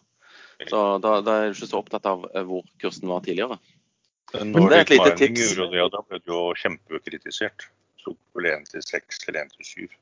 [0.68, 3.56] Så da, da, er du ikke så opptatt av hvor kursen var tidligere.
[4.34, 5.56] Når det er et lite tips.
[5.56, 7.66] Gjorde det, da ble det jo kjempekritisert.
[8.00, 9.98] Så vel 1 til 6 eller 1 til 7.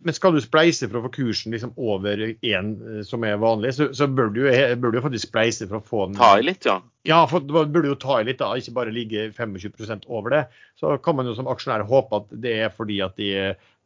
[0.00, 3.74] Men skal du spleise for å få kursen liksom over én eh, som er vanlig,
[3.76, 4.46] så, så bør, du,
[4.80, 6.78] bør, du, faktisk spleise for å få den Ta i litt, ja.
[7.08, 10.42] Ja, for du burde jo ta i litt, da, ikke bare ligge 25% over det.
[10.80, 13.30] Så kan man jo som aksjonær håpe at det er fordi at de,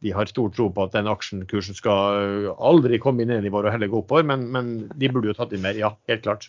[0.03, 3.75] de har stor tro på at den aksjekursen skal aldri komme inn i nivået og
[3.75, 5.91] heller gå oppover, men, men de burde jo tatt inn mer, ja.
[6.11, 6.47] Helt klart.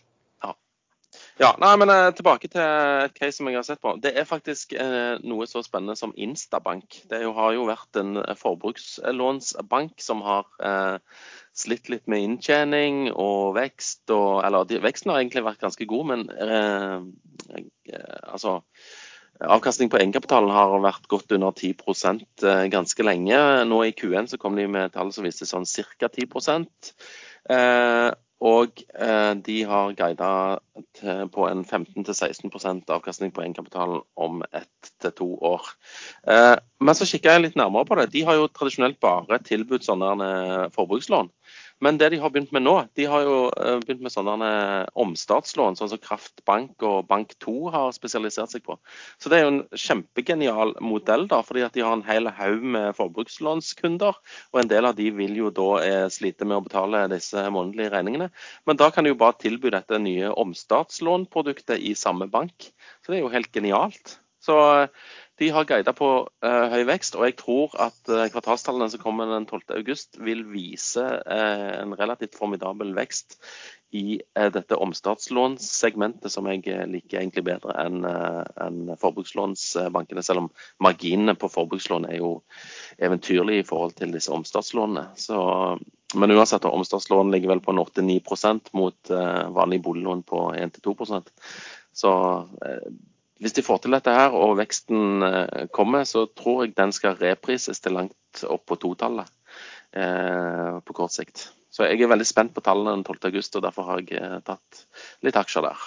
[1.36, 3.92] Ja, nei, men eh, Tilbake til et case som jeg har sett på.
[4.00, 7.02] Det er faktisk eh, noe så spennende som Instabank.
[7.10, 11.26] Det jo, har jo vært en eh, forbrukslånsbank som har eh,
[11.56, 14.06] slitt litt med inntjening og vekst.
[14.16, 16.96] Og, eller de, veksten har egentlig vært ganske god, men eh,
[17.92, 18.62] eh altså
[19.36, 22.40] Avkastning på egenkapitalen har vært godt under 10%
[22.72, 23.40] ganske lenge.
[23.68, 26.08] Nå i Q1 så kom de med tall som viste sånn ca.
[26.08, 26.24] 10
[27.52, 28.08] eh,
[28.46, 30.30] og eh, de har guida
[31.34, 35.70] på en 15-16% avkastning på egenkapitalen om ett til to år.
[36.30, 38.10] Eh, men så kikka jeg litt nærmere på det.
[38.12, 40.30] De har jo tradisjonelt bare tilbudt sånne
[40.76, 41.32] forbrukslån.
[41.84, 44.48] Men det de har begynt med nå, de har jo eh, begynt med sånne
[44.96, 48.78] omstartslån, sånn som Kraftbank og Bank2 har spesialisert seg på.
[49.20, 52.64] Så det er jo en kjempegenial modell, da, fordi at de har en hel haug
[52.76, 54.16] med forbrukslånskunder.
[54.54, 57.92] Og en del av de vil jo da eh, slite med å betale disse månedlige
[57.92, 58.30] regningene.
[58.64, 62.70] Men da kan de jo bare tilby dette nye omstartslånproduktet i samme bank.
[63.04, 64.16] Så det er jo helt genialt.
[64.46, 64.56] Så
[65.38, 66.08] de har guida på
[66.44, 71.04] eh, høy vekst, og jeg tror at eh, kvartalstallene som kommer den 12.8 vil vise
[71.04, 73.36] eh, en relativt formidabel vekst
[73.96, 80.24] i dette omstartslånssegmentet, som jeg liker egentlig bedre enn en forbrukslånsbankene.
[80.26, 80.48] Selv om
[80.82, 82.32] marginene på forbrukslån er jo
[82.98, 85.06] eventyrlige i forhold til disse omstartslånene.
[85.16, 85.38] Så,
[86.18, 89.14] men uansett, omstartslån ligger vel på 8-9 mot
[89.54, 91.32] vanlig boliglån på 1-2%
[91.96, 92.12] Så
[93.42, 97.18] hvis de får til dette her og veksten eh, kommer, så tror jeg den skal
[97.20, 99.28] reprises til langt opp på totallet
[99.92, 101.50] eh, på kort sikt.
[101.72, 103.28] Så jeg er veldig spent på tallene den 12.
[103.28, 104.82] august, og derfor har jeg eh, tatt
[105.26, 105.84] litt aksjer der.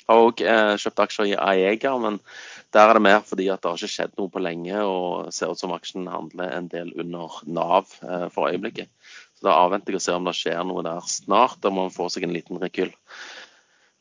[0.00, 2.18] Jeg har òg eh, kjøpt aksjer i Aega, men
[2.74, 5.52] der er det mer fordi at det har ikke skjedd noe på lenge, og ser
[5.54, 7.92] ut som aksjen handler en del under Nav
[8.34, 8.90] for øyeblikket.
[9.38, 12.10] Så Da avventer jeg å se om det skjer noe der snart, må man få
[12.10, 12.90] seg en liten rekyll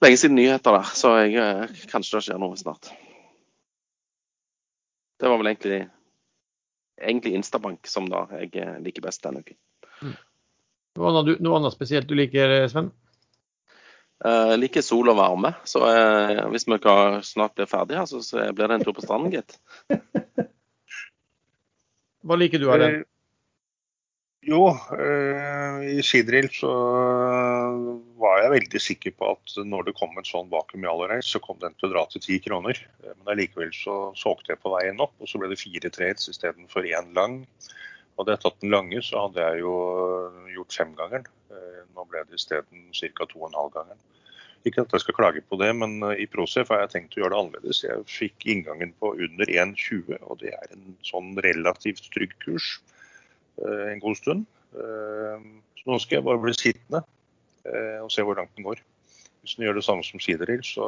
[0.04, 2.92] lenge siden nyheter der, så jeg, eh, kanskje det skjer noe snart.
[5.20, 5.82] Det var vel egentlig,
[7.02, 9.60] egentlig Instabank som da jeg eh, liker best denne uken.
[10.00, 10.16] Mm.
[11.00, 12.92] Noe, annet, noe annet spesielt du liker, Sven?
[14.20, 15.54] Jeg uh, liker sol og varme.
[15.64, 16.78] Så uh, hvis vi
[17.24, 19.56] snart blir ferdige her, så, så, blir det en tur på stranden, gitt.
[22.28, 22.90] Hva liker du av det?
[24.44, 26.74] Jo, uh, i skidrill så
[28.20, 31.42] var jeg veldig sikker på at når det kom en sånn vakuum i Allerheis, så
[31.44, 32.80] kom den til å dra til ti kroner.
[33.06, 36.88] Men allikevel så solgte jeg på veien opp, og så ble det fire trades istedenfor
[36.90, 37.42] én lang.
[38.20, 39.74] Hadde jeg tatt den lange, så hadde jeg jo
[40.58, 41.28] gjort femgangeren.
[41.56, 43.28] Eh, nå ble det isteden ca.
[43.28, 44.08] to og en halv gangeren.
[44.68, 47.24] Ikke at jeg skal klage på det, men eh, i Procef har jeg tenkt å
[47.24, 47.84] gjøre det annerledes.
[47.86, 52.74] Jeg fikk inngangen på under 1,20, og det er en sånn relativt trygg kurs
[53.64, 54.50] eh, en god stund.
[54.70, 57.19] Så nå skal jeg bare bli sittende Eh,
[57.66, 58.80] og se hvor langt den går.
[59.42, 60.88] Hvis den gjør det samme som Sideril, så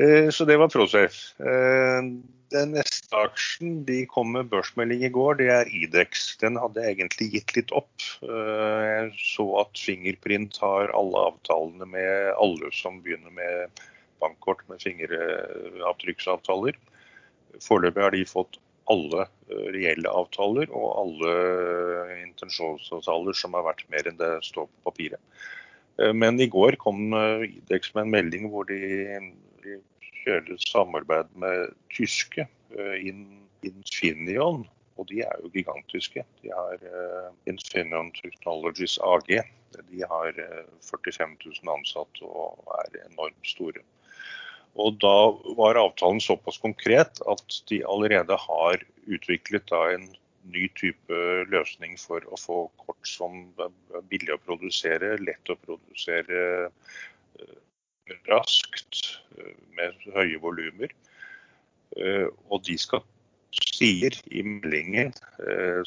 [0.00, 1.34] eh, Så det var Prosafe.
[1.40, 2.10] Eh,
[2.50, 6.36] den neste aksjen de kom med børsmelding i går, det er Idex.
[6.42, 7.92] Den hadde egentlig gitt litt opp.
[8.22, 13.82] Jeg så at Fingerprint har alle avtalene med alle som begynner med
[14.20, 16.74] bankkort med fingeravtrykksavtaler.
[17.62, 18.58] Foreløpig har de fått
[18.90, 21.34] alle eh, reelle avtaler og alle
[22.24, 25.20] intensjonsavtaler som har vært mer enn det står på papiret.
[26.00, 28.80] Eh, men i går kom eh, Idex med en melding hvor de,
[29.64, 29.78] de
[30.22, 32.48] kjører samarbeid med tyske
[33.66, 34.66] Infineon.
[35.00, 36.22] Og de er jo gigantiske.
[36.42, 36.82] De har
[37.48, 39.30] Infineon Technologies AG.
[39.88, 40.36] De har
[40.84, 43.80] 45 000 ansatte og er enormt store.
[44.78, 45.16] Og da
[45.58, 50.06] var avtalen såpass konkret at de allerede har utviklet en
[50.50, 51.20] ny type
[51.50, 56.42] løsning for å få kort som er billig å produsere, lett å produsere
[57.40, 57.56] eh,
[58.30, 60.94] raskt, eh, med høye volumer.
[61.98, 63.04] Eh, og de skal
[63.50, 65.08] sier i meldingen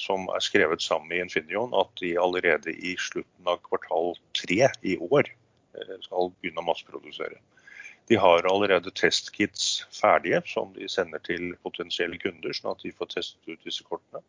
[0.03, 4.97] som er skrevet sammen med Infineon, at de allerede i slutten av kvartal tre i
[4.99, 5.29] år
[6.03, 7.39] skal begynne å masseprodusere.
[8.13, 13.09] De har allerede testkits ferdige som de sender til potensielle kunder, sånn at de får
[13.09, 14.21] testet ut disse kortene.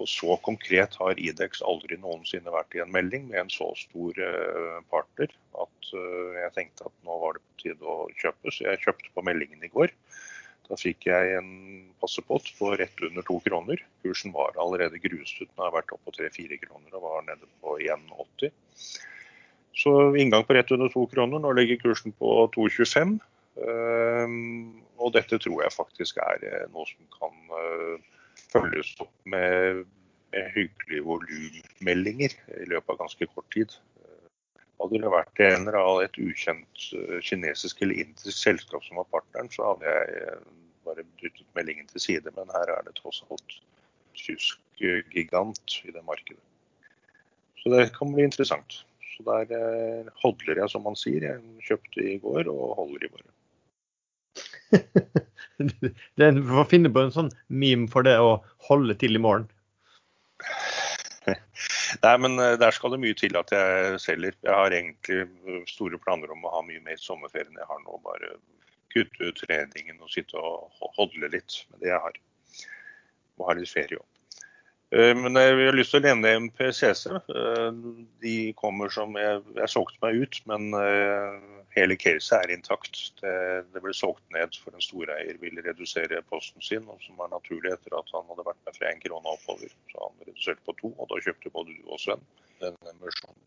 [0.00, 4.22] Og så konkret har Idex aldri noensinne vært i en melding med en så stor
[4.24, 5.28] eh, partner
[5.66, 8.54] at eh, jeg tenkte at nå var det på tide å kjøpe.
[8.56, 9.92] Så jeg kjøpte på meldingen i går.
[10.70, 11.52] Da fikk jeg en
[12.00, 13.84] passepott på rett under to kroner.
[14.06, 15.44] Kursen var allerede gruset.
[15.44, 18.56] Den har vært oppe på tre-fire kroner og var nede på 1,80.
[19.76, 21.42] Så inngang på rett under to kroner.
[21.42, 23.18] Nå ligger kursen på 2,25.
[25.00, 26.42] Og dette tror jeg faktisk er
[26.72, 28.00] noe som kan
[28.50, 29.84] følges opp med,
[30.34, 33.76] med hyggelige volummeldinger i løpet av ganske kort tid.
[34.80, 39.08] Hadde det vært en eller annen et ukjent eh, kinesisk eller indisk selskap som var
[39.12, 40.46] partneren, så hadde jeg eh,
[40.88, 42.32] bare dyttet meldingen til side.
[42.36, 43.58] Men her er det tross alt
[44.16, 46.40] tysk eh, gigant i det markedet.
[47.60, 48.80] Så det kan bli interessant.
[49.20, 51.24] Så der hodler jeg, som man sier.
[51.26, 53.32] Jeg kjøpte i går og holder i morgen.
[56.16, 58.38] det, du får finne på en sånn meme for det å
[58.68, 59.48] holde til i morgen.
[62.04, 64.36] Nei, men eh, der skal det mye til at jeg selger.
[64.46, 67.82] Jeg har egentlig eh, store planer om å ha mye mer sommerferie enn jeg har
[67.84, 67.98] nå.
[68.06, 68.32] Bare
[68.94, 72.16] kutte ut treningen og sitte og hodle litt med det jeg har.
[73.36, 74.08] Må ha litt ferie òg.
[74.90, 77.04] Eh, men jeg har lyst til å nevne MPCC.
[78.24, 80.70] De kommer som Jeg, jeg solgte meg ut, men
[81.76, 82.98] hele caset er intakt.
[83.20, 83.34] Det,
[83.70, 87.94] det, ble solgt ned for en storeier ville redusere posten sin, som var naturlig etter
[87.98, 89.72] at han hadde vært med fra én krone oppover.
[89.92, 92.26] Så han reduserte på to, og da kjøpte både du og Sven
[92.60, 93.40] den emisjonen.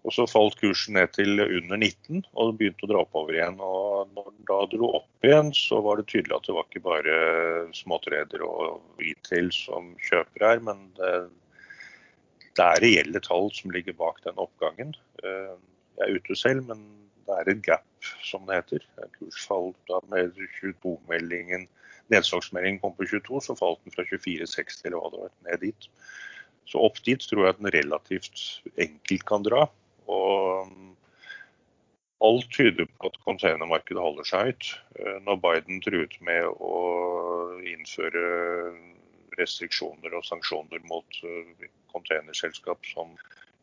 [0.00, 3.58] Og så falt kursen ned til under 19 og begynte å dra oppover igjen.
[3.60, 6.84] Og når den da dro opp igjen, så var det tydelig at det var ikke
[6.86, 7.16] bare
[7.76, 11.12] småtreder og retail som kjøper her, men det,
[12.56, 14.96] det er reelle tall som ligger bak den oppgangen.
[15.20, 15.52] Eh,
[16.00, 16.86] jeg er ute selv, men
[17.28, 18.88] det er et gap, som det heter.
[19.18, 20.32] Kursfall da med
[20.62, 21.68] 22-meldingen
[22.10, 25.90] Nedslagsmeldingen kom på 22, så falt den fra 24,60 eller hva det var, ned dit.
[26.66, 28.42] Så opp dit tror jeg at den relativt
[28.82, 29.68] enkelt kan dra.
[30.10, 30.70] Og
[32.20, 34.70] alt tyder på at containermarkedet holder seg høyt.
[35.00, 36.80] Eh, når Biden truet med å
[37.64, 38.24] innføre
[39.38, 43.14] restriksjoner og sanksjoner mot eh, containerselskap som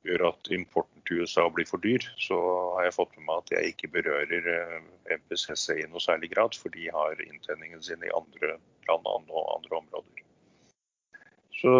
[0.07, 2.37] gjør at importen til USA blir for dyr, så
[2.77, 4.79] har jeg fått med meg at jeg ikke berører eh,
[5.19, 8.57] MPCC i noe særlig grad, for de har inntjeningen sin i andre
[8.87, 10.23] land og andre områder.
[11.57, 11.71] Så,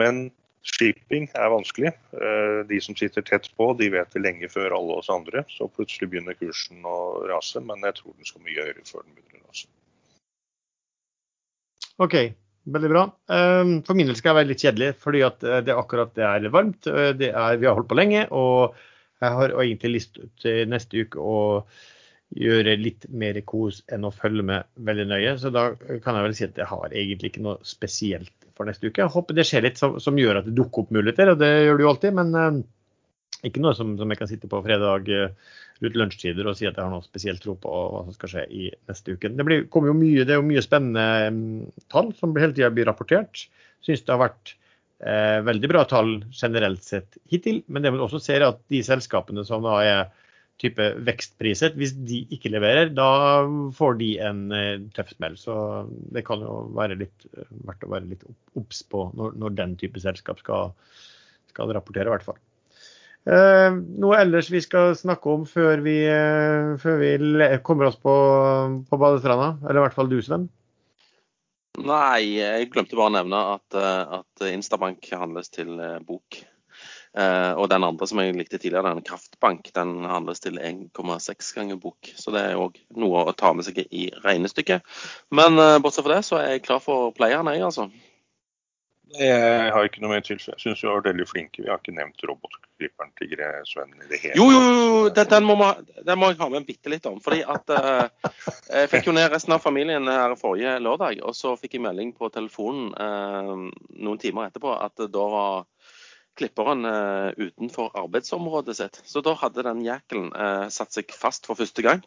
[0.00, 0.28] men
[0.76, 1.92] shipping er vanskelig.
[2.14, 5.44] Eh, de som sitter tett på, de vet det lenge før alle oss andre.
[5.52, 6.98] Så plutselig begynner kursen å
[7.30, 9.70] rase, men jeg tror den skal mye høyere før den begynner å rase.
[11.98, 12.20] OK,
[12.68, 13.02] Veldig bra.
[13.32, 16.24] Ehm, for min del skal jeg være litt kjedelig, fordi eh, det er akkurat det
[16.26, 16.84] er varmt.
[16.84, 18.76] Det er, vi har holdt på lenge, og
[19.22, 21.38] jeg har egentlig lyst til neste uke å
[22.36, 25.32] gjøre litt mer kos enn å følge med veldig nøye.
[25.40, 25.70] Så da
[26.04, 29.04] kan jeg vel si at jeg har egentlig ikke noe spesielt for neste uke.
[29.04, 31.52] Jeg håper det skjer litt som, som gjør at det dukker opp muligheter, og det
[31.52, 32.18] gjør det jo alltid.
[32.18, 32.58] Men eh,
[33.46, 36.74] ikke noe som, som, jeg kan sitte på fredag eh, rundt lunsjtider og si at
[36.74, 39.30] jeg har noe spesielt tro på hva som skal skje i neste uke.
[39.30, 41.42] Det, blir, mye, det er jo mye spennende um,
[41.92, 43.46] tall som hele tida blir rapportert.
[43.86, 44.56] Syns det har vært
[45.06, 47.62] eh, veldig bra tall generelt sett hittil.
[47.70, 50.02] Men det man også ser er at de selskapene som da er
[50.58, 53.44] type vekstpriset, hvis de ikke leverer, da
[53.76, 55.38] får de en eh, tøff smell.
[55.38, 55.54] Så
[56.14, 57.28] det kan jo være litt
[57.62, 58.26] verdt å være litt
[58.58, 60.74] obs på når, når, den type selskap skal,
[61.52, 62.40] skal rapportere, i hvert fall.
[63.28, 63.70] Eh,
[64.00, 67.10] noe ellers vi skal snakke om før vi, eh, før vi
[67.66, 68.14] kommer oss på,
[68.88, 69.56] på badestranda?
[69.64, 70.48] Eller i hvert fall du, Sven?
[71.78, 75.76] Nei, jeg glemte bare å nevne at, eh, at Instabank handles til
[76.08, 76.40] bok.
[77.18, 82.10] Og den andre som jeg likte tidligere, den Kraftbank, den handles til 1,6 ganger bok.
[82.14, 84.84] Så det er òg noe å ta med seg i regnestykket.
[85.34, 87.88] Men bortsett fra det, så er jeg klar for playeren, jeg, altså.
[89.16, 90.36] Jeg har ikke noe mer til.
[90.36, 91.62] Jeg syns vi var veldig flinke.
[91.62, 95.46] Vi har ikke nevnt robotklipperen til Sven i det hele Jo, jo, jo, den, den,
[95.48, 95.56] må,
[95.96, 97.16] den, må, jeg ha med bitte litt om.
[97.24, 98.34] fordi at eh,
[98.74, 102.12] Jeg fikk jo ned resten av familien her forrige lørdag, og så fikk jeg melding
[102.18, 103.54] på telefonen eh,
[103.96, 105.64] noen timer etterpå at da var
[106.38, 109.02] klipperen uh, utenfor arbeidsområdet sitt.
[109.04, 110.30] Så da hadde den jækelen
[110.72, 112.06] satt seg fast for første gang.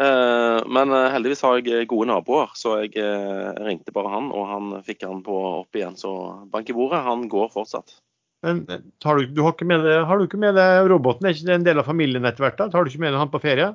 [0.00, 4.46] Uh, men eh, heldigvis har jeg gode naboer, så jeg eh, ringte bare han, og
[4.48, 5.98] han fikk han på opp igjen.
[6.00, 6.12] Så
[6.52, 7.98] bank i bordet, han går fortsatt.
[8.42, 8.64] Men
[9.04, 11.28] har du, du har, ikke med har du ikke med deg roboten?
[11.28, 12.56] Er ikke det en del av familien etter hvert?
[12.58, 12.70] da?
[12.72, 13.68] Tar du ikke med deg han på ferie?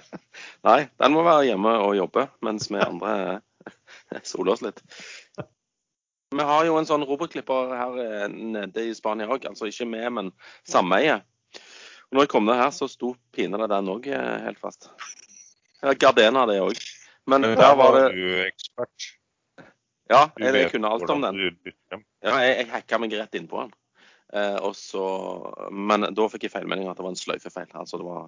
[0.68, 3.14] Nei, den må være hjemme og jobbe, mens vi andre
[4.28, 4.82] soler oss litt.
[6.34, 10.32] Vi har jo en sånn robotklipper her nede i Spania òg, altså ikke med, men
[10.66, 11.20] sameie.
[12.10, 14.90] når jeg kom ned her, så sto pinadø den òg helt fast.
[16.00, 16.78] Gardena det òg.
[17.26, 18.08] Men der var det
[20.10, 21.38] Ja, Du jeg, jeg vet kunne alt om den.
[22.20, 23.72] Ja, jeg, jeg hacka meg rett innpå den.
[24.34, 25.04] Eh, og så,
[25.70, 27.70] men da fikk jeg feilmelding at det var en sløyfefeil.
[27.78, 28.26] Altså det var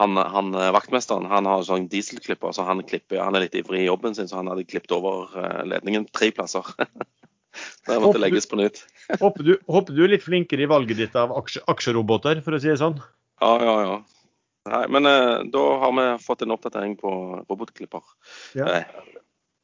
[0.00, 3.82] han, han eh, Vaktmesteren han har sånn dieselklipper, så han, klipper, han er litt ivrig
[3.82, 6.64] i jobben sin, så han hadde klippet over eh, ledningen tre plasser.
[6.72, 8.84] så måtte måtte legges på nytt.
[9.22, 12.62] Håper du, håper du er litt flinkere i valget ditt av aksje, aksjeroboter, for å
[12.62, 12.96] si det sånn.
[13.42, 13.96] Ja, ja, ja.
[14.72, 17.12] Nei, men eh, da har vi fått en oppdatering på
[17.48, 18.04] robotklipper.
[18.58, 18.68] Ja.
[18.78, 19.18] Eh,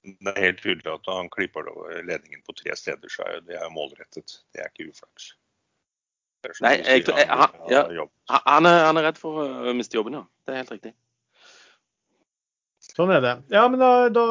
[0.09, 1.67] Det er helt tydelig at han klipper
[2.07, 4.39] ledningen på tre steder, så er det er målrettet.
[4.55, 5.33] Det er ikke uflaks.
[6.63, 8.07] Nei, jeg- jeg- han- ja.
[8.29, 10.25] han, er, han er redd for å miste jobben, ja.
[10.47, 10.93] Det er helt riktig.
[12.99, 13.33] Sånn er det.
[13.55, 14.25] Ja, men da, da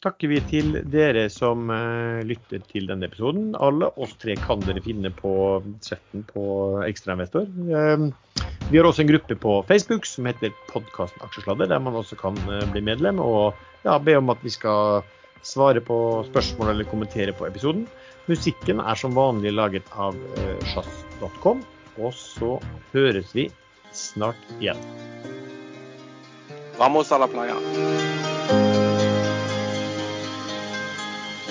[0.00, 3.50] takker vi til dere som uh, lytter til denne episoden.
[3.60, 5.32] Alle oss tre kan dere finne på
[5.84, 6.46] chatten på
[6.86, 7.44] Ekstrainvestor.
[7.68, 8.06] Uh,
[8.70, 12.38] vi har også en gruppe på Facebook som heter Podkasten Aksjesladder, der man også kan
[12.48, 13.52] uh, bli medlem og
[13.84, 15.04] ja, be om at vi skal
[15.44, 15.98] svare på
[16.30, 17.84] spørsmål eller kommentere på episoden.
[18.26, 21.62] Musikken er som vanlig laget av eh, sjazz.com.
[21.96, 22.56] Og så
[22.92, 23.48] høres vi
[23.96, 24.80] snart igjen.
[26.76, 28.25] Vamos a la playa.